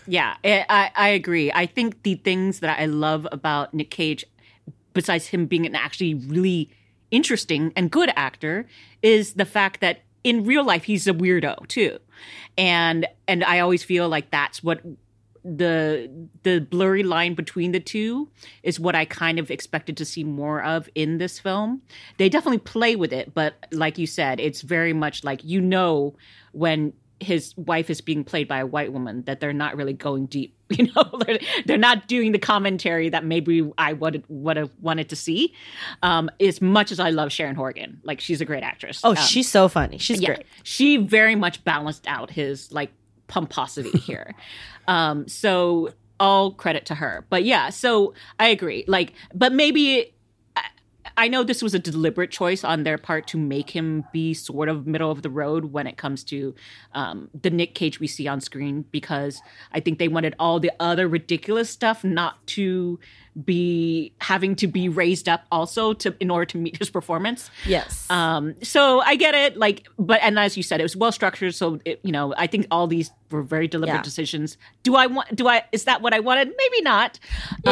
Yeah, 0.05 0.35
I, 0.43 0.65
I 0.69 0.91
I 0.95 1.07
agree. 1.09 1.51
I 1.51 1.65
think 1.65 2.03
the 2.03 2.15
things 2.15 2.59
that 2.59 2.77
I 2.79 2.85
love 2.85 3.25
about 3.31 3.73
Nick 3.73 3.89
Cage, 3.89 4.25
besides 4.93 5.27
him 5.27 5.45
being 5.45 5.65
an 5.65 5.75
actually 5.75 6.13
really 6.13 6.69
interesting 7.09 7.71
and 7.75 7.89
good 7.89 8.11
actor, 8.15 8.67
is 9.01 9.33
the 9.33 9.45
fact 9.45 9.79
that 9.81 10.01
in 10.25 10.43
real 10.43 10.65
life 10.65 10.83
he's 10.83 11.07
a 11.07 11.13
weirdo 11.13 11.67
too, 11.67 11.99
and 12.57 13.07
and 13.27 13.43
I 13.43 13.59
always 13.59 13.83
feel 13.83 14.09
like 14.09 14.31
that's 14.31 14.63
what 14.63 14.81
the 15.45 16.09
the 16.41 16.59
blurry 16.59 17.03
line 17.03 17.35
between 17.35 17.71
the 17.71 17.79
two 17.79 18.27
is 18.63 18.79
what 18.79 18.95
I 18.95 19.05
kind 19.05 19.37
of 19.37 19.51
expected 19.51 19.95
to 19.97 20.05
see 20.05 20.23
more 20.23 20.63
of 20.63 20.89
in 20.95 21.19
this 21.19 21.39
film. 21.39 21.83
They 22.17 22.27
definitely 22.27 22.57
play 22.57 22.95
with 22.95 23.13
it, 23.13 23.35
but 23.35 23.53
like 23.71 23.99
you 23.99 24.07
said, 24.07 24.39
it's 24.39 24.61
very 24.61 24.91
much 24.91 25.23
like 25.23 25.43
you 25.43 25.61
know 25.61 26.15
when 26.51 26.93
his 27.21 27.53
wife 27.57 27.89
is 27.89 28.01
being 28.01 28.23
played 28.23 28.47
by 28.47 28.59
a 28.59 28.65
white 28.65 28.91
woman 28.91 29.23
that 29.23 29.39
they're 29.39 29.53
not 29.53 29.75
really 29.77 29.93
going 29.93 30.25
deep 30.25 30.53
you 30.69 30.89
know 30.93 31.03
they're, 31.25 31.39
they're 31.65 31.77
not 31.77 32.07
doing 32.07 32.31
the 32.33 32.39
commentary 32.39 33.07
that 33.09 33.23
maybe 33.23 33.71
i 33.77 33.93
would 33.93 34.23
would 34.27 34.57
have 34.57 34.69
wanted 34.81 35.07
to 35.09 35.15
see 35.15 35.53
um 36.03 36.29
as 36.41 36.61
much 36.61 36.91
as 36.91 36.99
i 36.99 37.09
love 37.11 37.31
sharon 37.31 37.55
horgan 37.55 37.99
like 38.03 38.19
she's 38.19 38.41
a 38.41 38.45
great 38.45 38.63
actress 38.63 38.99
Oh, 39.03 39.11
Um, 39.11 39.15
she's 39.15 39.47
so 39.49 39.69
funny. 39.69 39.97
She's 39.97 40.19
yeah, 40.21 40.35
great. 40.35 40.45
she 40.63 40.97
very 40.97 41.35
much 41.35 41.63
balanced 41.63 42.05
out 42.07 42.31
his 42.31 42.71
like 42.71 42.91
pomposity 43.27 43.97
here. 43.99 44.33
um, 44.87 45.27
so 45.27 45.91
all 46.19 46.51
credit 46.51 46.85
to 46.85 46.95
her. 46.95 47.25
But 47.29 47.43
yeah, 47.43 47.69
so 47.69 48.13
I 48.39 48.47
agree. 48.47 48.85
Like, 48.87 49.11
but 49.33 49.51
maybe 49.51 50.14
I, 51.17 51.27
know 51.27 51.43
this 51.43 51.61
was 51.61 51.73
a 51.73 51.79
deliberate 51.79 52.31
choice 52.31 52.63
on 52.63 52.83
their 52.83 52.97
part 52.97 53.27
to 53.27 53.37
make 53.37 53.69
him 53.69 54.05
be 54.11 54.33
sort 54.33 54.69
of 54.69 54.85
middle 54.87 55.11
of 55.11 55.21
the 55.21 55.29
road 55.29 55.65
when 55.65 55.87
it 55.87 55.97
comes 55.97 56.23
to 56.25 56.55
um, 56.93 57.29
the 57.39 57.49
Nick 57.49 57.75
Cage 57.75 57.99
we 57.99 58.07
see 58.07 58.27
on 58.27 58.41
screen 58.41 58.85
because 58.91 59.41
I 59.71 59.79
think 59.79 59.99
they 59.99 60.07
wanted 60.07 60.35
all 60.39 60.59
the 60.59 60.71
other 60.79 61.07
ridiculous 61.07 61.69
stuff 61.69 62.03
not 62.03 62.45
to 62.47 62.99
be 63.43 64.13
having 64.21 64.55
to 64.55 64.67
be 64.67 64.87
raised 64.87 65.27
up 65.27 65.43
also 65.51 65.91
to 65.93 66.15
in 66.21 66.31
order 66.31 66.45
to 66.45 66.57
meet 66.57 66.77
his 66.77 66.89
performance. 66.89 67.49
Yes. 67.65 68.09
Um, 68.09 68.55
so 68.63 69.01
I 69.01 69.15
get 69.17 69.35
it, 69.35 69.57
like, 69.57 69.87
but 69.99 70.21
and 70.23 70.39
as 70.39 70.55
you 70.55 70.63
said, 70.63 70.79
it 70.79 70.83
was 70.83 70.95
well 70.95 71.11
structured. 71.11 71.53
So 71.53 71.79
it, 71.83 71.99
you 72.03 72.13
know, 72.13 72.33
I 72.37 72.47
think 72.47 72.67
all 72.71 72.87
these 72.87 73.11
were 73.31 73.41
very 73.41 73.67
deliberate 73.67 73.97
Yeah. 73.97 74.01
decisions. 74.03 74.57
Do 74.83 74.95
I 74.95 75.07
want? 75.07 75.35
Do 75.35 75.49
I? 75.49 75.63
Is 75.73 75.83
that 75.83 76.01
what 76.01 76.13
I 76.13 76.21
wanted? 76.21 76.53
Maybe 76.57 76.81
not. 76.81 77.19
It's, 77.65 77.67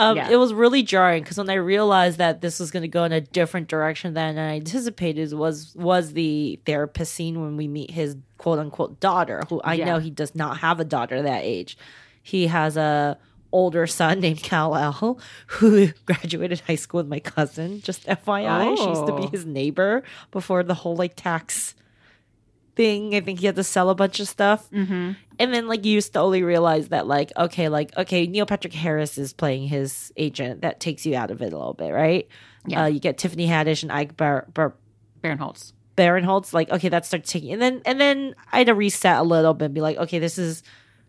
um, 0.00 0.16
yeah. 0.16 0.28
It 0.28 0.36
was 0.36 0.52
really 0.52 0.82
jarring 0.82 1.22
because 1.22 1.38
when 1.38 1.50
I 1.50 1.54
realized 1.54 2.18
that 2.18 2.40
this 2.40 2.58
was 2.58 2.72
going 2.72 2.82
to 2.82 2.88
go 2.88 3.04
in 3.04 3.12
a 3.12 3.20
different 3.20 3.68
direction 3.68 4.14
than 4.14 4.38
I 4.38 4.56
anticipated 4.56 5.32
was 5.34 5.72
was 5.76 6.14
the 6.14 6.58
therapist 6.66 7.14
scene 7.14 7.40
when 7.40 7.56
we 7.56 7.68
meet 7.68 7.92
his 7.92 8.16
quote 8.38 8.58
unquote 8.58 8.98
daughter, 8.98 9.42
who 9.48 9.60
I 9.60 9.74
Yeah. 9.74 9.84
know 9.84 9.98
he 9.98 10.10
does 10.10 10.34
not 10.34 10.58
have 10.58 10.80
a 10.80 10.84
daughter 10.84 11.22
that 11.22 11.44
age. 11.44 11.78
He 12.22 12.48
has 12.48 12.76
a 12.76 13.18
older 13.60 13.86
son 13.86 14.20
named 14.20 14.42
Kal-El 14.42 15.18
who 15.46 15.88
graduated 16.06 16.60
high 16.60 16.74
school 16.84 16.98
with 16.98 17.08
my 17.08 17.20
cousin. 17.20 17.80
Just 17.80 18.06
FYI, 18.06 18.76
she 18.76 18.88
used 18.94 19.06
to 19.06 19.16
be 19.16 19.24
Oh. 19.24 19.28
his 19.36 19.44
neighbor 19.46 20.02
before 20.30 20.62
the 20.62 20.74
whole 20.74 20.96
like 20.96 21.14
tax 21.16 21.74
thing. 22.74 23.14
I 23.14 23.20
think 23.20 23.40
he 23.40 23.46
had 23.46 23.56
to 23.56 23.64
sell 23.64 23.88
a 23.90 23.94
bunch 23.94 24.20
of 24.20 24.28
stuff. 24.28 24.70
Mm-hmm. 24.70 25.12
And 25.38 25.54
then 25.54 25.66
like 25.68 25.84
you 25.84 26.00
slowly 26.00 26.42
realize 26.42 26.88
that 26.88 27.06
like 27.06 27.32
okay 27.36 27.68
like 27.68 27.96
okay 27.96 28.26
Neil 28.26 28.46
Patrick 28.46 28.72
Harris 28.74 29.18
is 29.18 29.32
playing 29.32 29.68
his 29.68 30.12
agent 30.16 30.62
that 30.62 30.80
takes 30.80 31.06
you 31.06 31.14
out 31.16 31.30
of 31.30 31.40
it 31.42 31.52
a 31.52 31.56
little 31.56 31.74
bit 31.74 31.90
right 31.92 32.28
Yeah. 32.66 32.84
uh, 32.84 32.86
you 32.86 33.00
get 33.00 33.18
Tiffany 33.18 33.46
Haddish 33.46 33.82
and 33.82 33.92
Ike 33.92 34.16
Bar- 34.16 34.46
Bar- 34.52 34.74
Barinholtz. 35.22 35.72
Barinholtz 35.96 36.52
like 36.52 36.70
okay 36.70 36.88
that 36.90 37.06
starts 37.06 37.30
taking 37.32 37.52
and 37.52 37.62
then 37.62 37.82
and 37.86 37.98
then 38.00 38.34
I 38.52 38.58
had 38.58 38.66
to 38.68 38.74
reset 38.74 39.18
a 39.18 39.22
little 39.22 39.54
bit 39.54 39.66
and 39.66 39.74
be 39.74 39.80
like 39.80 39.96
okay 39.96 40.18
this 40.18 40.36
is 40.38 40.62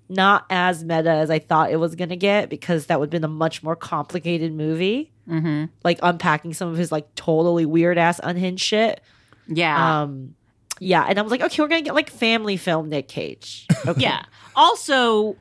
not 0.10 0.46
as 0.50 0.84
meta 0.84 1.10
as 1.12 1.30
I 1.30 1.40
thought 1.40 1.72
it 1.72 1.78
was 1.78 1.96
gonna 1.96 2.16
get 2.16 2.50
because 2.50 2.86
that 2.88 3.00
would 3.00 3.08
have 3.08 3.12
been 3.12 3.24
a 3.24 3.28
much 3.28 3.64
more 3.64 3.76
complicated 3.76 4.54
movie 4.54 5.12
Mm-hmm. 5.30 5.66
like 5.84 6.00
unpacking 6.02 6.54
some 6.54 6.70
of 6.70 6.78
his 6.78 6.90
like 6.90 7.14
totally 7.16 7.66
weird 7.66 7.98
ass 7.98 8.22
unhinged 8.24 8.64
shit 8.64 9.02
Yeah. 9.50 10.04
um 10.04 10.36
yeah 10.80 11.06
and 11.10 11.20
I 11.20 11.22
was 11.22 11.32
like 11.32 11.42
okay 11.42 11.62
we're 11.62 11.68
gonna 11.68 11.82
get 11.82 11.94
like 11.96 12.10
family 12.10 12.56
film 12.56 12.88
Nick 12.88 13.10
Cage 13.10 13.68
okay. 13.86 14.00
Yeah. 14.02 14.24
Also, 14.56 15.36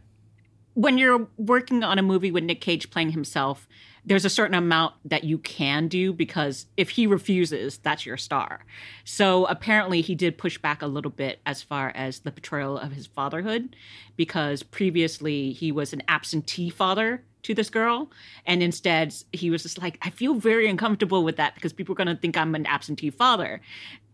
when 0.75 0.99
you're 0.99 1.29
working 1.39 1.85
on 1.85 1.99
a 1.99 2.03
movie 2.03 2.31
with 2.33 2.43
Nick 2.45 2.61
Cage 2.61 2.91
playing 2.91 3.13
himself, 3.13 3.69
there's 4.07 4.25
a 4.25 4.31
certain 4.31 4.55
amount 4.55 4.95
that 5.05 5.25
you 5.25 5.37
can 5.39 5.89
do 5.89 6.13
because 6.13 6.67
if 6.77 6.91
he 6.91 7.07
refuses, 7.09 7.79
that's 7.79 8.07
your 8.07 8.17
star. 8.17 8.65
So 9.05 9.47
apparently, 9.47 10.01
he 10.01 10.15
did 10.15 10.39
push 10.39 10.57
back 10.59 10.81
a 10.81 10.87
little 10.87 11.11
bit 11.11 11.41
as 11.45 11.61
far 11.61 11.93
as 11.95 12.21
the 12.21 12.31
portrayal 12.31 12.79
of 12.79 12.93
his 12.93 13.07
fatherhood 13.07 13.75
because 14.17 14.63
previously 14.63 15.53
he 15.53 15.73
was 15.73 15.93
an 15.93 16.03
absentee 16.09 16.71
father 16.71 17.23
to 17.43 17.55
this 17.55 17.71
girl. 17.71 18.11
And 18.45 18.63
instead 18.63 19.15
he 19.33 19.51
was 19.51 19.63
just 19.63 19.81
like 19.81 19.99
i 20.03 20.11
feel 20.11 20.35
very 20.35 20.69
uncomfortable 20.69 21.23
with 21.23 21.37
that 21.37 21.55
because 21.55 21.73
people 21.73 21.93
are 21.93 21.97
going 21.97 22.09
to 22.09 22.21
think 22.21 22.37
i'm 22.37 22.55
an 22.55 22.67
absentee 22.67 23.11
father. 23.11 23.61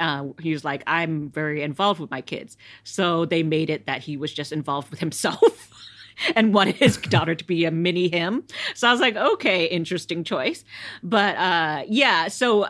Uh, 0.01 0.29
he 0.41 0.53
was 0.53 0.65
like 0.65 0.83
i'm 0.87 1.31
very 1.31 1.63
involved 1.63 2.01
with 2.01 2.11
my 2.11 2.21
kids. 2.21 2.57
So 2.85 3.25
they 3.25 3.43
made 3.43 3.71
it 3.71 3.87
that 3.87 4.03
he 4.03 4.17
was 4.17 4.33
just 4.33 4.53
involved 4.53 4.91
with 4.91 5.01
himself 5.01 5.89
and 6.37 6.55
wanted 6.55 6.77
his 6.77 6.97
daughter 6.97 7.35
to 7.35 7.45
be 7.45 7.65
a 7.65 7.71
mini 7.71 8.09
him 8.09 8.45
so 8.75 8.89
i 8.89 8.93
was 8.93 9.01
like 9.01 9.17
okay 9.17 9.67
interesting 9.67 10.25
choice 10.25 10.65
but 11.03 11.37
uh 11.37 11.85
yeah 11.89 12.29
so 12.29 12.67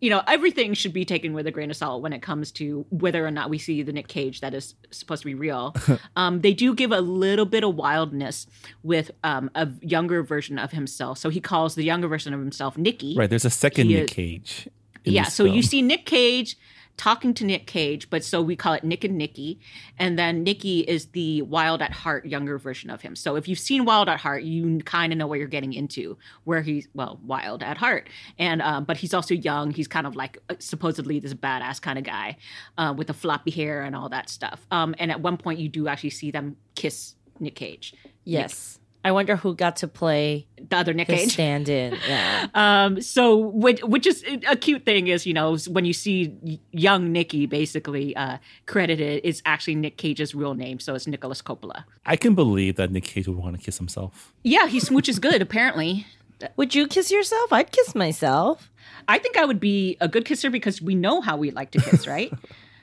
you 0.00 0.10
know 0.10 0.22
everything 0.26 0.74
should 0.74 0.92
be 0.92 1.04
taken 1.04 1.32
with 1.32 1.46
a 1.46 1.50
grain 1.50 1.70
of 1.70 1.76
salt 1.76 2.02
when 2.02 2.12
it 2.12 2.20
comes 2.20 2.50
to 2.52 2.84
whether 2.90 3.24
or 3.26 3.30
not 3.30 3.48
we 3.48 3.56
see 3.58 3.82
the 3.82 3.92
nick 3.92 4.06
cage 4.08 4.40
that 4.42 4.52
is 4.52 4.74
supposed 4.90 5.22
to 5.22 5.26
be 5.26 5.34
real 5.34 5.74
um, 6.16 6.40
they 6.42 6.52
do 6.52 6.74
give 6.74 6.92
a 6.92 7.00
little 7.00 7.46
bit 7.46 7.64
of 7.64 7.74
wildness 7.74 8.46
with 8.82 9.10
um, 9.22 9.50
a 9.54 9.68
younger 9.80 10.22
version 10.22 10.58
of 10.58 10.72
himself 10.72 11.16
so 11.16 11.30
he 11.30 11.40
calls 11.40 11.74
the 11.74 11.84
younger 11.84 12.08
version 12.08 12.34
of 12.34 12.40
himself 12.40 12.76
nicky 12.76 13.14
Right. 13.16 13.30
There's 13.30 13.46
a 13.46 13.50
second 13.50 13.86
He 13.88 13.94
Nick 13.94 14.10
is- 14.10 14.14
Cage. 14.14 14.68
yeah 15.04 15.24
so 15.24 15.44
you 15.44 15.62
see 15.62 15.80
nick 15.80 16.04
cage 16.04 16.56
talking 16.96 17.34
to 17.34 17.44
Nick 17.44 17.66
Cage, 17.66 18.08
but 18.10 18.24
so 18.24 18.40
we 18.40 18.56
call 18.56 18.72
it 18.72 18.84
Nick 18.84 19.04
and 19.04 19.18
Nikki. 19.18 19.58
And 19.98 20.18
then 20.18 20.42
Nikki 20.42 20.80
is 20.80 21.06
the 21.06 21.42
wild 21.42 21.82
at 21.82 21.92
heart 21.92 22.26
younger 22.26 22.58
version 22.58 22.90
of 22.90 23.00
him. 23.00 23.16
So 23.16 23.36
if 23.36 23.48
you've 23.48 23.58
seen 23.58 23.84
Wild 23.84 24.08
at 24.08 24.20
Heart, 24.20 24.44
you 24.44 24.78
kind 24.80 25.12
of 25.12 25.18
know 25.18 25.26
what 25.26 25.38
you're 25.38 25.48
getting 25.48 25.72
into, 25.72 26.16
where 26.44 26.62
he's 26.62 26.88
well 26.94 27.18
wild 27.24 27.62
at 27.62 27.76
heart, 27.76 28.08
and 28.38 28.62
um, 28.62 28.84
but 28.84 28.96
he's 28.96 29.14
also 29.14 29.34
young. 29.34 29.70
He's 29.70 29.88
kind 29.88 30.06
of 30.06 30.16
like 30.16 30.38
uh, 30.48 30.54
supposedly 30.58 31.18
this 31.18 31.34
badass 31.34 31.80
kind 31.80 31.98
of 31.98 32.04
guy 32.04 32.36
uh, 32.78 32.94
with 32.96 33.08
the 33.08 33.14
floppy 33.14 33.50
hair 33.50 33.82
and 33.82 33.96
all 33.96 34.08
that 34.08 34.28
stuff. 34.28 34.66
Um, 34.70 34.94
and 34.98 35.10
at 35.10 35.20
one 35.20 35.36
point, 35.36 35.58
you 35.58 35.68
do 35.68 35.88
actually 35.88 36.10
see 36.10 36.30
them 36.30 36.56
kiss 36.74 37.14
Nick 37.40 37.56
Cage, 37.56 37.94
Yes. 38.24 38.78
I 39.04 39.12
wonder 39.12 39.36
who 39.36 39.54
got 39.54 39.76
to 39.76 39.88
play 39.88 40.46
the 40.56 40.76
other 40.76 40.94
Nick 40.94 41.08
Cage. 41.08 41.32
stand-in. 41.32 41.98
Yeah. 42.08 42.48
Um, 42.54 43.00
so 43.02 43.36
which, 43.36 43.82
which 43.82 44.06
is 44.06 44.24
a 44.48 44.56
cute 44.56 44.84
thing 44.84 45.08
is, 45.08 45.26
you 45.26 45.34
know, 45.34 45.56
when 45.68 45.84
you 45.84 45.92
see 45.92 46.60
young 46.72 47.12
Nicky 47.12 47.44
basically 47.46 48.16
uh, 48.16 48.38
credited, 48.66 49.20
it's 49.24 49.42
actually 49.44 49.74
Nick 49.74 49.98
Cage's 49.98 50.34
real 50.34 50.54
name. 50.54 50.80
So 50.80 50.94
it's 50.94 51.06
Nicholas 51.06 51.42
Coppola. 51.42 51.84
I 52.06 52.16
can 52.16 52.34
believe 52.34 52.76
that 52.76 52.90
Nick 52.90 53.04
Cage 53.04 53.28
would 53.28 53.36
want 53.36 53.56
to 53.56 53.62
kiss 53.62 53.76
himself. 53.78 54.32
Yeah, 54.42 54.66
he 54.66 54.80
smooches 54.80 55.20
good, 55.20 55.42
apparently. 55.42 56.06
Would 56.56 56.74
you 56.74 56.86
kiss 56.88 57.10
yourself? 57.10 57.52
I'd 57.52 57.70
kiss 57.70 57.94
myself. 57.94 58.70
I 59.06 59.18
think 59.18 59.36
I 59.36 59.44
would 59.44 59.60
be 59.60 59.96
a 60.00 60.08
good 60.08 60.24
kisser 60.24 60.50
because 60.50 60.82
we 60.82 60.94
know 60.94 61.20
how 61.20 61.36
we 61.36 61.50
like 61.50 61.70
to 61.72 61.80
kiss, 61.80 62.06
right? 62.06 62.32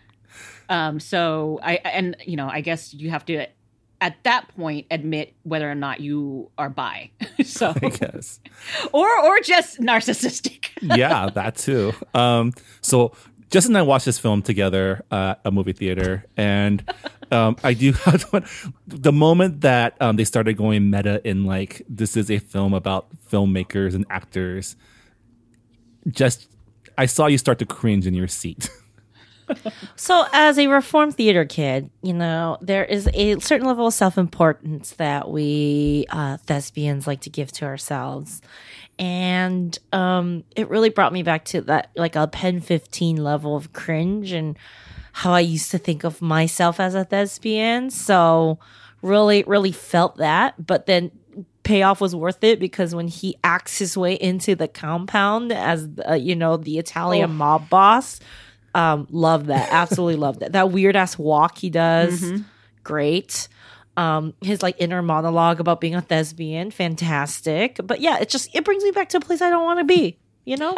um, 0.69 0.99
so 0.99 1.59
I, 1.61 1.76
and 1.76 2.15
you 2.26 2.38
know, 2.38 2.47
I 2.47 2.61
guess 2.61 2.93
you 2.93 3.09
have 3.09 3.26
to, 3.26 3.47
at 4.02 4.22
that 4.24 4.47
point, 4.56 4.88
admit 4.89 5.34
whether 5.43 5.70
or 5.70 5.76
not 5.76 6.02
you 6.02 6.49
are 6.58 6.70
bi. 6.70 7.12
so, 7.45 7.74
I 7.82 7.89
guess. 7.89 8.39
or, 8.91 9.08
or 9.24 9.39
just 9.39 9.80
narcissistic. 9.80 10.70
yeah, 10.82 11.30
that 11.30 11.56
too. 11.56 11.93
Um, 12.16 12.54
so 12.82 13.14
Justin 13.52 13.76
and 13.76 13.78
I 13.78 13.82
watched 13.84 14.06
this 14.06 14.18
film 14.18 14.41
together 14.41 15.06
uh, 15.12 15.36
at 15.38 15.41
a 15.45 15.52
movie 15.52 15.74
theater, 15.74 16.26
and 16.36 16.84
um, 17.32 17.56
I 17.64 17.74
do 17.74 17.91
have. 17.93 18.72
The 18.88 19.12
moment 19.12 19.62
that 19.62 19.95
um, 20.02 20.16
they 20.16 20.24
started 20.24 20.56
going 20.56 20.89
meta 20.89 21.22
in 21.28 21.45
like 21.45 21.84
this 21.88 22.18
is 22.18 22.32
a 22.32 22.39
film 22.39 22.74
about 22.74 23.08
filmmakers 23.30 23.93
and 23.93 24.06
actors, 24.10 24.78
just 26.08 26.49
I 26.97 27.06
saw 27.06 27.28
you 27.28 27.38
start 27.38 27.60
to 27.60 27.66
cringe 27.66 28.08
in 28.08 28.14
your 28.14 28.28
seat. 28.28 28.70
So, 29.95 30.26
as 30.34 30.58
a 30.58 30.68
reformed 30.68 31.16
theater 31.16 31.45
kid, 31.45 31.89
you 32.02 32.14
know, 32.14 32.58
there 32.62 32.84
is 32.84 33.10
a 33.14 33.39
certain 33.39 33.68
level 33.68 33.88
of 33.88 33.93
self 33.93 34.18
importance 34.18 34.91
that 34.91 35.30
we 35.30 36.06
uh, 36.10 36.38
thespians 36.38 37.08
like 37.08 37.22
to 37.22 37.30
give 37.30 37.52
to 37.54 37.66
ourselves. 37.66 38.41
And 38.97 39.78
um, 39.91 40.43
it 40.56 40.70
really 40.70 40.89
brought 40.89 41.14
me 41.14 41.24
back 41.24 41.45
to 41.45 41.62
that, 41.62 41.91
like 41.95 42.16
a 42.16 42.28
PEN15 42.28 43.20
level 43.20 43.56
of 43.56 43.74
cringe 43.74 44.32
and 44.32 44.58
how 45.14 45.34
I 45.34 45.39
used 45.39 45.72
to 45.72 45.78
think 45.78 46.04
of 46.04 46.22
myself 46.22 46.80
as 46.80 46.95
a 46.95 47.04
thespian. 47.04 47.89
So, 47.89 48.60
really, 49.02 49.43
really 49.45 49.72
felt 49.72 50.18
that. 50.18 50.66
But 50.66 50.86
then 50.86 51.12
payoff 51.64 52.02
was 52.02 52.16
worth 52.16 52.43
it 52.43 52.60
because 52.60 52.95
when 52.95 53.08
he 53.08 53.36
acts 53.43 53.78
his 53.78 53.97
way 53.97 54.14
into 54.16 54.56
the 54.56 54.68
compound 54.68 55.52
as, 55.52 55.88
uh, 56.08 56.14
you 56.14 56.36
know, 56.36 56.58
the 56.58 56.78
Italian 56.78 57.36
mob 57.36 57.70
boss, 57.70 58.20
um 58.76 59.07
love 59.11 59.47
that. 59.47 59.69
Absolutely 59.72 60.15
love 60.15 60.39
that. 60.39 60.53
That 60.53 60.72
weird 60.72 60.95
ass 60.95 61.17
walk 61.17 61.57
he 61.57 61.69
does. 61.69 62.41
Great. 62.84 63.47
Um 63.97 64.34
his 64.41 64.61
like 64.61 64.76
inner 64.80 65.01
monologue 65.01 65.59
about 65.59 65.82
being 65.82 65.95
a 65.95 66.01
thespian. 66.01 66.72
Fantastic. 66.72 67.80
But 67.84 68.01
yeah 68.01 68.19
it 68.19 68.30
just 68.30 68.53
it 68.55 68.65
brings 68.65 68.84
me 68.84 68.91
back 68.91 69.09
to 69.09 69.17
a 69.17 69.22
place 69.22 69.41
i 69.41 69.49
don't 69.49 69.63
want 69.63 69.80
to 69.80 69.86
be 69.86 70.17
you 70.45 70.57
know? 70.57 70.76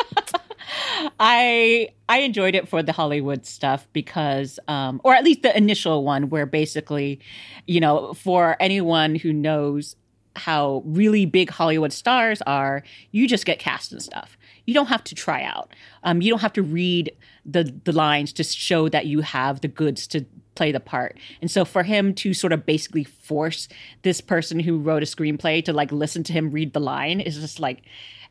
I 1.19 1.89
I 2.07 2.19
enjoyed 2.19 2.55
it 2.55 2.67
for 2.67 2.83
the 2.83 2.91
Hollywood 2.91 3.45
stuff 3.45 3.87
because, 3.93 4.59
um, 4.67 5.01
or 5.03 5.13
at 5.13 5.23
least 5.23 5.41
the 5.41 5.55
initial 5.55 6.03
one, 6.03 6.29
where 6.29 6.45
basically, 6.45 7.19
you 7.67 7.79
know, 7.79 8.13
for 8.13 8.55
anyone 8.59 9.15
who 9.15 9.33
knows 9.33 9.95
how 10.35 10.81
really 10.85 11.25
big 11.25 11.49
Hollywood 11.49 11.93
stars 11.93 12.41
are, 12.43 12.83
you 13.11 13.27
just 13.27 13.45
get 13.45 13.59
cast 13.59 13.91
and 13.91 14.01
stuff. 14.01 14.37
You 14.65 14.73
don't 14.73 14.87
have 14.87 15.03
to 15.05 15.15
try 15.15 15.43
out. 15.43 15.73
Um, 16.03 16.21
you 16.21 16.29
don't 16.29 16.41
have 16.41 16.53
to 16.53 16.63
read 16.63 17.15
the 17.45 17.73
the 17.83 17.91
lines 17.91 18.33
to 18.33 18.43
show 18.43 18.89
that 18.89 19.05
you 19.05 19.21
have 19.21 19.61
the 19.61 19.67
goods 19.67 20.07
to 20.07 20.25
play 20.55 20.71
the 20.71 20.79
part. 20.79 21.17
And 21.41 21.49
so 21.49 21.65
for 21.65 21.83
him 21.83 22.13
to 22.15 22.33
sort 22.33 22.53
of 22.53 22.65
basically 22.65 23.03
force 23.03 23.67
this 24.03 24.21
person 24.21 24.59
who 24.59 24.77
wrote 24.77 25.03
a 25.03 25.05
screenplay 25.05 25.65
to 25.65 25.73
like 25.73 25.91
listen 25.91 26.23
to 26.23 26.33
him 26.33 26.51
read 26.51 26.73
the 26.73 26.79
line 26.79 27.19
is 27.19 27.39
just 27.39 27.59
like 27.59 27.83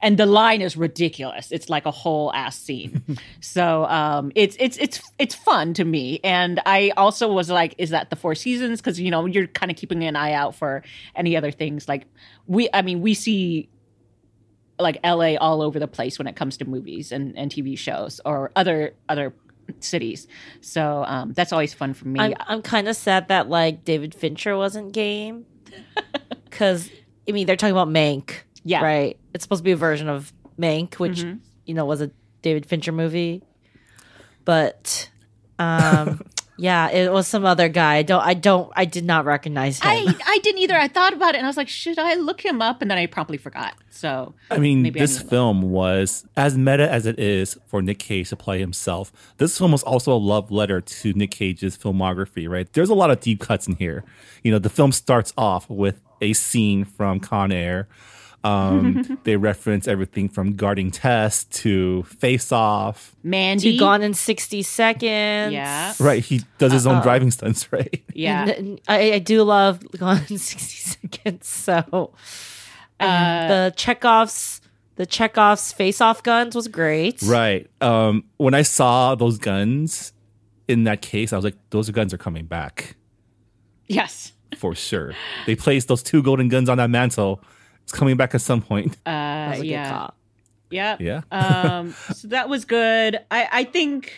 and 0.02 0.18
the 0.18 0.26
line 0.26 0.60
is 0.60 0.76
ridiculous. 0.76 1.52
It's 1.52 1.70
like 1.70 1.86
a 1.86 1.92
whole 1.92 2.32
ass 2.32 2.58
scene. 2.58 3.02
so 3.40 3.84
um, 3.84 4.32
it's 4.34 4.56
it's 4.58 4.76
it's 4.78 5.00
it's 5.18 5.34
fun 5.34 5.74
to 5.74 5.84
me, 5.84 6.18
and 6.24 6.60
I 6.66 6.92
also 6.96 7.32
was 7.32 7.48
like, 7.48 7.76
is 7.78 7.90
that 7.90 8.10
the 8.10 8.16
Four 8.16 8.34
Seasons? 8.34 8.80
Because 8.80 8.98
you 9.00 9.12
know 9.12 9.26
you're 9.26 9.46
kind 9.46 9.70
of 9.70 9.76
keeping 9.76 10.02
an 10.02 10.16
eye 10.16 10.32
out 10.32 10.56
for 10.56 10.82
any 11.14 11.36
other 11.36 11.52
things. 11.52 11.88
Like 11.88 12.06
we, 12.48 12.68
I 12.74 12.82
mean, 12.82 13.00
we 13.00 13.14
see 13.14 13.68
like 14.82 14.98
LA 15.04 15.34
all 15.40 15.62
over 15.62 15.78
the 15.78 15.88
place 15.88 16.18
when 16.18 16.26
it 16.26 16.36
comes 16.36 16.56
to 16.58 16.64
movies 16.64 17.12
and, 17.12 17.36
and 17.38 17.50
TV 17.50 17.76
shows 17.78 18.20
or 18.24 18.50
other 18.56 18.94
other 19.08 19.34
cities. 19.80 20.26
So 20.60 21.04
um, 21.06 21.32
that's 21.32 21.52
always 21.52 21.72
fun 21.72 21.94
for 21.94 22.06
me. 22.08 22.20
i'm, 22.20 22.34
I'm 22.46 22.62
kind 22.62 22.88
of 22.88 22.96
sad 22.96 23.28
that 23.28 23.48
like 23.48 23.84
david 23.84 24.14
fincher 24.14 24.56
wasn't 24.56 24.92
game 24.92 25.46
because 26.44 26.90
i 27.28 27.32
mean 27.32 27.46
they're 27.46 27.56
talking 27.56 27.72
about 27.72 27.88
mank 27.88 28.40
Yeah. 28.64 28.78
Mm-hmm. 28.78 28.84
right 28.84 29.16
it's 29.32 29.44
supposed 29.44 29.60
to 29.60 29.64
be 29.64 29.70
a 29.72 29.76
version 29.76 30.08
of 30.08 30.32
mank 30.58 30.94
which 30.98 31.24
you 31.64 31.74
know 31.74 31.86
was 31.86 32.00
a 32.02 32.10
david 32.42 32.66
fincher 32.66 32.92
movie 32.92 33.42
but 34.44 35.08
um 35.58 36.20
yeah 36.58 36.90
it 36.90 37.10
was 37.10 37.26
some 37.26 37.44
other 37.44 37.68
guy 37.68 37.96
i 37.96 38.02
don't 38.02 38.22
i 38.22 38.34
don't 38.34 38.70
i 38.76 38.84
did 38.84 39.04
not 39.04 39.24
recognize 39.24 39.78
him 39.80 39.88
I, 39.90 40.14
I 40.26 40.38
didn't 40.42 40.60
either. 40.60 40.76
I 40.76 40.88
thought 40.88 41.12
about 41.12 41.34
it 41.34 41.38
and 41.38 41.46
I 41.46 41.48
was 41.48 41.56
like, 41.56 41.68
should 41.68 41.98
I 41.98 42.14
look 42.14 42.40
him 42.44 42.60
up? 42.60 42.82
And 42.82 42.90
then 42.90 42.98
I 42.98 43.06
promptly 43.06 43.38
forgot. 43.38 43.74
So 43.90 44.34
I 44.50 44.58
mean, 44.58 44.82
Maybe 44.82 45.00
I 45.00 45.02
this 45.02 45.12
need 45.12 45.18
to 45.18 45.24
look. 45.24 45.30
film 45.30 45.62
was 45.62 46.26
as 46.36 46.56
meta 46.58 46.90
as 46.90 47.06
it 47.06 47.18
is 47.18 47.58
for 47.66 47.80
Nick 47.82 47.98
Cage 47.98 48.28
to 48.30 48.36
play 48.36 48.58
himself. 48.58 49.12
This 49.38 49.56
film 49.56 49.72
was 49.72 49.82
also 49.82 50.12
a 50.12 50.18
love 50.18 50.50
letter 50.50 50.80
to 50.80 51.12
Nick 51.14 51.30
Cage's 51.30 51.76
filmography, 51.76 52.48
right? 52.48 52.70
There's 52.72 52.90
a 52.90 52.94
lot 52.94 53.10
of 53.10 53.20
deep 53.20 53.40
cuts 53.40 53.66
in 53.66 53.76
here. 53.76 54.04
You 54.42 54.50
know, 54.52 54.58
the 54.58 54.70
film 54.70 54.92
starts 54.92 55.32
off 55.38 55.68
with 55.70 56.00
a 56.20 56.32
scene 56.32 56.84
from 56.84 57.20
Con 57.20 57.52
Air. 57.52 57.88
Um, 58.44 59.18
they 59.24 59.36
reference 59.36 59.86
everything 59.86 60.28
from 60.28 60.54
Guarding 60.54 60.90
Tess 60.90 61.44
to 61.44 62.02
Face 62.04 62.50
Off. 62.50 63.14
Mandy, 63.22 63.72
to 63.72 63.78
gone 63.78 64.02
in 64.02 64.14
60 64.14 64.62
seconds 64.62 65.52
Yeah. 65.52 65.94
Right, 66.00 66.24
he 66.24 66.40
does 66.58 66.72
his 66.72 66.86
own 66.86 67.02
driving 67.02 67.30
stunts, 67.30 67.72
right? 67.72 68.02
yeah. 68.14 68.52
I, 68.88 69.12
I 69.12 69.18
do 69.20 69.42
love 69.44 69.80
Gone 69.98 70.22
in 70.28 70.38
60 70.38 70.98
Seconds. 71.12 71.46
So 71.46 72.12
and 72.98 73.50
the 73.50 73.74
Chekhov's 73.76 74.60
the 74.96 75.06
Chekhov's 75.06 75.72
face 75.72 76.00
off 76.00 76.22
guns 76.22 76.54
was 76.54 76.68
great. 76.68 77.22
Right. 77.22 77.68
Um, 77.80 78.24
when 78.36 78.54
I 78.54 78.62
saw 78.62 79.14
those 79.14 79.38
guns 79.38 80.12
in 80.68 80.84
that 80.84 81.00
case, 81.02 81.32
I 81.32 81.36
was 81.36 81.44
like, 81.44 81.56
those 81.70 81.88
guns 81.90 82.12
are 82.12 82.18
coming 82.18 82.44
back. 82.46 82.96
Yes. 83.86 84.32
for 84.56 84.74
sure. 84.74 85.14
They 85.46 85.54
placed 85.56 85.88
those 85.88 86.02
two 86.02 86.22
golden 86.22 86.48
guns 86.48 86.68
on 86.68 86.78
that 86.78 86.90
mantle. 86.90 87.42
It's 87.84 87.92
coming 87.92 88.16
back 88.16 88.34
at 88.34 88.40
some 88.40 88.62
point. 88.62 88.96
Uh, 89.06 89.10
That 89.10 89.50
was 89.50 89.58
a 89.58 89.62
good 89.62 89.68
yeah. 89.70 89.90
call. 89.90 90.14
Yeah. 90.70 90.96
Yeah. 91.00 91.20
um, 91.30 91.92
so 92.14 92.28
that 92.28 92.48
was 92.48 92.64
good. 92.64 93.18
I, 93.30 93.48
I 93.52 93.64
think, 93.64 94.12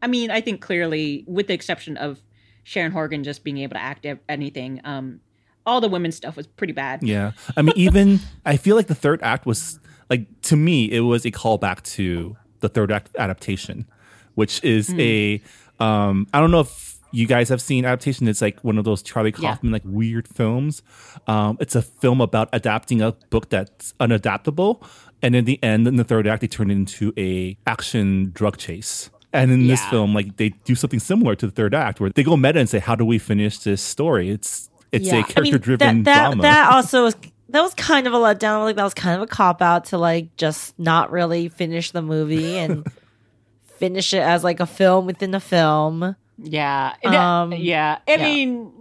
I 0.00 0.06
mean, 0.06 0.30
I 0.30 0.40
think 0.40 0.60
clearly, 0.60 1.24
with 1.26 1.46
the 1.48 1.54
exception 1.54 1.96
of 1.96 2.20
Sharon 2.64 2.92
Horgan 2.92 3.24
just 3.24 3.44
being 3.44 3.58
able 3.58 3.74
to 3.74 3.82
act 3.82 4.06
anything, 4.28 4.80
um, 4.84 5.20
all 5.66 5.80
the 5.80 5.88
women's 5.88 6.16
stuff 6.16 6.36
was 6.36 6.46
pretty 6.46 6.72
bad. 6.72 7.02
Yeah. 7.02 7.32
I 7.56 7.62
mean, 7.62 7.74
even 7.76 8.20
I 8.44 8.56
feel 8.56 8.76
like 8.76 8.86
the 8.86 8.94
third 8.94 9.20
act 9.22 9.46
was 9.46 9.78
like 10.10 10.26
to 10.42 10.56
me, 10.56 10.90
it 10.90 11.00
was 11.00 11.24
a 11.24 11.30
callback 11.30 11.82
to 11.94 12.36
the 12.60 12.68
third 12.68 12.90
act 12.92 13.10
adaptation, 13.18 13.86
which 14.34 14.62
is 14.64 14.92
a 14.98 15.40
um 15.78 16.26
I 16.32 16.40
don't 16.40 16.50
know 16.50 16.60
if 16.60 16.91
you 17.12 17.26
guys 17.26 17.48
have 17.50 17.60
seen 17.60 17.84
adaptation. 17.84 18.26
It's 18.26 18.40
like 18.40 18.58
one 18.62 18.78
of 18.78 18.84
those 18.84 19.02
Charlie 19.02 19.32
Yeah. 19.38 19.50
Kaufman 19.54 19.72
like 19.72 19.82
weird 19.84 20.26
films. 20.26 20.82
Um, 21.26 21.56
it's 21.60 21.74
a 21.74 21.82
film 21.82 22.20
about 22.20 22.48
adapting 22.52 23.00
a 23.02 23.12
book 23.30 23.48
that's 23.50 23.92
unadaptable, 24.00 24.82
and 25.22 25.36
in 25.36 25.44
the 25.44 25.62
end, 25.62 25.86
in 25.86 25.96
the 25.96 26.04
third 26.04 26.26
act, 26.26 26.40
they 26.40 26.48
turn 26.48 26.70
it 26.70 26.74
into 26.74 27.12
a 27.18 27.56
action 27.66 28.30
drug 28.34 28.56
chase. 28.56 29.10
And 29.34 29.50
in 29.50 29.66
this 29.66 29.82
film, 29.86 30.14
like 30.14 30.36
they 30.36 30.50
do 30.64 30.74
something 30.74 31.00
similar 31.00 31.34
to 31.36 31.46
the 31.46 31.52
third 31.52 31.74
act, 31.74 32.00
where 32.00 32.10
they 32.10 32.22
go 32.22 32.36
meta 32.36 32.58
and 32.60 32.68
say, 32.68 32.78
"How 32.80 32.94
do 32.94 33.04
we 33.04 33.18
finish 33.18 33.58
this 33.60 33.80
story?" 33.80 34.28
It's 34.30 34.68
it's 34.90 35.06
Yeah. 35.06 35.12
a 35.12 35.16
I 35.16 35.18
mean, 35.20 35.26
character 35.26 35.58
driven 35.58 36.02
that, 36.02 36.14
that, 36.14 36.26
drama. 36.28 36.42
That 36.42 36.72
also 36.72 37.04
was 37.04 37.16
that 37.48 37.62
was 37.62 37.72
kind 37.74 38.06
of 38.06 38.12
a 38.12 38.18
letdown. 38.18 38.64
Like 38.64 38.76
that 38.76 38.84
was 38.84 38.92
kind 38.94 39.16
of 39.16 39.22
a 39.22 39.26
cop 39.26 39.62
out 39.62 39.86
to 39.86 39.96
like 39.98 40.36
just 40.36 40.78
not 40.78 41.10
really 41.10 41.48
finish 41.48 41.92
the 41.92 42.02
movie 42.02 42.58
and 42.58 42.86
finish 43.78 44.12
it 44.12 44.20
as 44.22 44.44
like 44.44 44.60
a 44.60 44.66
film 44.66 45.06
within 45.06 45.34
a 45.34 45.40
film. 45.40 46.14
Yeah. 46.42 46.94
Um, 47.04 47.52
yeah. 47.52 47.98
I 48.06 48.12
yeah. 48.12 48.16
mean, 48.22 48.72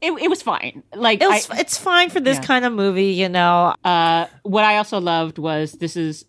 it, 0.00 0.12
it 0.12 0.28
was 0.28 0.42
fine. 0.42 0.82
Like, 0.94 1.22
It 1.22 1.28
was, 1.28 1.48
I- 1.50 1.60
it's 1.60 1.78
fine 1.78 2.10
for 2.10 2.20
this 2.20 2.36
Yeah. 2.38 2.42
kind 2.44 2.64
of 2.64 2.72
movie, 2.72 3.12
you 3.12 3.28
know. 3.28 3.74
Uh, 3.84 4.26
what 4.42 4.64
I 4.64 4.76
also 4.76 5.00
loved 5.00 5.38
was 5.38 5.72
this 5.72 5.96
is 5.96 6.24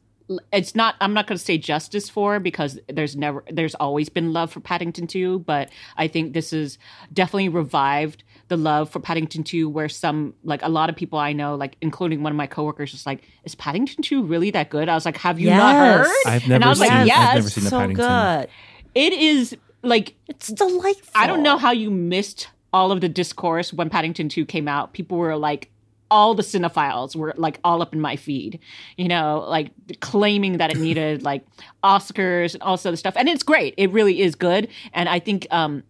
it's 0.51 0.73
not 0.73 0.95
i'm 1.01 1.13
not 1.13 1.27
going 1.27 1.37
to 1.37 1.43
say 1.43 1.55
justice 1.55 2.09
for 2.09 2.39
because 2.39 2.79
there's 2.89 3.15
never 3.15 3.43
there's 3.51 3.75
always 3.75 4.09
been 4.09 4.33
love 4.33 4.51
for 4.51 4.59
paddington 4.59 5.05
2 5.05 5.37
but 5.45 5.69
i 5.97 6.07
think 6.07 6.33
this 6.33 6.51
is 6.51 6.79
definitely 7.13 7.47
revived 7.47 8.23
the 8.47 8.57
love 8.57 8.89
for 8.89 8.99
paddington 8.99 9.43
2 9.43 9.69
where 9.69 9.87
some 9.87 10.33
like 10.43 10.63
a 10.63 10.67
lot 10.67 10.89
of 10.89 10.95
people 10.95 11.19
i 11.19 11.31
know 11.31 11.53
like 11.53 11.77
including 11.79 12.23
one 12.23 12.31
of 12.31 12.35
my 12.37 12.47
coworkers 12.47 12.91
was 12.91 13.05
like 13.05 13.21
is 13.43 13.53
paddington 13.53 14.01
2 14.01 14.23
really 14.23 14.49
that 14.49 14.71
good 14.71 14.89
i 14.89 14.95
was 14.95 15.05
like 15.05 15.17
have 15.17 15.39
you 15.39 15.51
not 15.51 15.75
heard 15.75 16.07
I've 16.25 16.41
and 16.41 16.49
never 16.49 16.65
i 16.65 16.69
was 16.69 16.79
seen- 16.79 16.87
like 16.89 17.11
I've 17.11 17.35
never 17.35 17.49
seen 17.51 17.63
the 17.65 17.69
so 17.69 17.77
Paddington. 17.81 18.05
good. 18.41 18.49
it 18.95 19.13
is 19.13 19.55
like 19.85 20.15
It's 20.27 20.47
delightful. 20.47 21.11
I 21.15 21.27
don't 21.27 21.43
know 21.43 21.57
how 21.57 21.71
you 21.71 21.89
missed 21.91 22.49
all 22.73 22.91
of 22.91 23.01
the 23.01 23.09
discourse 23.09 23.71
when 23.71 23.89
Paddington 23.89 24.29
2 24.29 24.45
came 24.45 24.67
out. 24.67 24.93
People 24.93 25.17
were 25.17 25.37
like, 25.37 25.69
all 26.11 26.35
the 26.35 26.43
cinephiles 26.43 27.15
were 27.15 27.33
like 27.37 27.59
all 27.63 27.81
up 27.81 27.93
in 27.93 27.99
my 27.99 28.15
feed, 28.15 28.59
you 28.97 29.07
know, 29.07 29.45
like 29.47 29.71
claiming 30.01 30.57
that 30.57 30.71
it 30.71 30.77
needed 30.77 31.23
like 31.31 31.45
Oscars 31.83 32.53
and 32.53 32.61
all 32.61 32.75
this 32.75 32.85
other 32.85 32.97
stuff. 32.97 33.15
And 33.17 33.27
it's 33.27 33.43
great. 33.43 33.73
It 33.77 33.91
really 33.91 34.21
is 34.21 34.35
good. 34.35 34.67
And 34.93 35.09
I 35.09 35.19
think 35.19 35.47
um 35.51 35.83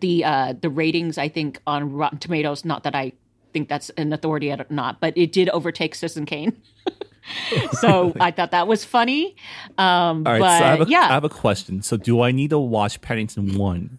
the 0.00 0.24
uh 0.24 0.54
the 0.60 0.68
ratings 0.68 1.16
I 1.16 1.28
think 1.28 1.60
on 1.66 1.92
Rotten 1.92 2.18
Tomatoes, 2.18 2.64
not 2.64 2.82
that 2.84 2.94
I 2.94 3.12
think 3.52 3.68
that's 3.68 3.90
an 3.90 4.12
authority 4.12 4.50
or 4.50 4.66
not, 4.68 5.00
but 5.00 5.16
it 5.16 5.32
did 5.32 5.48
overtake 5.50 5.94
Citizen 5.94 6.26
Kane. 6.26 6.60
so 7.80 8.12
I 8.20 8.30
thought 8.30 8.50
that 8.52 8.66
was 8.68 8.84
funny. 8.84 9.36
Um 9.78 10.24
All 10.26 10.32
right, 10.32 10.40
but 10.40 10.58
so 10.58 10.64
I 10.64 10.68
have, 10.68 10.80
a, 10.82 10.86
yeah. 10.88 11.00
I 11.10 11.12
have 11.14 11.24
a 11.24 11.28
question. 11.28 11.82
So, 11.82 11.96
do 11.96 12.20
I 12.22 12.30
need 12.32 12.50
to 12.50 12.58
watch 12.58 13.00
Paddington 13.00 13.56
1 13.56 13.98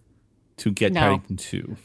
to 0.57 0.71
get 0.71 0.93
No. 0.93 0.99
Paddington 1.01 1.37
2? 1.37 1.77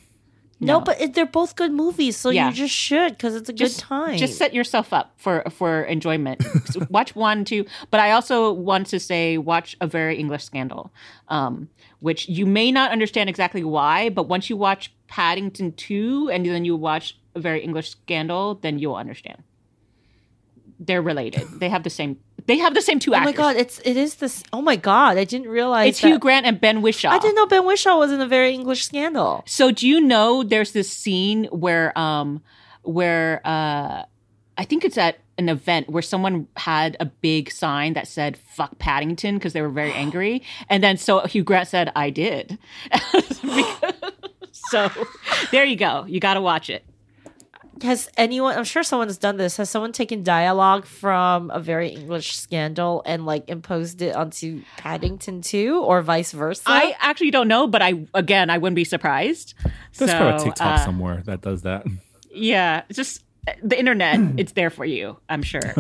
No, 0.65 0.81
but 0.81 1.01
it, 1.01 1.15
they're 1.15 1.27
both 1.27 1.57
good 1.57 1.73
movies, 1.73 2.17
so 2.17 2.31
Yeah. 2.31 2.49
you 2.49 2.55
just 2.55 2.73
should 2.73 3.13
because 3.13 3.35
it's 3.35 3.49
a 3.49 3.53
just, 3.53 3.79
good 3.79 3.83
time. 3.83 4.17
Just 4.17 4.39
set 4.39 4.55
yourself 4.55 4.93
up 4.93 5.13
for 5.17 5.43
for 5.51 5.83
enjoyment. 5.83 6.41
So 6.67 6.87
watch 6.91 7.17
one, 7.17 7.45
two, 7.45 7.67
but 7.91 7.99
I 7.99 8.13
also 8.13 8.53
want 8.53 8.87
to 8.89 9.01
say 9.01 9.39
watch 9.39 9.77
a 9.81 9.89
very 9.89 10.17
English 10.17 10.45
Scandal, 10.45 10.93
um, 11.29 11.69
which 11.99 12.29
you 12.29 12.47
may 12.47 12.71
not 12.71 12.93
understand 12.93 13.29
exactly 13.29 13.65
why, 13.65 14.09
but 14.09 14.29
once 14.29 14.49
you 14.49 14.57
watch 14.57 14.93
Paddington 15.09 15.73
two 15.73 16.31
and 16.33 16.47
then 16.47 16.65
you 16.65 16.77
watch 16.77 17.19
a 17.35 17.41
very 17.41 17.61
English 17.61 17.91
Scandal, 17.91 18.55
then 18.63 18.79
you'll 18.79 18.95
understand. 18.95 19.43
They're 20.87 21.03
related. 21.03 21.47
They 21.61 21.69
have 21.69 21.83
the 21.85 21.91
same. 21.91 22.19
They 22.47 22.59
have 22.59 22.75
the 22.75 22.83
same 22.83 22.99
two 22.99 23.13
oh 23.13 23.17
actors. 23.17 23.35
Oh 23.39 23.43
my 23.43 23.53
god, 23.53 23.57
it's 23.57 23.79
it 23.85 23.97
is 23.97 24.17
this. 24.17 24.43
Oh 24.53 24.61
my 24.61 24.75
god, 24.75 25.17
I 25.17 25.25
didn't 25.25 25.49
realize 25.49 25.91
It's 25.91 26.01
that- 26.01 26.09
Hugh 26.09 26.19
Grant 26.19 26.45
and 26.45 26.61
Ben 26.61 26.83
Whishaw. 26.83 27.11
I 27.11 27.19
didn't 27.19 27.37
know 27.37 27.47
Ben 27.47 27.63
Whishaw 27.63 27.97
was 27.99 28.11
in 28.11 28.21
a 28.21 28.27
very 28.27 28.53
English 28.53 28.85
scandal. 28.85 29.45
So 29.47 29.71
do 29.71 29.87
you 29.87 30.01
know 30.01 30.43
there's 30.43 30.73
this 30.73 30.91
scene 30.91 31.45
where 31.53 31.97
um 31.97 32.43
where 32.83 33.41
uh 33.45 34.05
I 34.59 34.65
think 34.65 34.85
it's 34.85 34.99
at 34.99 35.19
an 35.39 35.49
event 35.49 35.89
where 35.89 36.03
someone 36.03 36.47
had 36.57 36.97
a 37.01 37.07
big 37.07 37.51
sign 37.51 37.95
that 37.95 38.07
said 38.09 38.37
fuck 38.37 38.79
Paddington 38.79 39.37
because 39.37 39.53
they 39.53 39.63
were 39.63 39.71
very 39.71 39.93
angry 40.05 40.43
and 40.69 40.83
then 40.83 40.97
so 40.97 41.21
Hugh 41.21 41.45
Grant 41.45 41.69
said 41.69 41.93
I 41.95 42.11
did. 42.11 42.59
so 44.53 44.91
there 45.53 45.65
you 45.65 45.77
go. 45.77 46.05
You 46.09 46.19
got 46.21 46.35
to 46.35 46.41
watch 46.41 46.69
it. 46.71 46.85
Has 47.83 48.09
anyone? 48.17 48.57
I'm 48.57 48.65
sure 48.65 48.83
someone's 48.83 49.19
done 49.19 49.37
this. 49.37 49.57
Has 49.57 49.69
someone 49.71 49.93
taken 49.93 50.23
dialogue 50.23 50.87
from 50.87 51.51
a 51.51 51.59
very 51.61 51.89
English 51.89 52.37
scandal 52.37 53.03
and 53.07 53.27
like 53.27 53.49
imposed 53.49 54.03
it 54.03 54.15
onto 54.15 54.63
Paddington 54.77 55.43
too, 55.43 55.83
or 55.83 56.01
vice 56.03 56.33
versa? 56.33 56.63
I 56.67 56.95
actually 57.01 57.31
don't 57.31 57.49
know, 57.49 57.67
but 57.67 57.83
I 57.83 58.07
again 58.15 58.51
I 58.51 58.59
wouldn't 58.59 58.77
be 58.77 58.85
surprised. 58.85 59.55
There's 59.99 60.11
so, 60.11 60.17
probably 60.17 60.37
a 60.43 60.45
TikTok 60.45 60.81
uh, 60.81 60.85
somewhere 60.85 61.23
that 61.27 61.41
does 61.43 61.63
that. 61.63 61.85
Yeah, 62.31 62.83
just 62.93 63.25
the 63.63 63.79
internet. 63.79 64.21
it's 64.39 64.53
there 64.53 64.71
for 64.71 64.85
you, 64.85 65.19
I'm 65.29 65.43
sure. 65.43 65.61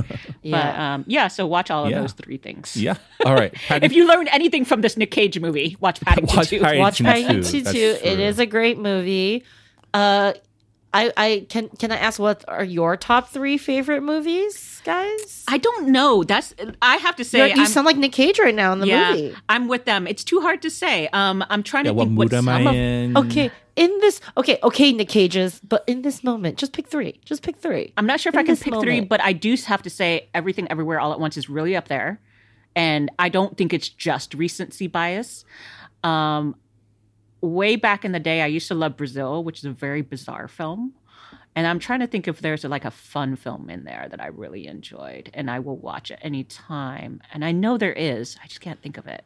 But 0.45 0.49
Yeah. 0.49 0.95
um, 0.95 1.05
yeah, 1.07 1.29
so 1.29 1.47
watch 1.47 1.71
all 1.71 1.85
of 1.85 1.91
Yeah. 1.93 2.01
those 2.01 2.13
three 2.15 2.37
things. 2.37 2.77
Yeah. 2.77 2.97
All 3.25 3.35
right. 3.35 3.55
If 3.71 3.93
you 3.93 4.09
learned 4.09 4.29
anything 4.33 4.65
from 4.65 4.81
this 4.81 4.97
Nick 4.97 5.13
Cage 5.13 5.39
movie, 5.39 5.77
watch 5.79 6.01
Paddington 6.05 6.37
Watch 6.37 6.49
2. 6.49 6.59
Paddington 6.59 6.81
Watch 6.81 6.99
too, 6.99 7.05
Paddington 7.05 7.63
that's 7.63 7.73
too. 7.73 7.97
It 8.03 8.15
true. 8.17 8.25
is 8.25 8.39
a 8.41 8.47
great 8.47 8.77
movie. 8.79 9.45
Uh, 9.95 10.33
I 10.95 11.13
I 11.17 11.47
can 11.49 11.69
can 11.71 11.91
I 11.91 11.97
ask 11.97 12.19
what 12.19 12.45
are 12.49 12.65
your 12.65 12.97
top 12.97 13.31
three 13.31 13.57
favorite 13.59 14.03
movies, 14.03 14.83
guys? 14.85 15.45
I 15.49 15.59
don't 15.59 15.89
know. 15.89 16.23
That's 16.23 16.55
I 16.83 16.97
have 16.97 17.17
to 17.17 17.25
say. 17.25 17.39
You're- 17.39 17.53
you 17.55 17.63
I'm, 17.63 17.67
sound 17.67 17.87
like 17.87 17.97
Nick 17.97 18.13
Cage 18.13 18.39
right 18.39 18.55
now 18.55 18.73
in 18.73 18.81
the 18.81 18.87
yeah, 18.87 19.11
movie. 19.13 19.35
I'm 19.49 19.69
with 19.69 19.85
them. 19.87 20.07
It's 20.07 20.23
too 20.25 20.41
hard 20.41 20.61
to 20.63 20.71
say. 20.71 21.09
Um, 21.13 21.45
I'm 21.49 21.63
trying 21.63 21.87
Yeah, 21.87 21.93
to 21.93 21.95
what 21.95 22.05
think 22.05 22.19
mood 22.19 22.33
what 22.33 22.39
am 22.39 22.49
I 22.49 22.59
some 22.59 22.67
of- 22.67 22.75
in? 22.75 23.17
Okay, 23.17 23.51
in 23.77 23.91
this 24.01 24.21
okay, 24.37 24.59
okay, 24.63 24.93
Nick 24.93 25.09
Cage's, 25.09 25.61
but 25.61 25.83
in 25.87 26.03
this 26.03 26.23
moment, 26.23 26.59
just 26.59 26.73
pick 26.75 26.87
three. 26.89 27.21
Just 27.25 27.43
pick 27.43 27.57
three. 27.57 27.93
I'm 27.97 28.07
not 28.07 28.21
sure 28.21 28.29
if 28.31 28.35
In 28.35 28.41
I 28.41 28.43
can 28.43 28.53
this 28.53 28.63
pick 28.63 28.75
three, 28.81 29.01
but 29.01 29.21
I 29.23 29.33
do 29.33 29.57
have 29.67 29.83
to 29.83 29.91
say 29.91 30.29
everything 30.35 30.67
everywhere 30.71 31.01
all 31.01 31.13
at 31.13 31.21
once 31.21 31.37
is 31.39 31.49
really 31.49 31.75
up 31.75 31.89
there, 31.89 32.21
and 32.77 33.11
I 33.19 33.31
don't 33.31 33.57
think 33.57 33.73
it's 33.73 33.89
just 33.89 34.35
recency 34.35 34.89
bias. 34.89 35.45
Um, 36.05 36.57
way 37.43 37.77
back 37.77 38.05
in 38.05 38.13
the 38.13 38.21
day, 38.21 38.41
I 38.41 38.47
used 38.47 38.69
to 38.69 38.75
love 38.75 38.97
Brazil, 38.97 39.45
which 39.45 39.59
is 39.59 39.65
a 39.67 39.71
very 39.73 40.01
bizarre 40.01 40.49
film. 40.49 40.95
And 41.55 41.67
I'm 41.67 41.79
trying 41.79 42.01
to 42.01 42.07
think 42.07 42.27
if 42.29 42.41
there's 42.41 42.65
like 42.65 42.87
a 42.87 42.91
fun 42.91 43.37
film 43.37 43.69
in 43.69 43.85
there 43.85 44.07
that 44.11 44.21
I 44.23 44.29
really 44.29 44.67
enjoyed 44.67 45.31
and 45.35 45.51
I 45.51 45.59
will 45.59 45.77
watch 45.77 46.11
at 46.11 46.19
any 46.23 46.45
time. 46.45 47.21
And 47.35 47.45
I 47.45 47.53
know 47.53 47.77
there 47.77 47.93
is. 47.93 48.37
I 48.43 48.47
just 48.47 48.63
can't 48.63 48.81
think 48.81 48.97
of 48.97 49.07
it. 49.07 49.23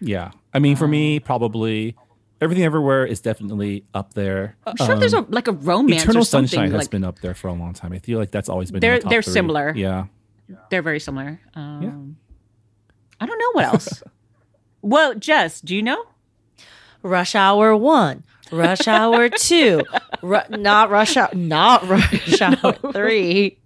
Yeah. 0.00 0.30
I 0.54 0.60
mean, 0.60 0.76
for 0.76 0.84
Um, 0.84 0.92
me, 0.92 1.18
probably 1.18 1.96
everything 2.40 2.62
everywhere 2.64 3.04
is 3.04 3.20
definitely 3.20 3.84
up 3.94 4.14
there. 4.14 4.56
I'm 4.66 4.76
sure 4.76 4.96
there's 4.96 5.12
a 5.12 5.22
like 5.28 5.48
a 5.48 5.52
romance 5.52 6.02
Um, 6.02 6.10
Eternal. 6.10 6.24
Sunshine 6.24 6.70
has 6.70 6.82
like, 6.82 6.90
been 6.90 7.02
up 7.04 7.18
there 7.20 7.34
for 7.34 7.48
a 7.48 7.52
long 7.52 7.72
time. 7.74 7.92
I 7.92 7.98
feel 7.98 8.18
like 8.20 8.30
that's 8.30 8.48
always 8.48 8.70
been. 8.70 8.80
They're- 8.80 9.00
the 9.00 9.08
they're 9.08 9.22
three. 9.22 9.32
similar. 9.32 9.72
Yeah. 9.74 10.04
they're 10.70 10.82
very 10.82 11.00
similar. 11.00 11.40
Um, 11.54 12.16
I 13.20 13.26
don't 13.26 13.38
know 13.38 13.50
what 13.54 13.64
else. 13.64 14.02
well, 14.82 15.14
Jess, 15.16 15.60
do 15.60 15.74
you 15.74 15.82
know? 15.82 16.04
Rush 17.06 17.34
Hour 17.34 17.76
One, 17.76 18.24
Rush 18.50 18.86
Hour 18.88 19.28
Two, 19.38 19.82
Ru- 20.22 20.40
not 20.50 20.90
Rush 20.90 21.16
Hour, 21.16 21.34
not 21.34 21.88
Rush 21.88 22.40
Hour 22.42 22.72
Three, 22.92 23.58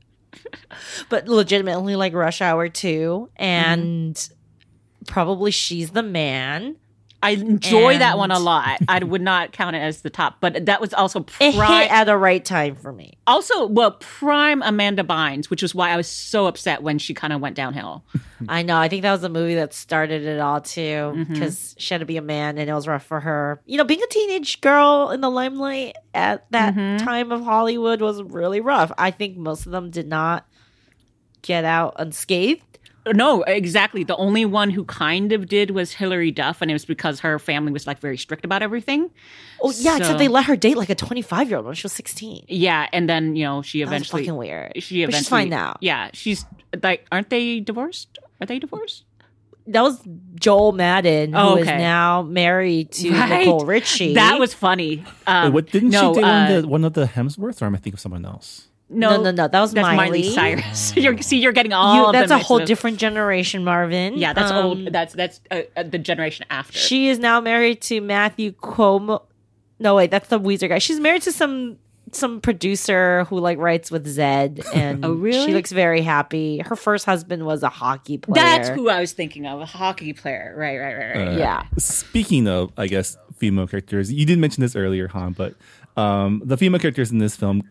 but 1.09 1.28
legitimately 1.28 1.97
like 1.97 2.12
Rush 2.12 2.41
Hour 2.41 2.68
Two, 2.68 3.30
and 3.36 4.14
mm-hmm. 4.14 5.05
probably 5.12 5.51
She's 5.51 5.91
the 5.91 6.03
Man. 6.03 6.76
I 7.22 7.30
enjoy 7.32 7.98
that 7.98 8.16
one 8.16 8.30
a 8.30 8.38
lot. 8.38 8.80
I 8.88 8.98
would 9.04 9.20
not 9.20 9.52
count 9.52 9.76
it 9.76 9.80
as 9.80 10.00
the 10.00 10.08
top, 10.10 10.36
but 10.40 10.64
that 10.66 10.80
was 10.80 10.94
also 10.94 11.20
prime. 11.20 11.54
at 11.90 12.04
the 12.04 12.16
right 12.16 12.42
time 12.42 12.76
for 12.76 12.92
me. 12.92 13.18
also, 13.26 13.66
well, 13.66 13.92
prime 13.92 14.62
Amanda 14.62 15.04
Bynes, 15.04 15.50
which 15.50 15.60
was 15.60 15.74
why 15.74 15.90
I 15.90 15.96
was 15.98 16.06
so 16.08 16.46
upset 16.46 16.82
when 16.82 16.98
she 16.98 17.12
kind 17.12 17.32
of 17.34 17.40
went 17.42 17.56
downhill. 17.56 18.04
I 18.48 18.62
know. 18.62 18.76
I 18.78 18.88
think 18.88 19.02
that 19.02 19.12
was 19.12 19.20
the 19.20 19.28
movie 19.28 19.56
that 19.56 19.74
started 19.74 20.24
it 20.24 20.40
all 20.40 20.62
too, 20.62 20.80
Mm-hmm. 20.80 21.32
because 21.34 21.74
she 21.78 21.92
had 21.92 21.98
to 21.98 22.06
be 22.06 22.16
a 22.16 22.22
man, 22.22 22.56
and 22.56 22.70
it 22.70 22.72
was 22.72 22.88
rough 22.88 23.04
for 23.04 23.20
her. 23.20 23.60
You 23.66 23.76
know, 23.76 23.84
being 23.84 24.02
a 24.02 24.06
teenage 24.06 24.60
girl 24.62 25.10
in 25.10 25.20
the 25.20 25.30
limelight 25.30 25.96
at 26.14 26.50
that 26.52 26.74
Mm-hmm. 26.74 27.04
time 27.04 27.32
of 27.32 27.44
Hollywood 27.44 28.00
was 28.00 28.22
really 28.22 28.60
rough. 28.62 28.90
I 28.96 29.10
think 29.10 29.36
most 29.36 29.66
of 29.66 29.72
them 29.72 29.90
did 29.90 30.08
not 30.08 30.46
get 31.42 31.64
out 31.66 31.94
unscathed. 31.98 32.78
No, 33.14 33.42
exactly. 33.42 34.05
The 34.05 34.16
only 34.16 34.44
one 34.44 34.70
who 34.70 34.84
kind 34.84 35.32
of 35.32 35.46
did 35.48 35.70
was 35.70 35.92
Hilary 35.92 36.30
Duff, 36.30 36.61
and 36.61 36.70
it 36.70 36.74
was 36.74 36.84
because 36.84 37.20
her 37.20 37.38
family 37.38 37.72
was 37.72 37.86
like 37.86 37.98
very 37.98 38.18
strict 38.18 38.44
about 38.44 38.62
everything. 38.62 39.11
Oh 39.62 39.70
yeah, 39.76 39.92
So- 39.92 39.96
except 39.98 40.18
they 40.18 40.28
let 40.28 40.44
her 40.44 40.57
date 40.57 40.76
like 40.76 40.90
a 40.90 40.94
twenty-five-year-old 40.94 41.64
when 41.66 41.74
she 41.74 41.84
was 41.84 41.92
sixteen. 41.92 42.44
Yeah, 42.48 42.88
and 42.92 43.09
then 43.09 43.36
you 43.36 43.44
know 43.44 43.62
she 43.62 43.78
That 43.80 43.86
was 43.86 43.90
eventually 43.92 44.22
fucking 44.24 44.36
weird. 44.36 44.72
She 44.82 45.05
But 45.07 45.14
she's 45.14 45.28
fine 45.28 45.48
now. 45.48 45.76
Yeah, 45.80 46.11
she's 46.12 46.44
like, 46.82 47.07
aren't 47.11 47.30
they 47.30 47.61
divorced? 47.61 48.18
Are 48.40 48.46
they 48.46 48.59
divorced? 48.59 49.05
That 49.66 49.82
was 49.82 50.01
Joel 50.34 50.72
Madden, 50.72 51.32
who 51.32 51.38
Oh, 51.38 51.57
is 51.57 51.66
now 51.66 52.22
married 52.22 52.90
to 52.92 53.11
Right. 53.12 53.40
Nicole 53.46 53.64
Richie. 53.66 54.14
That 54.14 54.38
was 54.40 54.53
funny. 54.53 55.05
Um, 55.26 55.44
Wait, 55.44 55.53
what, 55.55 55.66
didn't 55.70 55.90
no, 55.90 56.12
she 56.14 56.20
date 56.20 56.24
uh, 56.24 56.28
one, 56.28 56.51
of 56.53 56.62
the, 56.62 56.68
one 56.68 56.84
of 56.84 56.92
the 56.94 57.05
Hemsworths, 57.07 57.62
or 57.62 57.66
am 57.66 57.74
I 57.74 57.78
thinking 57.78 57.94
of 57.94 58.01
someone 58.01 58.24
else? 58.24 58.66
No, 58.93 59.11
No, 59.16 59.22
no, 59.22 59.30
no, 59.30 59.49
that 59.49 59.61
was 59.61 59.72
that's 59.72 59.86
Miley. 59.86 60.30
Cyrus. 60.30 60.95
you're, 60.97 61.16
see, 61.22 61.38
you're 61.38 61.53
getting 61.53 61.72
all. 61.72 61.95
You- 61.97 62.07
of 62.07 62.12
that's 62.12 62.28
them 62.30 62.41
a 62.41 62.43
whole 62.43 62.61
up. 62.61 62.66
different 62.66 62.99
generation, 62.99 63.62
Marvin. 63.64 64.18
Yeah, 64.18 64.32
that's 64.32 64.51
Um, 64.51 64.64
old. 64.66 64.93
That's 64.93 65.14
that's 65.14 65.41
uh, 65.51 65.62
uh, 65.76 65.84
the 65.84 65.99
generation 65.99 66.45
after. 66.51 66.76
She 66.76 67.09
is 67.09 67.18
now 67.18 67.41
married 67.41 67.80
to 67.82 68.01
Matthew 68.01 68.51
Cuomo. 68.53 69.22
No, 69.78 69.95
wait, 69.95 70.11
that's 70.11 70.28
the 70.28 70.41
Weezer 70.41 70.68
guy. 70.68 70.78
She's 70.78 70.99
married 71.01 71.22
to 71.22 71.32
some 71.32 71.78
some 72.12 72.41
producer 72.41 73.22
who 73.30 73.38
like 73.38 73.59
writes 73.59 73.91
with 73.93 74.05
Zedd, 74.05 74.66
and 74.74 75.05
Oh, 75.05 75.12
really? 75.12 75.47
She 75.47 75.55
looks 75.55 75.70
very 75.70 76.03
happy. 76.03 76.59
Her 76.59 76.74
first 76.74 77.07
husband 77.07 77.47
was 77.47 77.62
a 77.62 77.68
hockey 77.68 78.18
player. 78.18 78.43
that's 78.45 78.68
who 78.70 78.88
I 78.88 79.01
was 79.01 79.12
thinking 79.12 79.47
of. 79.47 79.61
A 79.61 79.66
hockey 79.66 80.12
player. 80.12 80.53
Right, 80.57 80.78
right, 80.78 80.95
right, 80.97 81.16
right. 81.16 81.28
Uh, 81.28 81.38
Yeah. 81.38 81.62
Speaking 81.78 82.49
of, 82.49 82.72
I 82.76 82.88
guess, 82.88 83.16
female 83.38 83.68
characters, 83.68 84.12
you 84.12 84.26
did 84.26 84.41
mention 84.41 84.61
this 84.62 84.74
earlier, 84.74 85.07
Han, 85.09 85.32
but 85.34 85.55
um, 85.97 86.43
the 86.45 86.57
female 86.57 86.80
characters 86.80 87.12
in 87.12 87.18
this 87.18 87.36
film, 87.36 87.62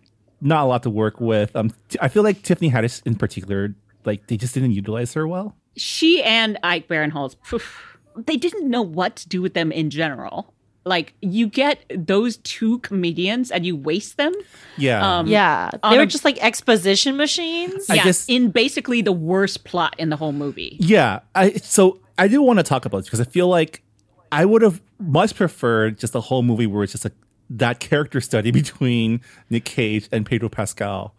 not 0.42 0.64
a 0.64 0.68
lot 0.68 0.84
to 0.84 0.90
work 0.90 1.20
with. 1.20 1.56
Um, 1.56 1.72
t- 1.90 1.98
I 2.02 2.08
feel 2.08 2.24
like 2.24 2.42
Tiffany 2.44 2.72
Haddish 2.72 3.02
in 3.06 3.16
particular, 3.16 3.76
like 4.06 4.28
they 4.28 4.38
just 4.38 4.54
didn't 4.54 4.72
utilize 4.72 5.14
her 5.14 5.28
well. 5.28 5.56
She 5.78 6.22
and 6.24 6.58
Ike 6.64 6.88
Barinholtz, 6.88 7.36
poof, 7.48 7.98
they 8.16 8.38
didn't 8.38 8.70
know 8.70 8.82
what 8.82 9.16
to 9.18 9.30
do 9.30 9.42
with 9.42 9.54
them 9.54 9.72
in 9.72 9.90
general. 9.90 10.54
like 10.86 11.14
you 11.22 11.46
get 11.46 11.84
those 11.94 12.38
two 12.38 12.80
comedians 12.80 13.52
and 13.52 13.66
you 13.66 13.76
waste 13.76 14.16
them. 14.18 14.34
Yeah. 14.78 15.20
Um, 15.20 15.28
Yeah, 15.28 15.70
they 15.90 15.98
were 15.98 16.04
a- 16.04 16.08
just 16.08 16.24
like 16.26 16.42
exposition 16.44 17.16
machines. 17.18 17.90
I 17.90 17.96
yeah, 17.96 18.04
guess- 18.06 18.26
in 18.28 18.50
basically 18.50 19.02
the 19.04 19.12
worst 19.12 19.66
plot 19.66 19.94
in 20.00 20.10
the 20.10 20.16
whole 20.16 20.32
movie. 20.32 20.78
Yeah, 20.80 21.20
I 21.36 21.52
so 21.58 22.00
I 22.18 22.28
do 22.30 22.42
want 22.42 22.58
to 22.60 22.64
talk 22.64 22.86
about 22.86 23.00
this 23.00 23.06
because 23.08 23.20
I 23.20 23.26
feel 23.26 23.48
like 23.50 23.84
I 24.32 24.46
would 24.46 24.62
have 24.64 24.82
much 25.00 25.36
preferred 25.36 26.00
just 26.00 26.16
a 26.16 26.22
whole 26.22 26.44
movie 26.44 26.66
where 26.66 26.84
it's 26.84 26.94
just 26.94 27.06
a 27.06 27.12
that 27.50 27.80
character 27.80 28.22
study 28.22 28.52
between 28.62 29.22
Nick 29.50 29.66
Cage 29.66 30.08
and 30.12 30.26
Pedro 30.26 30.50
Pascal. 30.50 31.16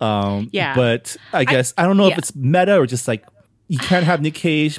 Um, 0.00 0.48
Yeah. 0.52 0.74
but 0.74 1.16
I 1.32 1.44
guess 1.44 1.72
I, 1.78 1.84
don't 1.84 1.96
know 1.96 2.06
if 2.08 2.18
it's 2.18 2.34
meta 2.34 2.78
or 2.78 2.86
just 2.86 3.08
like 3.08 3.24
you 3.68 3.78
can't 3.78 4.04
have 4.04 4.20
Nick 4.20 4.34
Cage 4.34 4.78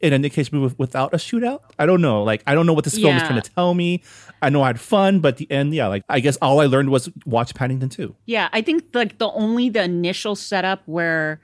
in 0.00 0.12
a 0.12 0.18
Nick 0.18 0.32
Cage 0.32 0.50
movie 0.52 0.74
without 0.78 1.12
a 1.14 1.16
shootout. 1.16 1.60
I 1.78 1.86
don't 1.86 2.00
know. 2.00 2.22
Like 2.22 2.42
I 2.46 2.54
don't 2.54 2.66
know 2.66 2.72
what 2.72 2.84
this 2.84 2.94
film 2.94 3.16
is 3.16 3.22
Yeah. 3.22 3.28
trying 3.28 3.40
to 3.42 3.50
tell 3.50 3.74
me. 3.74 4.02
I 4.42 4.50
know 4.50 4.62
I 4.62 4.68
had 4.68 4.80
fun, 4.80 5.20
but 5.20 5.36
the 5.38 5.50
end, 5.50 5.74
yeah, 5.74 5.86
like 5.86 6.02
I 6.08 6.20
guess 6.20 6.36
all 6.38 6.60
I 6.60 6.66
learned 6.66 6.90
was 6.90 7.08
watch 7.24 7.54
Paddington 7.54 7.88
2. 7.88 8.14
Yeah, 8.26 8.48
I 8.52 8.62
think 8.62 8.84
like 8.94 9.18
the 9.18 9.30
only 9.30 9.68
the 9.68 9.82
initial 9.82 10.36
setup 10.36 10.82
where 10.86 11.40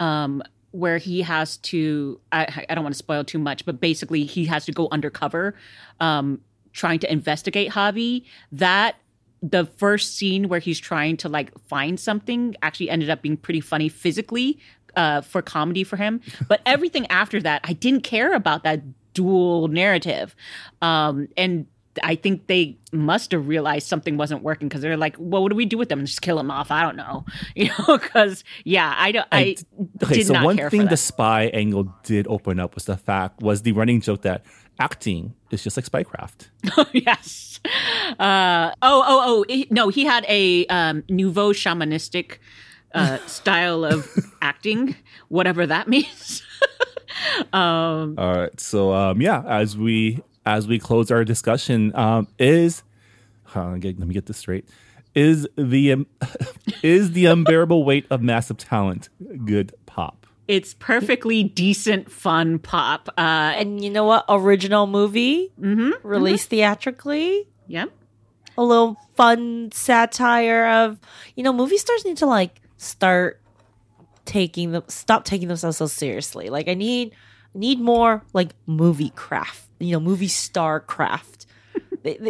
um 0.00 0.42
where 0.72 0.98
he 0.98 1.22
has 1.22 1.56
to 1.58 2.20
I 2.32 2.64
I 2.68 2.74
don't 2.74 2.84
want 2.84 2.94
to 2.94 2.98
spoil 2.98 3.24
too 3.24 3.38
much, 3.38 3.64
but 3.64 3.80
basically 3.80 4.24
he 4.24 4.44
has 4.46 4.64
to 4.66 4.72
go 4.72 4.88
undercover 4.90 5.54
um 6.00 6.40
trying 6.74 6.98
to 6.98 7.10
investigate 7.10 7.70
Javi. 7.70 8.24
That 8.52 8.96
the 9.42 9.64
first 9.76 10.16
scene 10.16 10.48
where 10.48 10.60
he's 10.60 10.78
trying 10.78 11.16
to 11.18 11.28
like 11.28 11.56
find 11.68 11.98
something 11.98 12.54
actually 12.62 12.90
ended 12.90 13.08
up 13.10 13.22
being 13.22 13.36
pretty 13.36 13.60
funny 13.60 13.88
physically 13.88 14.58
uh 14.96 15.20
for 15.22 15.40
comedy 15.42 15.84
for 15.84 15.96
him. 15.96 16.20
But 16.48 16.60
everything 16.66 17.06
after 17.08 17.40
that, 17.42 17.62
I 17.64 17.72
didn't 17.72 18.02
care 18.02 18.34
about 18.34 18.64
that 18.64 18.82
dual 19.14 19.68
narrative. 19.68 20.34
Um 20.82 21.28
and 21.36 21.66
I 22.02 22.16
think 22.16 22.46
they 22.46 22.76
must 22.92 23.30
have 23.32 23.46
realized 23.46 23.86
something 23.86 24.16
wasn't 24.16 24.42
working 24.42 24.68
because 24.68 24.80
they're 24.80 24.96
like, 24.96 25.16
"Well, 25.18 25.42
what 25.42 25.50
do 25.50 25.56
we 25.56 25.66
do 25.66 25.78
with 25.78 25.88
them? 25.88 26.04
Just 26.04 26.22
kill 26.22 26.36
them 26.36 26.50
off?" 26.50 26.70
I 26.70 26.82
don't 26.82 26.96
know, 26.96 27.24
you 27.54 27.68
know, 27.68 27.98
because 27.98 28.42
yeah, 28.64 28.94
I 28.96 29.12
don't. 29.12 29.28
I, 29.30 29.56
okay, 30.02 30.14
did 30.16 30.26
so 30.26 30.32
not 30.32 30.44
one 30.44 30.56
care 30.56 30.70
thing 30.70 30.86
the 30.86 30.96
spy 30.96 31.44
angle 31.48 31.94
did 32.02 32.26
open 32.28 32.58
up 32.58 32.74
was 32.74 32.86
the 32.86 32.96
fact 32.96 33.42
was 33.42 33.62
the 33.62 33.72
running 33.72 34.00
joke 34.00 34.22
that 34.22 34.44
acting 34.78 35.34
is 35.50 35.62
just 35.62 35.76
like 35.76 35.86
spycraft. 35.86 36.48
yes. 36.92 37.60
Uh, 38.18 38.72
oh, 38.82 39.02
oh, 39.06 39.44
oh. 39.48 39.64
no, 39.70 39.88
he 39.88 40.04
had 40.04 40.24
a 40.28 40.66
um, 40.66 41.02
nouveau 41.08 41.52
shamanistic 41.52 42.38
uh, 42.94 43.18
style 43.26 43.84
of 43.84 44.08
acting, 44.42 44.96
whatever 45.28 45.66
that 45.66 45.88
means. 45.94 46.42
um, 47.52 48.14
All 48.18 48.36
right, 48.36 48.58
so 48.60 48.92
um, 48.92 49.20
yeah, 49.20 49.42
as 49.46 49.76
we 49.76 50.22
as 50.46 50.68
we 50.68 50.78
close 50.78 51.10
our 51.10 51.24
discussion, 51.24 51.94
um, 51.96 52.28
is 52.38 52.82
on, 53.54 53.80
get- 53.80 53.98
let 53.98 54.08
me 54.08 54.14
get 54.14 54.26
this 54.26 54.36
straight. 54.38 54.68
Is 55.14 55.46
the 55.56 55.92
um, 55.92 56.06
is 56.82 57.12
the 57.12 57.26
unbearable 57.26 57.84
weight 57.84 58.04
of 58.10 58.20
massive 58.20 58.56
talent 58.58 59.08
good 59.44 59.72
pop? 59.86 60.23
It's 60.46 60.74
perfectly 60.74 61.42
decent, 61.42 62.10
fun 62.10 62.58
pop. 62.58 63.08
Uh, 63.16 63.20
And 63.56 63.82
you 63.82 63.90
know 63.90 64.04
what? 64.04 64.24
Original 64.28 64.86
movie 64.86 65.52
mm-hmm, 65.60 66.06
released 66.06 66.50
theatrically. 66.50 67.48
Yep. 67.68 67.90
A 68.56 68.62
little 68.62 68.96
fun 69.16 69.70
satire 69.72 70.66
of 70.66 70.98
you 71.34 71.42
know 71.42 71.52
movie 71.52 71.78
stars 71.78 72.04
need 72.04 72.18
to 72.18 72.26
like 72.26 72.60
start 72.76 73.40
taking 74.26 74.72
them 74.72 74.82
stop 74.88 75.24
taking 75.24 75.48
themselves 75.48 75.78
so 75.78 75.86
seriously. 75.86 76.50
Like 76.50 76.68
I 76.68 76.74
need 76.74 77.12
need 77.54 77.80
more 77.80 78.22
like 78.32 78.50
movie 78.66 79.10
craft. 79.10 79.68
You 79.80 79.92
know, 79.92 80.00
movie 80.00 80.28
star 80.28 80.80
craft. 80.80 81.46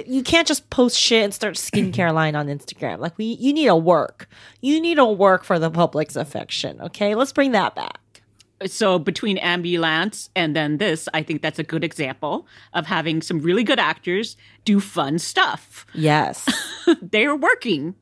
You 0.07 0.23
can't 0.23 0.47
just 0.47 0.71
post 0.71 0.97
shit 0.97 1.25
and 1.25 1.35
start 1.35 1.57
skincare 1.57 2.15
line 2.21 2.37
on 2.37 2.47
Instagram. 2.47 3.01
Like 3.01 3.19
we, 3.19 3.25
you 3.25 3.53
need 3.53 3.67
to 3.67 3.75
work. 3.75 4.29
You 4.61 4.81
need 4.81 4.95
to 4.97 5.05
work 5.05 5.43
for 5.43 5.59
the 5.59 5.69
public's 5.69 6.15
affection. 6.15 6.81
Okay, 6.81 7.17
let's 7.17 7.33
bring 7.33 7.51
that 7.53 7.75
back. 7.75 7.99
So 8.67 8.99
between 8.99 9.39
ambulance 9.39 10.31
and 10.35 10.55
then 10.57 10.79
this 10.79 11.09
i 11.15 11.23
think 11.23 11.43
that's 11.43 11.59
a 11.59 11.65
good 11.65 11.85
example 11.85 12.47
of 12.73 12.87
having 12.87 13.21
some 13.23 13.41
really 13.41 13.65
good 13.65 13.79
actors 13.79 14.37
do 14.65 14.81
fun 14.81 15.19
stuff 15.19 15.87
Yes. 15.95 16.47
they're 17.03 17.37
working 17.37 17.95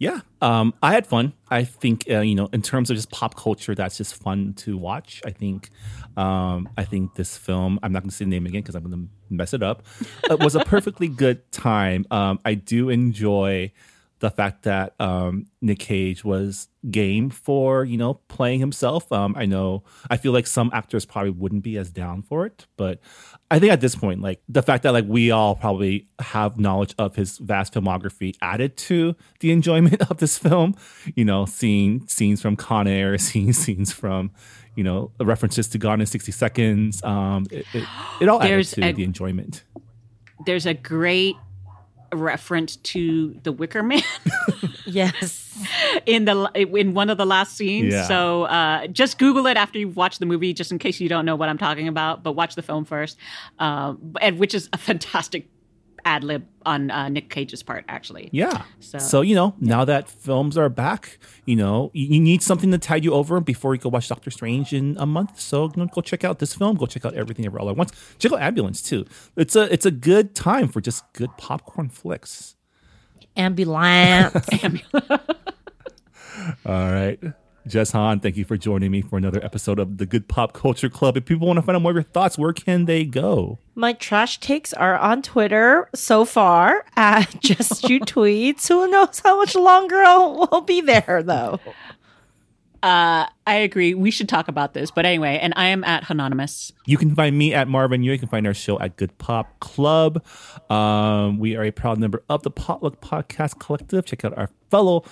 Yeah, 0.00 0.20
um, 0.40 0.74
I 0.80 0.92
had 0.92 1.08
fun. 1.08 1.32
I 1.50 1.64
think 1.64 2.04
uh, 2.08 2.20
you 2.20 2.36
know, 2.36 2.48
in 2.52 2.62
terms 2.62 2.88
of 2.90 2.96
just 2.96 3.10
pop 3.10 3.34
culture, 3.34 3.74
that's 3.74 3.96
just 3.96 4.14
fun 4.14 4.54
to 4.58 4.78
watch. 4.78 5.20
I 5.26 5.32
think, 5.32 5.70
um, 6.16 6.68
I 6.76 6.84
think 6.84 7.16
this 7.16 7.36
film. 7.36 7.80
I'm 7.82 7.90
not 7.90 8.02
going 8.02 8.10
to 8.10 8.14
say 8.16 8.24
the 8.24 8.30
name 8.30 8.46
again 8.46 8.62
because 8.62 8.76
I'm 8.76 8.84
going 8.84 8.94
to 8.94 9.34
mess 9.34 9.52
it 9.54 9.62
up. 9.62 9.82
It 10.30 10.38
was 10.38 10.54
a 10.54 10.64
perfectly 10.64 11.08
good 11.08 11.50
time. 11.50 12.06
Um, 12.12 12.38
I 12.44 12.54
do 12.54 12.90
enjoy 12.90 13.72
the 14.20 14.30
fact 14.30 14.64
that 14.64 14.94
um, 15.00 15.46
Nick 15.60 15.78
Cage 15.78 16.24
was 16.24 16.68
game 16.90 17.28
for 17.30 17.84
you 17.84 17.96
know 17.96 18.14
playing 18.28 18.60
himself. 18.60 19.10
Um, 19.12 19.34
I 19.36 19.46
know 19.46 19.84
I 20.10 20.16
feel 20.16 20.32
like 20.32 20.46
some 20.46 20.70
actors 20.72 21.04
probably 21.04 21.30
wouldn't 21.30 21.62
be 21.62 21.76
as 21.76 21.90
down 21.90 22.22
for 22.22 22.44
it, 22.46 22.66
but 22.76 23.00
I 23.50 23.58
think 23.58 23.72
at 23.72 23.80
this 23.80 23.94
point, 23.94 24.20
like 24.20 24.40
the 24.48 24.62
fact 24.62 24.82
that 24.82 24.92
like 24.92 25.04
we 25.06 25.30
all 25.30 25.54
probably 25.54 26.08
have 26.20 26.58
knowledge 26.58 26.94
of 26.98 27.16
his 27.16 27.38
vast 27.38 27.74
filmography 27.74 28.34
added 28.42 28.76
to 28.78 29.14
the 29.40 29.52
enjoyment 29.58 30.10
of 30.10 30.18
this 30.18 30.36
film. 30.38 30.74
You 31.14 31.24
know, 31.24 31.44
seeing 31.46 32.06
scenes 32.08 32.40
from 32.42 32.56
Con 32.56 32.86
Air, 32.88 33.18
seeing 33.28 33.52
scenes 33.52 33.92
from 33.92 34.30
you 34.74 34.84
know 34.84 35.10
references 35.20 35.68
to 35.68 35.78
Gone 35.78 36.00
in 36.00 36.06
sixty 36.06 36.32
seconds. 36.32 37.02
Um, 37.04 37.46
it, 37.50 37.66
it, 37.72 37.84
it 38.20 38.28
all 38.28 38.40
added 38.42 38.52
There's 38.52 38.70
to 38.72 38.84
a- 38.84 38.92
the 38.92 39.04
enjoyment. 39.04 39.64
there's 40.46 40.66
a 40.66 40.74
great 40.74 41.36
reference 42.12 42.76
to 42.76 43.34
the 43.42 43.52
wicker 43.52 43.82
man 43.82 44.02
yes. 44.86 45.44
in 46.06 46.24
the 46.24 46.50
in 46.54 46.94
one 46.94 47.10
of 47.10 47.18
the 47.18 47.26
last 47.26 47.56
scenes 47.56 47.92
Yeah. 47.92 48.04
so 48.08 48.44
uh, 48.44 48.86
just 48.86 49.18
google 49.18 49.46
it 49.46 49.56
after 49.56 49.78
you've 49.78 49.96
watched 49.96 50.18
the 50.20 50.26
movie 50.26 50.52
just 50.54 50.72
in 50.72 50.78
case 50.78 51.00
you 51.00 51.08
don't 51.08 51.24
know 51.26 51.36
what 51.36 51.48
i'm 51.48 51.58
talking 51.58 51.88
about 51.88 52.22
but 52.22 52.32
watch 52.32 52.54
the 52.54 52.62
film 52.62 52.84
first 52.84 53.18
um, 53.58 54.14
and 54.20 54.38
which 54.38 54.54
is 54.54 54.68
a 54.72 54.78
fantastic 54.78 55.48
ad 56.14 56.22
lib 56.24 56.42
on 56.64 56.90
uh, 56.90 57.08
nick 57.08 57.26
cage's 57.30 57.62
part 57.62 57.84
actually 57.96 58.28
Yeah. 58.32 58.62
So- 58.80 58.98
So, 58.98 59.20
you 59.28 59.34
know, 59.34 59.48
now 59.60 59.82
that 59.84 60.08
films 60.26 60.54
are 60.62 60.68
back, 60.84 61.18
you 61.50 61.56
know, 61.62 61.90
you, 61.98 62.06
you 62.14 62.20
need 62.30 62.40
something 62.42 62.70
to 62.72 62.78
tide 62.78 63.02
you 63.06 63.12
over 63.20 63.40
before 63.40 63.74
you 63.74 63.80
go 63.80 63.88
watch 63.96 64.08
Doctor 64.08 64.30
Strange 64.30 64.72
in 64.72 64.96
a 64.98 65.06
month. 65.06 65.32
So 65.40 65.56
you 65.64 65.72
know, 65.76 65.86
go 65.96 66.00
check 66.10 66.22
out 66.28 66.38
this 66.38 66.52
film. 66.54 66.76
Go 66.76 66.86
check 66.86 67.04
out 67.06 67.14
Everything 67.14 67.44
Ever 67.46 67.58
All 67.60 67.68
at 67.70 67.76
Once. 67.76 67.92
Check 68.18 68.32
out 68.32 68.40
Ambulance 68.48 68.80
too. 68.90 69.04
It's 69.36 69.54
a 69.56 69.64
it's 69.74 69.86
a 69.86 69.90
good 70.10 70.34
time 70.34 70.66
for 70.68 70.80
just 70.80 71.00
good 71.12 71.30
popcorn 71.38 71.88
flicks. 71.90 72.56
Ambulance. 73.36 74.34
Ambulance. 74.64 74.84
All 76.66 76.92
right. 76.98 77.18
Jess 77.68 77.92
Han, 77.92 78.20
thank 78.20 78.36
you 78.36 78.44
for 78.44 78.56
joining 78.56 78.90
me 78.90 79.02
for 79.02 79.16
another 79.18 79.44
episode 79.44 79.78
of 79.78 79.98
the 79.98 80.06
Good 80.06 80.28
Pop 80.28 80.52
Culture 80.52 80.88
Club. 80.88 81.16
If 81.16 81.24
people 81.26 81.46
want 81.46 81.58
to 81.58 81.62
find 81.62 81.76
out 81.76 81.82
more 81.82 81.90
of 81.92 81.96
your 81.96 82.02
thoughts, 82.02 82.38
where 82.38 82.52
can 82.52 82.86
they 82.86 83.04
go? 83.04 83.58
My 83.74 83.92
trash 83.92 84.40
takes 84.40 84.72
are 84.72 84.96
on 84.98 85.22
Twitter 85.22 85.88
so 85.94 86.24
far 86.24 86.84
at 86.96 87.40
just 87.40 87.86
shoot 87.86 88.02
tweets. 88.06 88.68
Who 88.68 88.88
knows 88.90 89.20
how 89.20 89.36
much 89.38 89.54
longer 89.54 90.02
I'll, 90.02 90.48
I'll 90.50 90.60
be 90.62 90.80
there 90.80 91.22
though. 91.22 91.60
uh, 92.82 93.26
i 93.46 93.54
agree 93.54 93.92
we 93.92 94.08
should 94.10 94.28
talk 94.28 94.46
about 94.46 94.72
this 94.72 94.92
but 94.92 95.04
anyway 95.04 95.36
and 95.42 95.52
i 95.56 95.66
am 95.66 95.82
at 95.82 96.08
anonymous 96.10 96.72
You 96.86 96.96
can 96.96 97.12
find 97.12 97.36
me 97.36 97.52
at 97.52 97.66
Marvin 97.66 98.04
You 98.04 98.16
can 98.18 98.28
find 98.28 98.46
our 98.46 98.54
show 98.54 98.78
at 98.78 98.96
Good 98.96 99.18
Pop 99.18 99.58
Club. 99.60 100.24
Um, 100.70 101.38
we 101.40 101.56
are 101.56 101.64
a 101.64 101.70
proud 101.72 101.98
member 101.98 102.22
of 102.28 102.44
the 102.44 102.50
Potluck 102.52 103.00
Podcast 103.00 103.58
Collective. 103.58 104.04
Check 104.06 104.24
out 104.24 104.36
our 104.38 104.48
fellow 104.70 105.02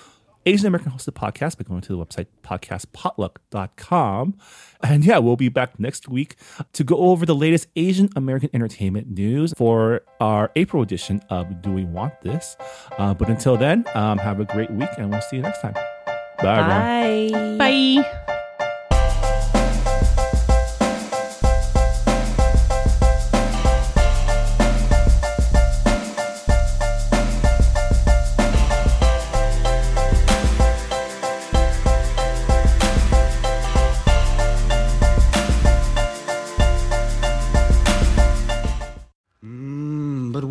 Asian 0.47 0.67
American 0.67 0.93
hosted 0.93 1.11
podcast 1.11 1.57
by 1.57 1.63
going 1.63 1.81
to 1.81 1.89
the 1.89 1.97
website 1.97 2.27
podcastpotluck.com. 2.41 4.35
And 4.81 5.03
yeah, 5.03 5.17
we'll 5.17 5.35
be 5.35 5.49
back 5.49 5.77
next 5.77 6.07
week 6.07 6.37
to 6.71 6.83
go 6.85 6.95
over 6.97 7.25
the 7.25 7.35
latest 7.35 7.67
Asian 7.75 8.09
American 8.15 8.49
entertainment 8.53 9.09
news 9.09 9.53
for 9.57 10.03
our 10.21 10.51
April 10.55 10.81
edition 10.83 11.21
of 11.29 11.61
Do 11.61 11.73
We 11.73 11.83
Want 11.83 12.21
This? 12.21 12.55
Uh, 12.97 13.13
but 13.13 13.27
until 13.29 13.57
then, 13.57 13.83
um, 13.93 14.17
have 14.19 14.39
a 14.39 14.45
great 14.45 14.71
week 14.71 14.89
and 14.97 15.11
we'll 15.11 15.21
see 15.21 15.35
you 15.35 15.41
next 15.41 15.61
time. 15.61 15.73
Bye, 15.73 16.59
everyone. 16.59 17.57
Bye. 17.57 18.03
bye 18.25 18.36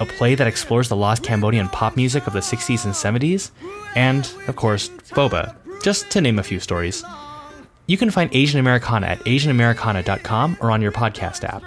a 0.00 0.06
play 0.06 0.34
that 0.34 0.46
explores 0.46 0.88
the 0.88 0.96
lost 0.96 1.22
Cambodian 1.22 1.68
pop 1.68 1.96
music 1.96 2.26
of 2.26 2.32
the 2.32 2.40
60s 2.40 2.84
and 2.84 2.94
70s, 2.94 3.50
and, 3.94 4.32
of 4.48 4.56
course, 4.56 4.88
Boba, 5.10 5.54
just 5.82 6.10
to 6.10 6.20
name 6.20 6.38
a 6.38 6.42
few 6.42 6.58
stories. 6.60 7.04
You 7.86 7.96
can 7.96 8.10
find 8.10 8.30
Asian 8.34 8.60
Americana 8.60 9.06
at 9.08 9.18
asianamericana.com 9.20 10.58
or 10.60 10.70
on 10.70 10.80
your 10.80 10.92
podcast 10.92 11.44
app. 11.44 11.62